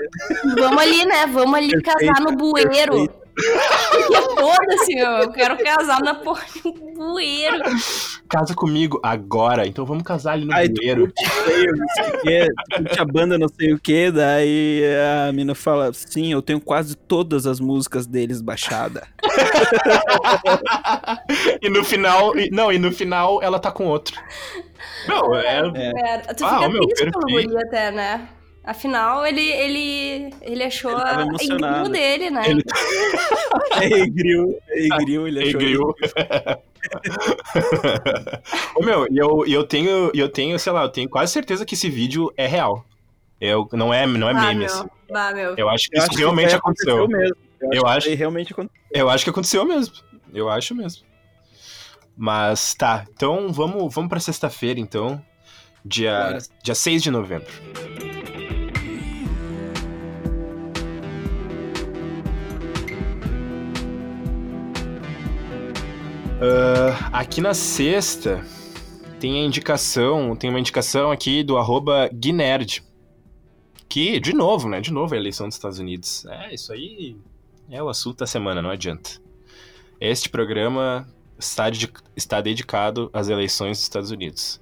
[0.57, 1.26] vamos ali, né?
[1.28, 2.91] Vamos ali casar no bueiro.
[2.91, 3.29] perfeito.
[4.40, 5.06] Foda-se, meu.
[5.12, 7.64] Eu quero casar na porra do bueiro.
[8.30, 11.02] Casa comigo agora, então vamos casar ali no Aí tu banheiro.
[11.02, 14.84] curte Slayer, não sei o quê, tu curte a banda não sei o que, daí
[15.28, 19.04] a mina fala, sim, eu tenho quase todas as músicas deles baixadas.
[21.62, 24.20] e no final, não, e no final ela tá com outro.
[25.08, 28.28] Não, é, É, tu Ah, fica meu, triste pelo guri até, né?
[28.64, 31.88] Afinal, ele, ele, ele achou Ele a emocionado.
[31.88, 32.43] igreja dele, né?
[32.49, 32.64] Ele-
[34.12, 35.60] Grill, ei, Grill, ele achou.
[35.60, 35.95] grill.
[38.76, 41.32] Ô meu, e eu, e eu tenho, e eu tenho, sei lá, eu tenho quase
[41.34, 42.86] certeza que esse vídeo é real.
[43.39, 44.66] Eu, não é, não é Bah, meme, meu.
[44.66, 44.88] assim.
[45.10, 45.55] Bah, meu.
[45.57, 47.07] Eu acho que Eu isso acho que realmente isso aí aconteceu.
[47.07, 47.36] mesmo.
[47.62, 48.07] Eu, Eu acho.
[48.07, 48.82] que realmente aconteceu.
[48.91, 49.95] Eu acho que aconteceu mesmo.
[50.34, 51.03] Eu acho mesmo.
[52.16, 55.22] Mas tá, então vamos, vamos pra sexta-feira, então.
[55.86, 57.47] Dia, dia 6 de novembro.
[66.42, 68.44] Ah, aqui na sexta,
[69.20, 72.84] tem a indicação, tem uma indicação aqui do arroba Guinerd.
[73.88, 74.80] Que, de novo, né?
[74.80, 76.26] De novo a eleição dos Estados Unidos.
[76.28, 77.18] É, isso aí
[77.70, 79.10] é o assunto da semana, não adianta.
[80.00, 81.08] Este programa
[81.40, 84.62] está, dedi- está dedicado às eleições dos Estados Unidos.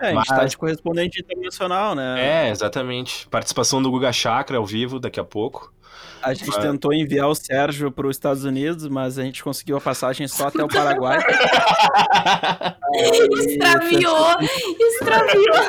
[0.00, 2.46] É, a gente Mas- tá de correspondente internacional, né?
[2.46, 3.26] É, exatamente.
[3.28, 5.72] Participação do Guga Chakra ao vivo daqui a pouco.
[6.22, 9.76] A gente Mas- tentou enviar o Sérgio para os Estados Unidos, mas a gente conseguiu
[9.76, 11.18] a passagem só até o Paraguai.
[12.94, 14.36] Extraviou!
[14.80, 15.66] Extraviou!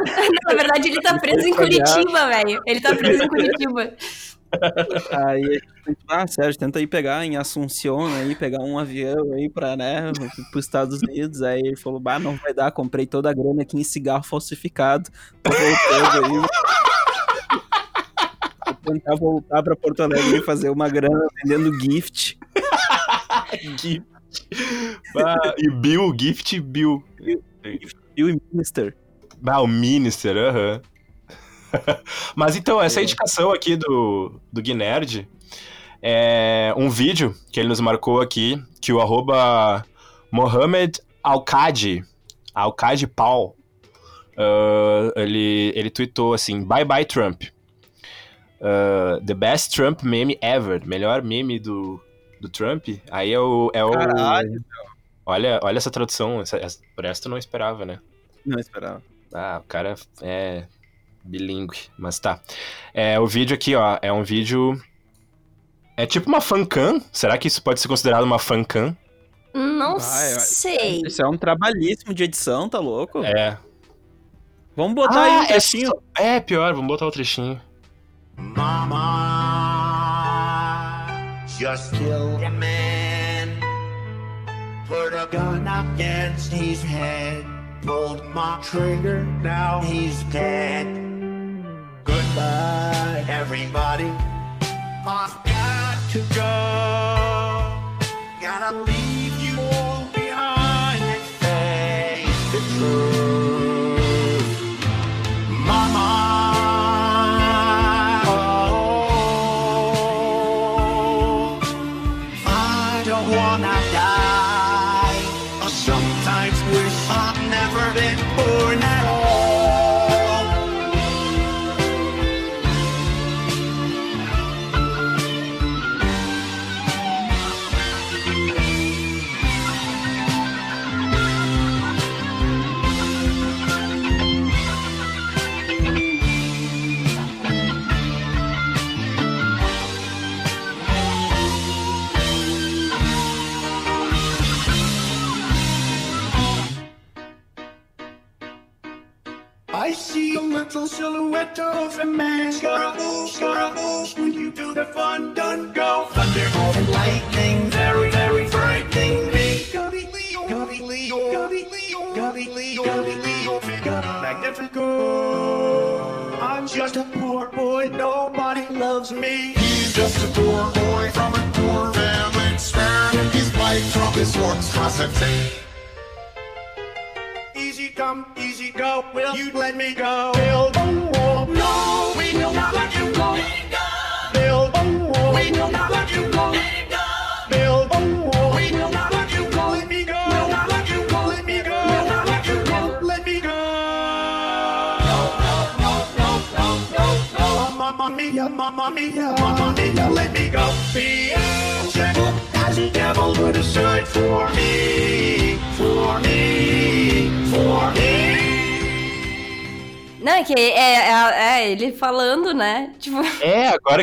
[0.47, 2.61] Na verdade, ele tá preso em Curitiba, velho.
[2.65, 3.93] Ele tá preso em Curitiba.
[5.11, 9.33] Aí a gente pensou, ah, Sérgio, tenta ir pegar em Assunção aí, pegar um avião
[9.33, 10.11] aí pra, né,
[10.51, 11.41] pros Estados Unidos.
[11.41, 15.09] Aí ele falou, bah, não vai dar, comprei toda a grana aqui em cigarro falsificado.
[15.43, 16.47] Tô voltando aí.
[18.85, 22.37] Tentar voltar pra Porto Alegre e fazer uma grana vendendo gift.
[23.79, 24.03] Gift.
[25.15, 27.03] Ah, e Bill, Gift Bill.
[28.15, 28.95] E o Minister.
[29.45, 30.81] Ah, o Minister, aham.
[32.35, 33.03] Mas então, essa É.
[33.03, 35.27] indicação aqui do, do Guinerd
[36.01, 39.85] é um vídeo que ele nos marcou aqui, que o arroba
[40.31, 42.03] Mohamed Alkadi,
[42.53, 43.55] Alkadi Paul,
[44.37, 47.43] ah, ele, ele tweetou assim, bye bye Trump.
[48.61, 50.85] Ah, the best Trump meme ever.
[50.85, 52.01] Melhor meme do,
[52.41, 52.87] do Trump.
[53.11, 53.69] Aí é o...
[53.73, 54.63] É o Caralho.
[55.25, 57.99] olha, olha essa tradução, essa, essa, por essa tu não esperava, né?
[58.45, 59.01] Não esperava.
[59.33, 60.65] Ah, o cara é
[61.23, 62.39] bilíngue, mas tá.
[62.93, 64.81] É, o vídeo aqui, ó, é um vídeo...
[65.97, 67.01] É tipo uma fancam.
[67.11, 68.95] Será que isso pode ser considerado uma fancam?
[69.53, 70.39] Não Vai, vai.
[70.39, 71.01] sei.
[71.05, 73.23] Isso é um trabalhíssimo de edição, tá louco?
[73.23, 73.57] É.
[74.75, 75.87] Vamos botar aí um é, trechinho.
[75.87, 77.59] só- é, pior, vamos botar o trechinho.
[78.37, 79.07] Mama
[81.57, 83.49] just killed a man.
[84.87, 87.43] Put a gun against his head.
[87.81, 90.85] Pulled my trigger, now he's dead.
[92.03, 94.11] Goodbye, everybody.
[95.05, 96.53] I've got to go.
[98.41, 99.06] Gotta leave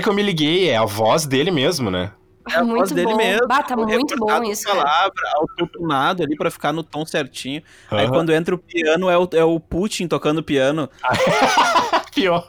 [0.05, 2.13] que eu me liguei, é a voz dele mesmo, né?
[2.51, 3.17] É a voz muito dele bom.
[3.17, 3.49] mesmo.
[3.49, 7.63] Bah, tá muito bom isso, palavra, autotunado ali pra ficar no tom certinho.
[7.91, 8.13] Aí Aham.
[8.13, 10.89] quando entra o piano, é o, é o Putin tocando piano.
[12.15, 12.47] Pior.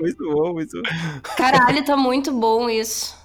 [0.00, 0.92] Muito bom, muito bem
[1.36, 3.16] Caralho, tá muito bom isso.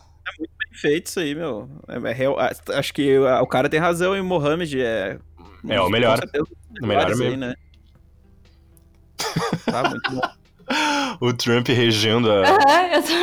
[0.74, 1.68] feito isso aí, meu.
[1.88, 2.38] É, é real-
[2.70, 5.18] acho que o cara tem razão, e o Mohamed é...
[5.68, 6.18] É o melhor.
[6.18, 6.46] certeza,
[6.82, 7.40] O melhor melhores aí, mesmo.
[7.46, 7.56] né?
[9.66, 10.22] Tá muito bom.
[11.20, 12.42] O Trump regendo a.
[12.42, 13.14] Aham, eu tô...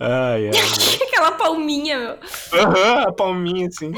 [0.00, 0.52] Ai, ai.
[1.08, 2.18] Aquela palminha, meu.
[2.60, 3.92] Aham, a palminha, assim.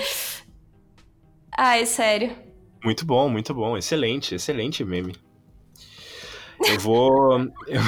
[1.57, 2.37] Ai, sério.
[2.85, 3.77] Muito bom, muito bom.
[3.77, 5.15] Excelente, excelente meme.
[6.65, 7.39] Eu vou.
[7.69, 7.81] eu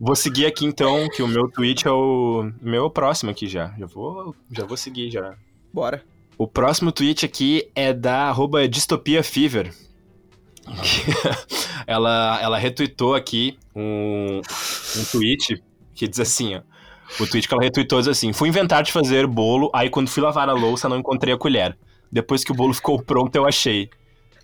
[0.00, 3.74] vou seguir aqui então, que o meu tweet é o meu próximo aqui já.
[3.78, 5.34] Já vou, já vou seguir já.
[5.72, 6.04] Bora.
[6.36, 9.72] O próximo tweet aqui é da arroba Dystopia Fever.
[11.86, 14.40] ela, ela retweetou aqui um,
[14.96, 15.62] um tweet
[15.94, 16.60] que diz assim, ó.
[17.20, 20.22] O tweet que ela retweetou diz assim: Fui inventar de fazer bolo, aí quando fui
[20.22, 21.76] lavar a louça não encontrei a colher.
[22.10, 23.90] Depois que o bolo ficou pronto, eu achei.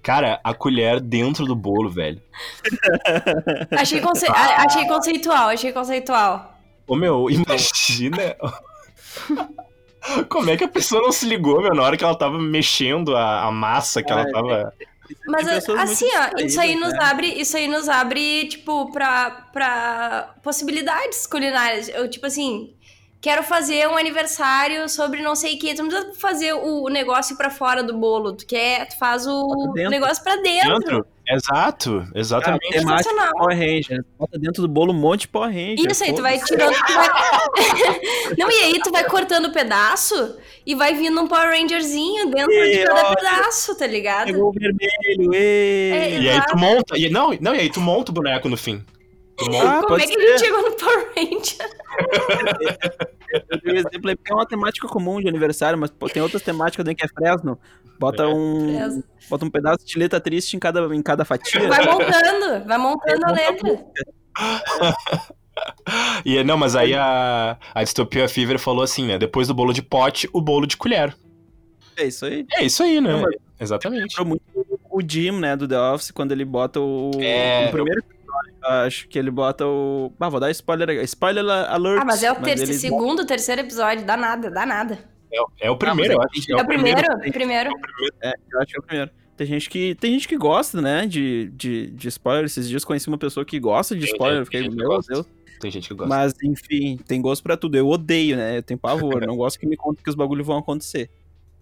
[0.03, 2.21] Cara, a colher dentro do bolo, velho.
[3.77, 6.57] Achei, conce- a- achei conceitual, achei conceitual.
[6.87, 8.37] Ô meu, imagina.
[10.29, 13.17] Como é que a pessoa não se ligou, meu, na hora que ela tava mexendo
[13.17, 14.73] a, a massa que ela É, tava.
[15.27, 16.99] Mas assim, ó, isso aí nos né?
[17.01, 21.89] abre, isso aí nos abre, tipo, pra, pra possibilidades culinárias.
[21.89, 22.75] Eu, tipo assim,
[23.21, 25.75] quero fazer um aniversário sobre não sei o que.
[25.75, 28.33] Tu não precisa fazer o negócio pra fora do bolo.
[28.33, 29.91] Tu quer, tu faz o dentro.
[29.91, 30.79] negócio pra dentro.
[30.79, 31.07] Dentro?
[31.29, 32.69] Exato, exatamente.
[32.71, 33.33] Temática Sensacional.
[33.37, 34.05] Power Ranger.
[34.17, 35.91] Bota dentro do bolo um monte de Power Ranger.
[35.91, 36.73] Isso aí, tu Pô, vai tirando.
[36.73, 37.09] Tu vai...
[38.39, 42.79] não, e aí tu vai cortando pedaço e vai vindo um Power Rangerzinho dentro de
[42.79, 44.27] E, cada ó, pedaço, tá ligado?
[44.27, 45.91] Pegou o vermelho, ê.
[45.91, 46.97] É, E aí tu monta.
[46.97, 48.85] E, não, não, e aí tu monta o boneco no fim.
[49.63, 50.47] Ah, Como é que a gente ser.
[50.47, 51.71] chegou no Power Ranger?
[53.51, 56.23] Eu dei o exemplo aí porque é uma temática comum de aniversário, mas pô, tem
[56.23, 57.59] outras temáticas dentro que é Fresno.
[57.99, 58.27] Bota É.
[58.27, 58.75] um.
[58.77, 59.05] Fresno.
[59.29, 61.69] Bota um pedaço de letra triste em cada, em cada fatia.
[61.69, 63.87] Vai montando, vai montando a Monta a letra.
[66.25, 69.17] E, não, mas aí a, a Dystopia Fever falou assim, né?
[69.19, 71.17] Depois do bolo de pote, o bolo de colher.
[71.97, 72.45] É isso aí.
[72.53, 73.11] É isso aí, né?
[73.13, 74.15] Não, mas- Exatamente.
[74.19, 74.43] Lembrou muito
[74.91, 77.11] o Jim, né, do The Office, quando ele bota o.
[77.23, 78.03] É, no primeiro
[78.63, 80.13] acho que ele bota o.
[80.19, 80.91] Ah, vou dar spoiler.
[81.05, 82.01] Spoiler alert.
[82.01, 84.99] Ah, mas é o terceiro, ele segundo, terceiro episódio, dá nada, dá nada.
[85.33, 86.53] É, é o primeiro, eu Ah, mas acho.
[86.53, 87.19] é É o primeiro?
[87.21, 87.71] tem- Primeiro.
[88.23, 89.11] É, eu acho que é o primeiro.
[89.37, 92.47] Tem gente que, tem gente que gosta, né, de, de, de spoiler.
[92.47, 94.39] Esses dias conheci uma pessoa que gosta de Tem spoiler.
[94.45, 95.01] gente- Eu fiquei, meu.
[95.03, 95.27] Deus.
[95.61, 96.09] Tem gente que gosta.
[96.15, 97.77] Mas, enfim, tem gosto pra tudo.
[97.77, 98.59] Eu odeio, né?
[98.59, 99.27] Eu tenho pavor.
[99.27, 101.11] não gosto que me conte que os bagulhos vão acontecer.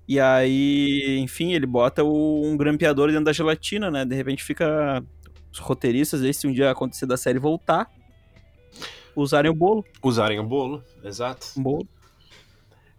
[0.07, 4.05] E aí, enfim, ele bota o- um grampeador dentro da gelatina, né?
[4.05, 5.03] De repente fica.
[5.55, 7.89] Os roteiristas, aí, se um dia acontecer da série voltar,
[9.14, 9.85] usarem o bolo.
[10.02, 11.47] Usarem o bolo, exato.
[11.56, 11.89] Um bolo.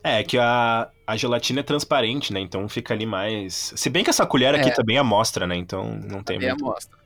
[0.01, 2.39] É, que a, a gelatina é transparente, né?
[2.39, 3.73] Então fica ali mais.
[3.75, 4.73] Se bem que essa colher aqui É.
[4.73, 5.55] também amostra, né?
[5.57, 6.63] Então não tem Também muito.
[6.63, 6.97] amostra.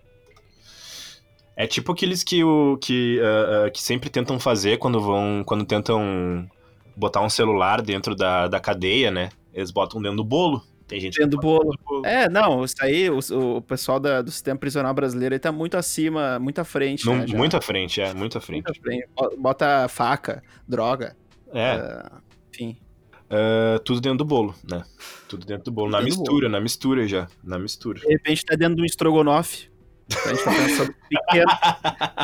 [1.55, 5.43] É tipo aqueles que, o, que, ah, ah, que sempre tentam fazer quando vão.
[5.45, 6.47] Quando tentam
[6.95, 9.30] botar um celular dentro da, da cadeia, né?
[9.51, 10.61] Eles botam dentro do bolo.
[10.90, 11.72] Tem gente Dentro do bolo.
[11.78, 13.20] que bota É, não, isso aí, o,
[13.57, 17.16] o pessoal da- do sistema prisional brasileiro aí tá muito acima, muito à frente, Não-
[17.20, 17.26] né?
[17.28, 18.66] muito à frente, é, muito à frente.
[18.66, 19.07] Muito à frente.
[19.16, 21.16] Bo- Bota faca, droga,
[21.53, 22.11] É, ah,
[22.52, 22.76] enfim.
[23.30, 24.84] ah, tudo dentro do bolo, né?
[25.30, 25.91] Tudo dentro do bolo.
[25.91, 27.28] Na Dentro do mistura, na mistura já.
[27.44, 27.99] Na mistura.
[27.99, 29.70] De repente tá dentro de um estrogonofe.
[30.11, 31.52] A gente tá pensando pequeno,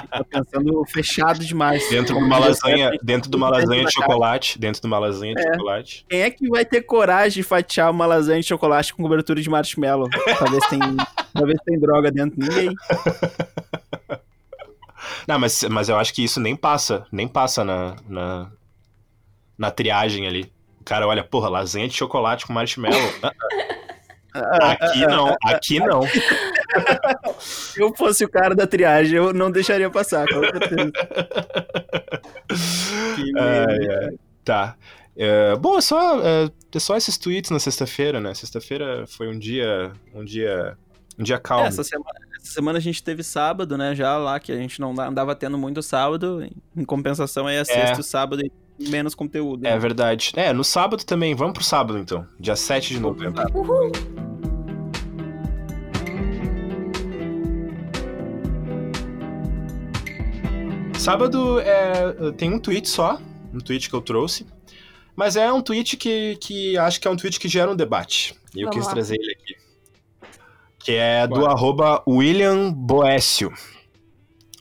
[0.09, 1.87] tá pensando fechado demais.
[1.89, 4.57] Dentro de uma lasanha, dentro de uma lasanha de chocolate.
[4.57, 5.53] Dentro de uma lasanha de É.
[5.53, 6.05] chocolate.
[6.09, 9.49] Quem é que vai ter coragem de fatiar uma lasanha de chocolate com cobertura de
[9.49, 10.09] marshmallow?
[10.09, 12.39] Pra ver se tem, se tem droga dentro.
[12.39, 12.73] Ninguém.
[15.27, 18.51] Não, mas, mas eu acho que isso nem passa, nem passa na, na,
[19.57, 20.51] na triagem ali.
[20.81, 22.99] O cara olha, porra, lasanha de chocolate com marshmallow.
[23.23, 23.31] Ah,
[24.81, 26.01] Aqui não, aqui não.
[27.39, 30.91] Se eu fosse o cara da triagem, eu não deixaria passar, com certeza.
[33.37, 34.19] Ai, ai.
[34.43, 34.75] Tá.
[35.17, 38.33] É, bom, é só, é, é só esses tweets na sexta-feira, né?
[38.33, 39.91] Sexta-feira foi um dia.
[40.13, 40.77] Um dia.
[41.17, 41.65] Um dia calmo.
[41.65, 43.95] É, essa, semana, essa semana a gente teve sábado, né?
[43.95, 46.45] Já lá, que a gente não andava tendo muito sábado.
[46.75, 49.65] Em compensação, aí é sexta e sábado e menos conteúdo.
[49.65, 50.33] É verdade.
[50.35, 51.33] É, no sábado também.
[51.33, 52.27] Vamos pro sábado então.
[52.39, 53.41] Dia 7 de novembro.
[53.53, 53.91] Uhul.
[61.05, 63.19] Sábado é, tem um tweet só,
[63.53, 64.43] um tweet que eu trouxe.
[65.15, 68.33] Mas é um tweet que, que acho que é um tweet que gera um debate.
[68.55, 68.91] E eu quis lá.
[68.91, 69.55] trazer ele aqui.
[70.79, 71.51] Que é do Bora.
[71.51, 73.53] arroba William Boécio.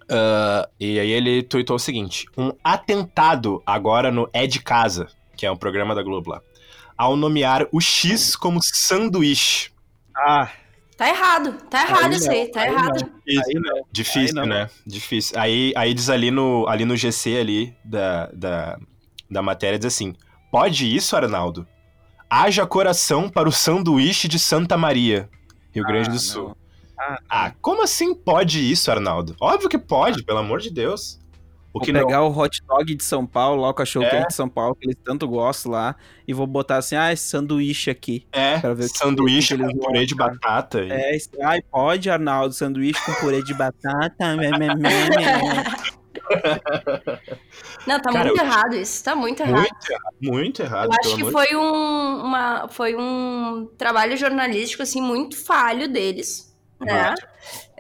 [0.06, 5.46] Ah, e aí ele tweetou o seguinte: um atentado agora no É de Casa, que
[5.46, 6.42] é um programa da Globo lá,
[6.94, 9.70] ao nomear o X como sanduíche.
[10.14, 10.50] Ah,
[10.96, 13.12] Tá errado, tá errado Aí isso não, aí, tá aí errado.
[13.26, 13.84] aí não.
[13.90, 14.46] Difícil, Aí não.
[14.46, 14.70] né?
[14.86, 15.38] Difícil.
[15.38, 18.78] Aí, aí diz ali no, ali no GC ali da, da,
[19.30, 20.14] da matéria, diz assim,
[20.52, 21.66] pode isso, Arnaldo?
[22.30, 25.28] Haja coração para o sanduíche de Santa Maria,
[25.72, 26.44] Rio Grande do Ah, Sul.
[26.48, 26.56] não.
[26.96, 29.34] Ah, Ah, como assim pode isso, Arnaldo?
[29.40, 31.18] Óbvio que pode, pelo amor de Deus.
[31.74, 32.06] O Vou que não...
[32.06, 34.10] pegar o hot dog de São Paulo, lá o cachorro É.
[34.10, 35.96] quente de São Paulo, que eles tanto gostam lá,
[36.26, 38.24] e vou botar assim, ah, esse sanduíche aqui.
[38.32, 38.60] É,
[38.94, 40.80] sanduíche com purê de batata.
[40.82, 44.14] e- É, esse- ai, pode, Arnaldo, sanduíche com purê de batata.
[47.86, 49.04] Não, tá Cara, muito eu- errado isso.
[49.04, 49.56] Tá muito errado.
[49.56, 50.84] Muito errado, muito errado.
[50.86, 55.88] Eu acho pelo que amor foi um, uma, foi um trabalho jornalístico, assim, muito falho
[55.92, 56.53] deles,
[56.84, 57.14] né?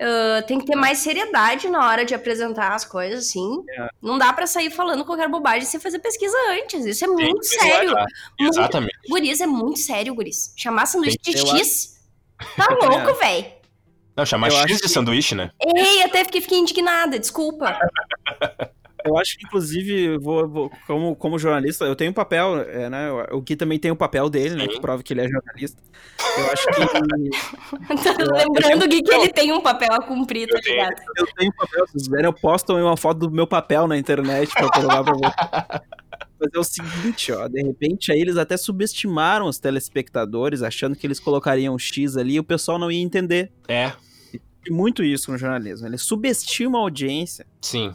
[0.00, 3.62] Ah, tem que ter mais seriedade na hora de apresentar as coisas, assim.
[3.78, 3.88] É.
[4.02, 6.84] Não dá pra sair falando qualquer bobagem sem fazer pesquisa antes.
[6.84, 7.90] Isso é Tem muito sério.
[7.92, 8.94] Muito- Exatamente.
[9.08, 10.52] Guris, é muito sério, Guris.
[10.56, 11.94] Chamar sanduíche de X?
[12.56, 13.46] Tá louco, velho.
[14.16, 15.50] Não, chamar Eu X de que- sanduíche, né?
[15.76, 17.78] Ei, até fiquei, fiquei indignada, desculpa.
[19.04, 23.10] Eu acho que, inclusive, vou, vou- como, como jornalista, eu tenho um papel, é, né?
[23.32, 24.66] O Gui também tem o papel dele, né?
[24.66, 25.82] Que prova que ele é jornalista.
[26.38, 30.94] Eu acho que Tá lembrando Gui, que ele tem um papel a cumprir, tá ligado?
[31.16, 31.86] eu tenho um papel.
[31.86, 35.14] Se vocês quiserem, eu posto uma foto do meu papel na internet pra provar pra
[35.14, 35.84] você.
[36.40, 41.06] Mas é o seguinte, ó, de repente aí eles até subestimaram os telespectadores, achando que
[41.06, 43.52] eles colocariam um X ali e o pessoal não ia entender.
[43.68, 43.92] É,
[44.66, 45.86] E muito isso no jornalismo.
[45.86, 47.46] Eles subestimam a audiência.
[47.62, 47.92] sim.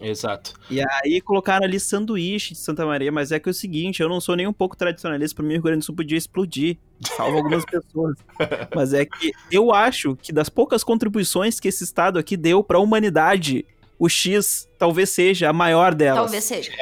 [0.00, 0.54] Exato.
[0.70, 4.08] E aí colocaram ali sanduíche de Santa Maria, mas é que é o seguinte, eu
[4.08, 6.78] não sou nem um pouco tradicionalista, pra mim o Rio Grande do Sul podia explodir,
[7.16, 8.16] salvo algumas pessoas.
[8.74, 12.78] Mas é que eu acho que das poucas contribuições que esse estado aqui deu pra
[12.78, 13.66] humanidade,
[13.98, 16.22] o X talvez seja a maior delas.
[16.22, 16.72] Talvez seja.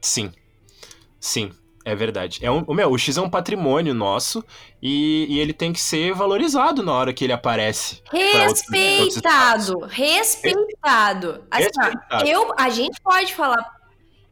[0.00, 0.30] Sim.
[1.18, 1.50] Sim.
[1.90, 2.38] É verdade.
[2.42, 4.44] É um, o meu, o X é um patrimônio nosso
[4.82, 8.02] e, e ele tem que ser valorizado na hora que ele aparece.
[8.12, 11.44] outros- Respeitado, respeitado.
[11.50, 12.28] Assim, ó, Respeitado.
[12.28, 13.74] eu, a gente pode falar,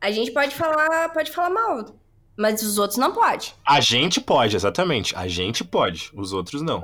[0.00, 1.96] a gente pode falar, pode falar mal,
[2.36, 3.54] mas os outros não pode.
[3.66, 5.16] A gente pode, exatamente.
[5.16, 6.10] A gente pode.
[6.14, 6.80] Os outros não.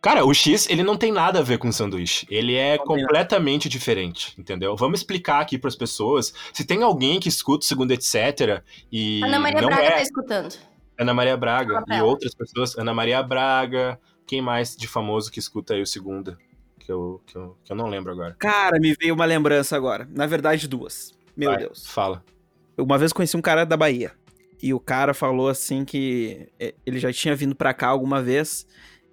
[0.00, 2.24] Cara, o X, ele não tem nada a ver com sanduíche.
[2.30, 4.76] Ele é completamente diferente, entendeu?
[4.76, 6.32] Vamos explicar aqui pras pessoas.
[6.52, 8.62] Se tem alguém que escuta o segundo etc
[8.92, 10.54] e Ana Maria não Braga é tá escutando.
[10.98, 15.74] Ana Maria Braga e outras pessoas, Ana Maria Braga, quem mais de famoso que escuta
[15.74, 16.38] aí o segunda?
[16.78, 18.36] Que eu, que eu, que eu não lembro agora.
[18.38, 20.08] Cara, me veio uma lembrança agora.
[20.10, 21.12] Na verdade, duas.
[21.36, 21.86] Meu Vai, Deus.
[21.86, 22.24] Fala.
[22.76, 24.12] Uma vez conheci um cara da Bahia.
[24.60, 28.66] E o cara falou assim que é, ele já tinha vindo pra cá alguma vez.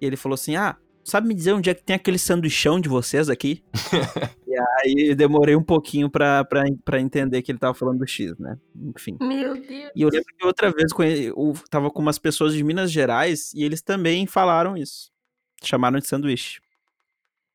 [0.06, 3.28] Ele falou assim: Ah, sabe me dizer onde é que tem aquele sanduichão de vocês
[3.28, 3.62] aqui?
[4.46, 8.36] e aí demorei um pouquinho pra, pra, pra entender que ele tava falando do X,
[8.38, 8.58] né?
[8.74, 9.16] Enfim.
[9.20, 9.92] Meu Deus.
[9.94, 13.64] E eu lembro que outra vez eu tava com umas pessoas de Minas Gerais e
[13.64, 15.10] eles também falaram isso.
[15.62, 16.60] Chamaram de sanduíche.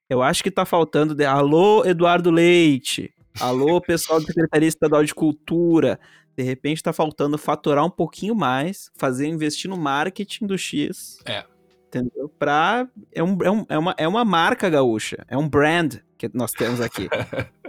[0.09, 1.15] Eu acho que tá faltando.
[1.15, 1.25] De...
[1.25, 3.13] Alô, Eduardo Leite.
[3.39, 5.99] Alô, pessoal da Secretaria Estadual de Cultura.
[6.35, 11.17] De repente tá faltando faturar um pouquinho mais, fazer investir no marketing do X.
[11.25, 11.45] É.
[11.93, 12.29] Entendeu?
[12.39, 12.87] Pra.
[13.13, 15.25] É, um, é, um- é uma, é uma marca gaúcha.
[15.27, 17.09] É um brand que nós temos aqui.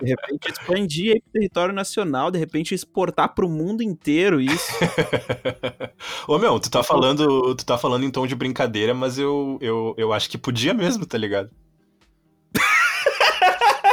[0.01, 4.71] De repente expandir aí pro território nacional, de repente exportar pro mundo inteiro isso.
[6.29, 9.95] Ô meu, tu tá falando, tu tá falando em tom de brincadeira, mas eu, eu,
[9.97, 11.51] eu acho que podia mesmo, tá ligado?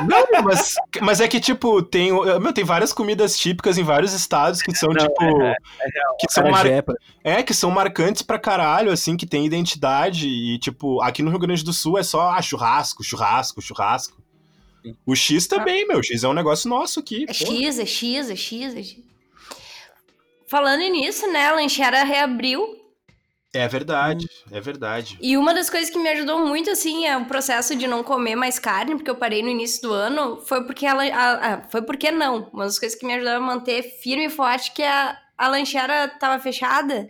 [0.07, 4.61] Não, mas, mas é que, tipo, tem, meu, tem várias comidas típicas em vários estados
[4.61, 5.15] que são, Não, tipo.
[6.19, 10.27] que são mar- Acarajé, pra- É, que são marcantes pra caralho, assim, que tem identidade.
[10.27, 14.17] E, tipo, aqui no Rio Grande do Sul é só ah, churrasco, churrasco, churrasco.
[15.05, 15.99] O X também, meu.
[15.99, 17.25] O X é um negócio nosso aqui.
[17.27, 17.33] É.
[17.33, 18.97] X, é X, é X, é X.
[20.47, 22.78] Falando nisso, né, a lancheira reabriu.
[23.53, 25.17] É verdade, é verdade.
[25.19, 28.35] E uma das coisas que me ajudou muito, assim, é o processo de não comer
[28.35, 31.03] mais carne, porque eu parei no início do ano, foi porque ela.
[31.03, 32.47] a- a- foi porque não.
[32.53, 36.07] Uma das coisas que me ajudaram a manter firme e forte que a, a lancheira
[36.19, 37.09] tava fechada.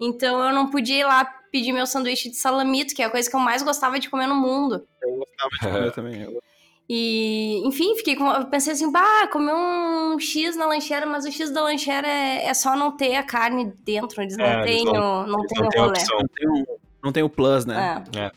[0.00, 3.28] Então eu não podia ir lá pedir meu sanduíche de salamito, que é a coisa
[3.28, 4.86] que eu mais gostava de comer no mundo.
[5.02, 6.22] Eu gostava de comer também.
[6.22, 6.42] eu-
[6.88, 8.26] E, enfim, fiquei com.
[8.30, 12.44] Eu pensei assim, bah, comer um X na lancheira, mas o X da lancheira é,
[12.46, 14.20] é só não ter a carne dentro.
[14.22, 14.92] Eles não É, eles têm não-
[15.22, 15.90] o, não Eles têm não o tem rolê.
[15.92, 16.18] opção.
[16.18, 16.64] Não tem, um,
[17.02, 18.04] não tem o plus, né?
[18.14, 18.18] É.
[18.20, 18.30] É.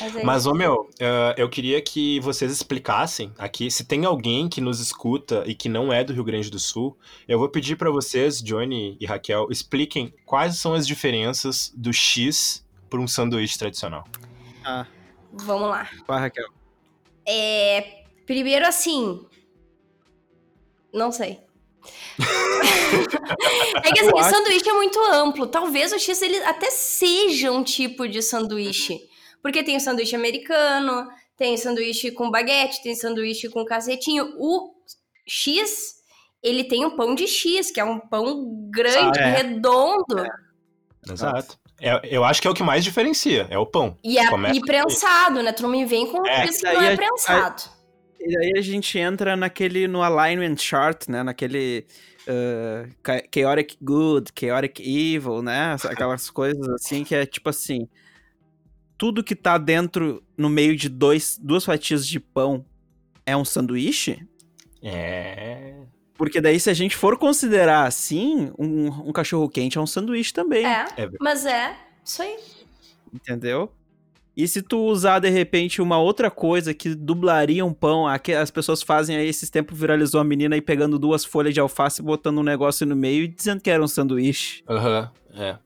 [0.00, 4.48] Mas, é Mas, ô meu, eh, eu queria que vocês explicassem aqui, se tem alguém
[4.48, 6.96] que nos escuta e que não é do Rio Grande do Sul,
[7.28, 12.64] eu vou pedir pra vocês, Johnny e Raquel, expliquem quais são as diferenças do X
[12.88, 14.04] por um sanduíche tradicional.
[14.64, 14.86] Ah,
[15.32, 15.88] Vamos lá.
[16.06, 16.46] vai, Raquel.
[17.26, 19.26] É, primeiro assim.
[20.92, 21.40] Não sei.
[23.84, 25.46] é que assim, o sanduíche é muito amplo.
[25.46, 29.00] Talvez o X ele até seja um tipo de sanduíche.
[29.42, 34.34] Porque tem o sanduíche americano, tem o sanduíche com baguete, tem sanduíche com cacetinho.
[34.38, 34.74] O
[35.26, 35.96] X,
[36.42, 39.36] ele tem um pão de X, que é um pão grande, Ah, é.
[39.36, 40.24] redondo.
[41.08, 41.58] Exato.
[41.80, 43.96] É, eu acho que é o que mais diferencia, é o pão.
[44.02, 45.52] E, é, Começa e prensado, né?
[45.52, 46.46] Tu não me vem com É.
[46.46, 47.62] X que não é a- prensado.
[48.18, 51.22] E aí a gente entra naquele, no alignment chart, né?
[51.22, 51.86] Naquele
[52.26, 55.76] uh, cha- chaotic good, chaotic evil, né?
[55.84, 57.86] Aquelas coisas assim que é tipo assim,
[58.98, 62.64] tudo que tá dentro, no meio de dois, duas fatias de pão
[63.26, 64.26] é um sanduíche?
[64.82, 65.74] É.
[66.16, 70.32] Porque daí, se a gente for considerar assim, um, um cachorro quente é um sanduíche
[70.32, 70.64] também.
[70.64, 72.36] É, É mas é isso aí.
[73.12, 73.70] Entendeu?
[74.36, 78.82] E se tu usar, de repente, uma outra coisa que dublaria um pão, as pessoas
[78.82, 82.42] fazem aí, esses tempos viralizou a menina aí pegando duas folhas de alface, botando um
[82.42, 84.62] negócio no meio e dizendo que era um sanduíche.
[84.68, 85.10] Aham.
[85.34, 85.56] É.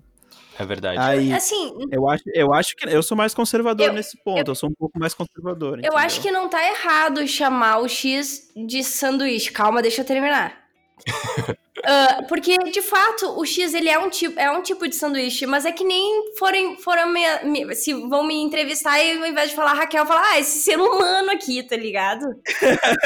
[0.61, 0.99] É verdade.
[0.99, 4.55] Aí, Assim, eu acho, eu acho que eu sou mais conservador Eu- nesse ponto, eu,
[4.55, 5.81] sou um pouco mais conservador.
[5.83, 9.51] eu acho que não tá errado chamar o X de sanduíche.
[9.51, 10.59] Calma, deixa eu terminar.
[11.83, 15.47] Ah, porque, de fato, o X ele é um, tipo, é um tipo de sanduíche,
[15.47, 19.49] mas é que nem forem, foram me, me- se vão me entrevistar e ao invés
[19.49, 22.27] de falar Raquel, falar, ah, esse ser humano aqui, tá ligado?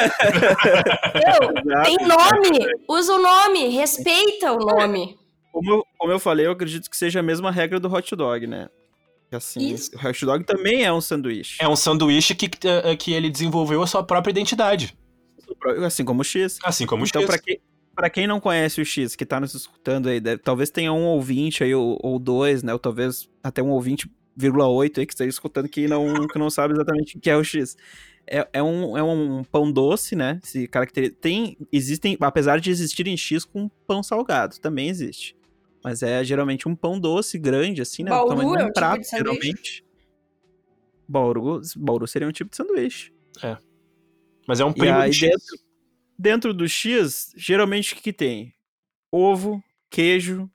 [1.15, 5.17] Meu, tem nome, usa o nome, respeita o nome.
[5.55, 8.45] Como eu, como eu falei, eu acredito que seja a mesma regra do hot dog,
[8.45, 8.69] né?
[9.31, 9.93] Assim, Isso.
[9.97, 11.59] o hot dog também é um sanduíche.
[11.61, 14.97] É um sanduíche que, eh, que ele desenvolveu a sua própria identidade.
[15.87, 16.59] Assim como o X.
[16.65, 17.29] Assim como o então, X.
[17.29, 17.61] pra quem,
[17.95, 21.05] pra quem não conhece o X, que tá nos escutando aí, deve- talvez tenha um
[21.05, 22.73] ouvinte aí, ou, ou dois, né?
[22.73, 26.51] Ou talvez até um ouvinte, vírgula oito aí, que esteja escutando que não, que não
[26.51, 27.77] sabe exatamente o que é o X.
[28.27, 30.41] É, é, um, é um pão doce, né?
[30.43, 35.37] Se caracteriza, tem, existem, apesar de existirem X com pão salgado, também existe.
[35.85, 38.11] Mas é geralmente um pão doce grande, assim, né?
[38.11, 39.39] Bauru tamanho de é um tipo prato, de sanduíche?
[39.39, 39.85] geralmente.
[41.07, 43.13] Bauru, Bauru seria um tipo de sanduíche.
[44.49, 45.21] Mas é um E primo aí X.
[45.29, 45.59] dentro,
[46.19, 48.55] dentro do X, geralmente o que, que tem?
[49.13, 50.51] Ovo, queijo,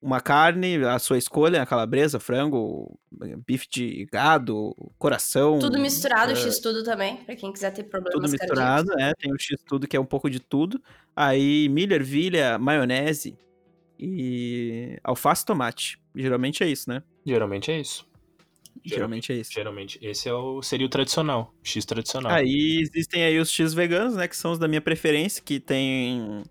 [0.00, 2.96] uma carne, a sua escolha, a calabresa, frango,
[3.44, 5.58] bife de gado, coração.
[5.58, 8.84] Tudo misturado, é, X tudo também, pra quem quiser ter problemas Tudo cardíacos.
[8.84, 9.12] misturado, né?
[9.18, 10.80] Tem o X tudo que é um pouco de tudo.
[11.14, 13.36] Aí milho, ervilha, maionese
[14.00, 16.00] e alface e tomate.
[16.14, 17.02] Geralmente é isso, né?
[17.24, 18.08] Geralmente é isso.
[18.82, 19.52] Geralmente é isso.
[19.52, 21.54] Geralmente, esse é o, seria o tradicional.
[21.62, 22.32] X tradicional.
[22.32, 24.26] Aí existem aí os X veganos, né?
[24.26, 26.42] Que são os da minha preferência, que tem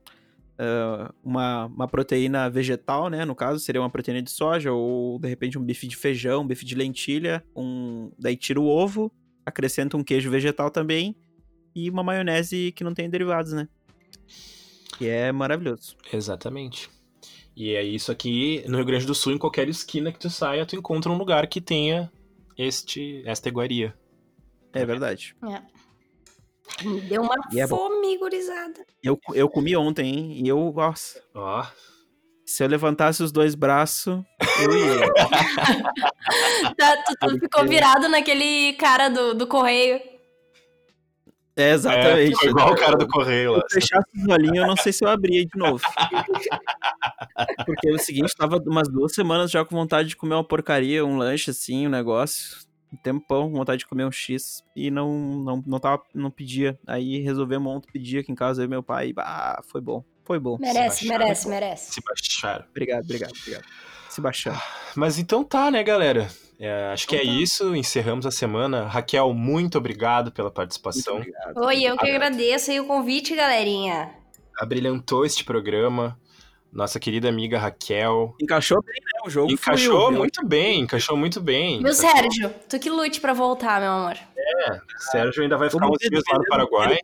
[0.60, 3.26] ah, uma, uma proteína vegetal, né?
[3.26, 6.48] No caso, seria uma proteína de soja, ou de repente um bife de feijão, um
[6.48, 8.12] bife de lentilha, um.
[8.20, 9.12] Daí tira o ovo,
[9.46, 11.16] acrescenta um queijo vegetal também,
[11.74, 13.68] e uma maionese que não tem derivados, né?
[14.98, 15.96] Que é maravilhoso.
[16.12, 16.90] Exatamente.
[17.60, 20.66] E é isso aqui no Rio Grande do Sul, em qualquer esquina que tu saia,
[20.66, 22.10] tu encontra um lugar que tenha
[22.58, 23.94] este, esta iguaria.
[24.72, 25.36] É verdade.
[26.82, 28.86] Me deu uma E é fome, gurizada.
[29.04, 30.42] Eu, eu comi ontem, hein?
[30.42, 31.66] E eu, nossa, Ó,
[32.46, 34.24] se eu levantasse os dois braços,
[34.62, 35.10] eu ia.
[36.78, 40.00] Tá, tu, tu ficou virado naquele cara do, do correio.
[41.60, 42.46] É, exatamente.
[42.46, 43.64] É, igual o cara do correio lá.
[43.68, 45.84] Se eu fechasse os olhinhos, eu não sei se eu abria de novo.
[47.66, 51.06] Porque é o seguinte, tava umas duas semanas já com vontade de comer uma porcaria,
[51.06, 52.70] um lanche assim, um negócio.
[52.92, 54.64] Um tempão, com vontade de comer um X.
[54.76, 56.80] E não, não, não, tava, não pedia.
[56.88, 59.10] Aí resolvemos ontem pedir aqui em casa, eu e meu pai.
[59.10, 60.04] E, ah, foi bom.
[60.24, 60.58] Foi bom.
[60.60, 61.26] Merece, baixaram.
[61.26, 61.94] merece, merece.
[61.94, 62.66] Se baixaram.
[62.70, 63.66] Obrigado, obrigado, obrigado.
[64.10, 64.60] Se baixando.
[64.96, 66.30] Mas então tá, né, galera?
[66.60, 67.42] É, acho que é Então tá.
[67.42, 67.76] isso.
[67.76, 68.86] Encerramos a semana.
[68.86, 70.52] Raquel, muito obrigado pela
[71.16, 71.58] Muito obrigado.
[71.58, 74.12] Oi, eu que agradeço aí o convite, galerinha.
[74.60, 76.20] Abrilhantou este programa.
[76.72, 78.36] Nossa querida amiga Raquel.
[78.40, 79.22] Encaixou bem, né?
[79.26, 81.82] O jogo Encaixou fluiu, muito bem, encaixou muito bem.
[81.82, 84.18] Meu Sérgio, tu que lute pra voltar, meu amor.
[85.12, 86.98] Sérgio ainda vai ficar uns dias lá no Paraguai.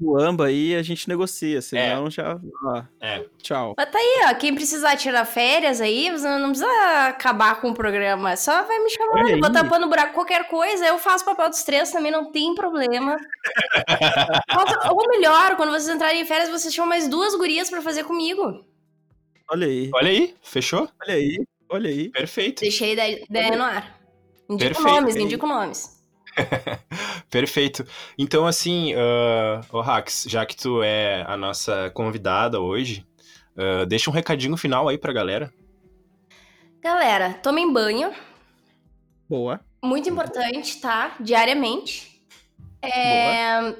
[0.00, 2.38] O amba aí a gente negocia, senão já.
[2.64, 3.24] Ó, É.
[3.42, 3.74] tchau.
[3.76, 4.34] Mas tá aí, ó.
[4.34, 8.36] Quem precisar tirar férias aí, você não precisa acabar com o programa.
[8.36, 9.40] Só vai me chamando, aí.
[9.40, 10.86] vou tapando buraco, qualquer coisa.
[10.86, 13.16] Eu faço papel dos três também, não tem problema.
[14.90, 18.64] Ou melhor, quando vocês entrarem em férias, vocês chamam mais duas gurias pra fazer comigo.
[19.50, 20.88] Olha aí, Olha aí, fechou?
[21.02, 21.38] olha aí,
[21.70, 22.08] olha aí.
[22.10, 22.60] Perfeito.
[22.62, 23.96] Deixei a ideia ideia no ar.
[24.50, 24.88] Indico Perfeito.
[24.94, 25.95] nomes, indico nomes.
[27.30, 27.84] Perfeito.
[28.18, 33.04] Então, assim, uh, Rax, já que tu é a nossa convidada hoje,
[33.56, 35.52] ah, deixa um recadinho final aí pra galera.
[36.80, 38.12] Galera, tomem banho.
[39.28, 39.60] Boa.
[39.82, 41.16] Muito importante, tá?
[41.18, 42.22] Diariamente.
[42.82, 43.74] É,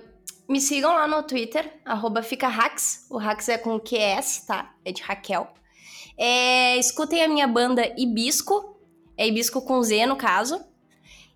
[0.49, 3.07] Me sigam lá no Twitter, arroba fica Hax.
[3.11, 4.75] O Hax é com QS, tá?
[4.85, 5.53] É de Raquel.
[6.17, 8.81] É, escutem a minha banda Ibisco.
[9.17, 10.65] É Ibisco com Z, no caso.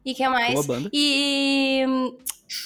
[0.05, 0.55] E que mais?
[0.55, 0.91] Boa banda.
[0.93, 1.85] E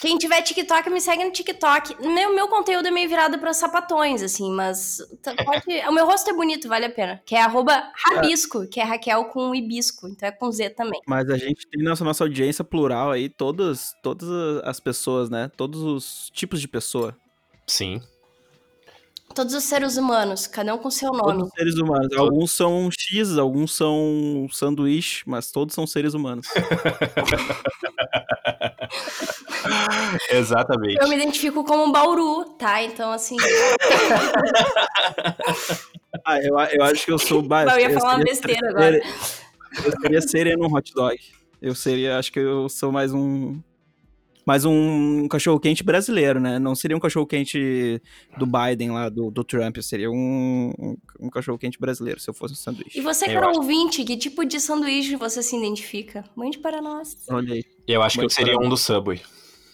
[0.00, 1.96] quem tiver TikTok, me segue no TikTok.
[2.06, 4.98] Meu, meu conteúdo é meio virado pra sapatões, assim, mas
[5.44, 7.20] pode- o meu rosto é bonito, vale a pena.
[7.26, 11.00] Que é arroba Rabisco, que é Raquel com Ibisco, então é com Z também.
[11.06, 14.28] Mas a gente tem nossa, nossa audiência plural aí, todas, todas
[14.64, 15.50] as pessoas, né?
[15.56, 17.14] Todos os tipos de pessoa.
[17.66, 18.00] Sim.
[19.34, 21.42] Todos os seres humanos, cada um com seu Todos nome.
[21.42, 22.16] os seres humanos.
[22.16, 26.46] Alguns são X, alguns são sanduíche, mas todos são seres humanos.
[30.30, 30.98] Exatamente.
[31.00, 32.82] Eu me identifico como um Bauru, tá?
[32.82, 33.36] Então, assim,
[36.24, 37.74] Ah, eu, eu acho que eu sou baixo.
[37.76, 39.00] eu ia falar uma besteira agora.
[39.84, 41.18] Eu seria sereno um hot dog.
[41.60, 43.60] Eu seria, acho que eu sou mais um.
[44.46, 46.58] Mais um cachorro quente brasileiro, né?
[46.58, 48.00] Não seria um cachorro quente
[48.38, 49.78] do Biden lá, do, do Trump.
[49.78, 52.98] Seria um, um, um cachorro quente brasileiro, se eu fosse um sanduíche.
[52.98, 53.60] E você, Eu cara acho.
[53.60, 56.24] ouvinte, que tipo de sanduíche você se identifica?
[56.36, 57.16] Mande para nós.
[57.30, 57.64] Olha aí.
[57.86, 59.20] Eu acho que eu seria um do Subway.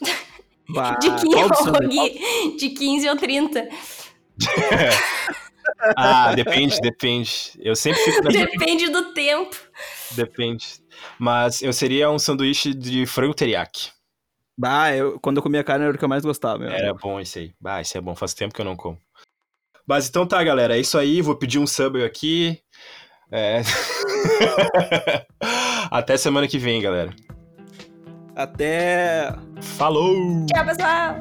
[0.72, 2.08] Bah, De 15, qual do ou, sanduíche?
[2.10, 3.68] Gui, de 15 ou 30.
[5.96, 7.52] Ah, depende, depende.
[7.58, 8.46] Eu sempre fico nessa...
[8.46, 9.56] Depende do tempo.
[10.12, 10.66] Depende.
[11.18, 13.90] Mas eu seria um sanduíche de frango teriyaki.
[14.60, 16.68] Bah, eu, quando eu comia carne era o que eu mais gostava, meu.
[16.68, 17.54] Era bom esse aí.
[17.58, 18.14] Bah, esse é bom.
[18.14, 19.00] Faz tempo que eu não como.
[19.86, 20.76] Mas então tá, galera.
[20.76, 21.22] É isso aí.
[21.22, 22.60] Vou pedir um Subway aqui.
[23.32, 23.62] É...
[25.90, 27.10] Até semana que vem, galera.
[28.36, 30.44] Até Falou!
[30.46, 31.16] Tchau, pessoal.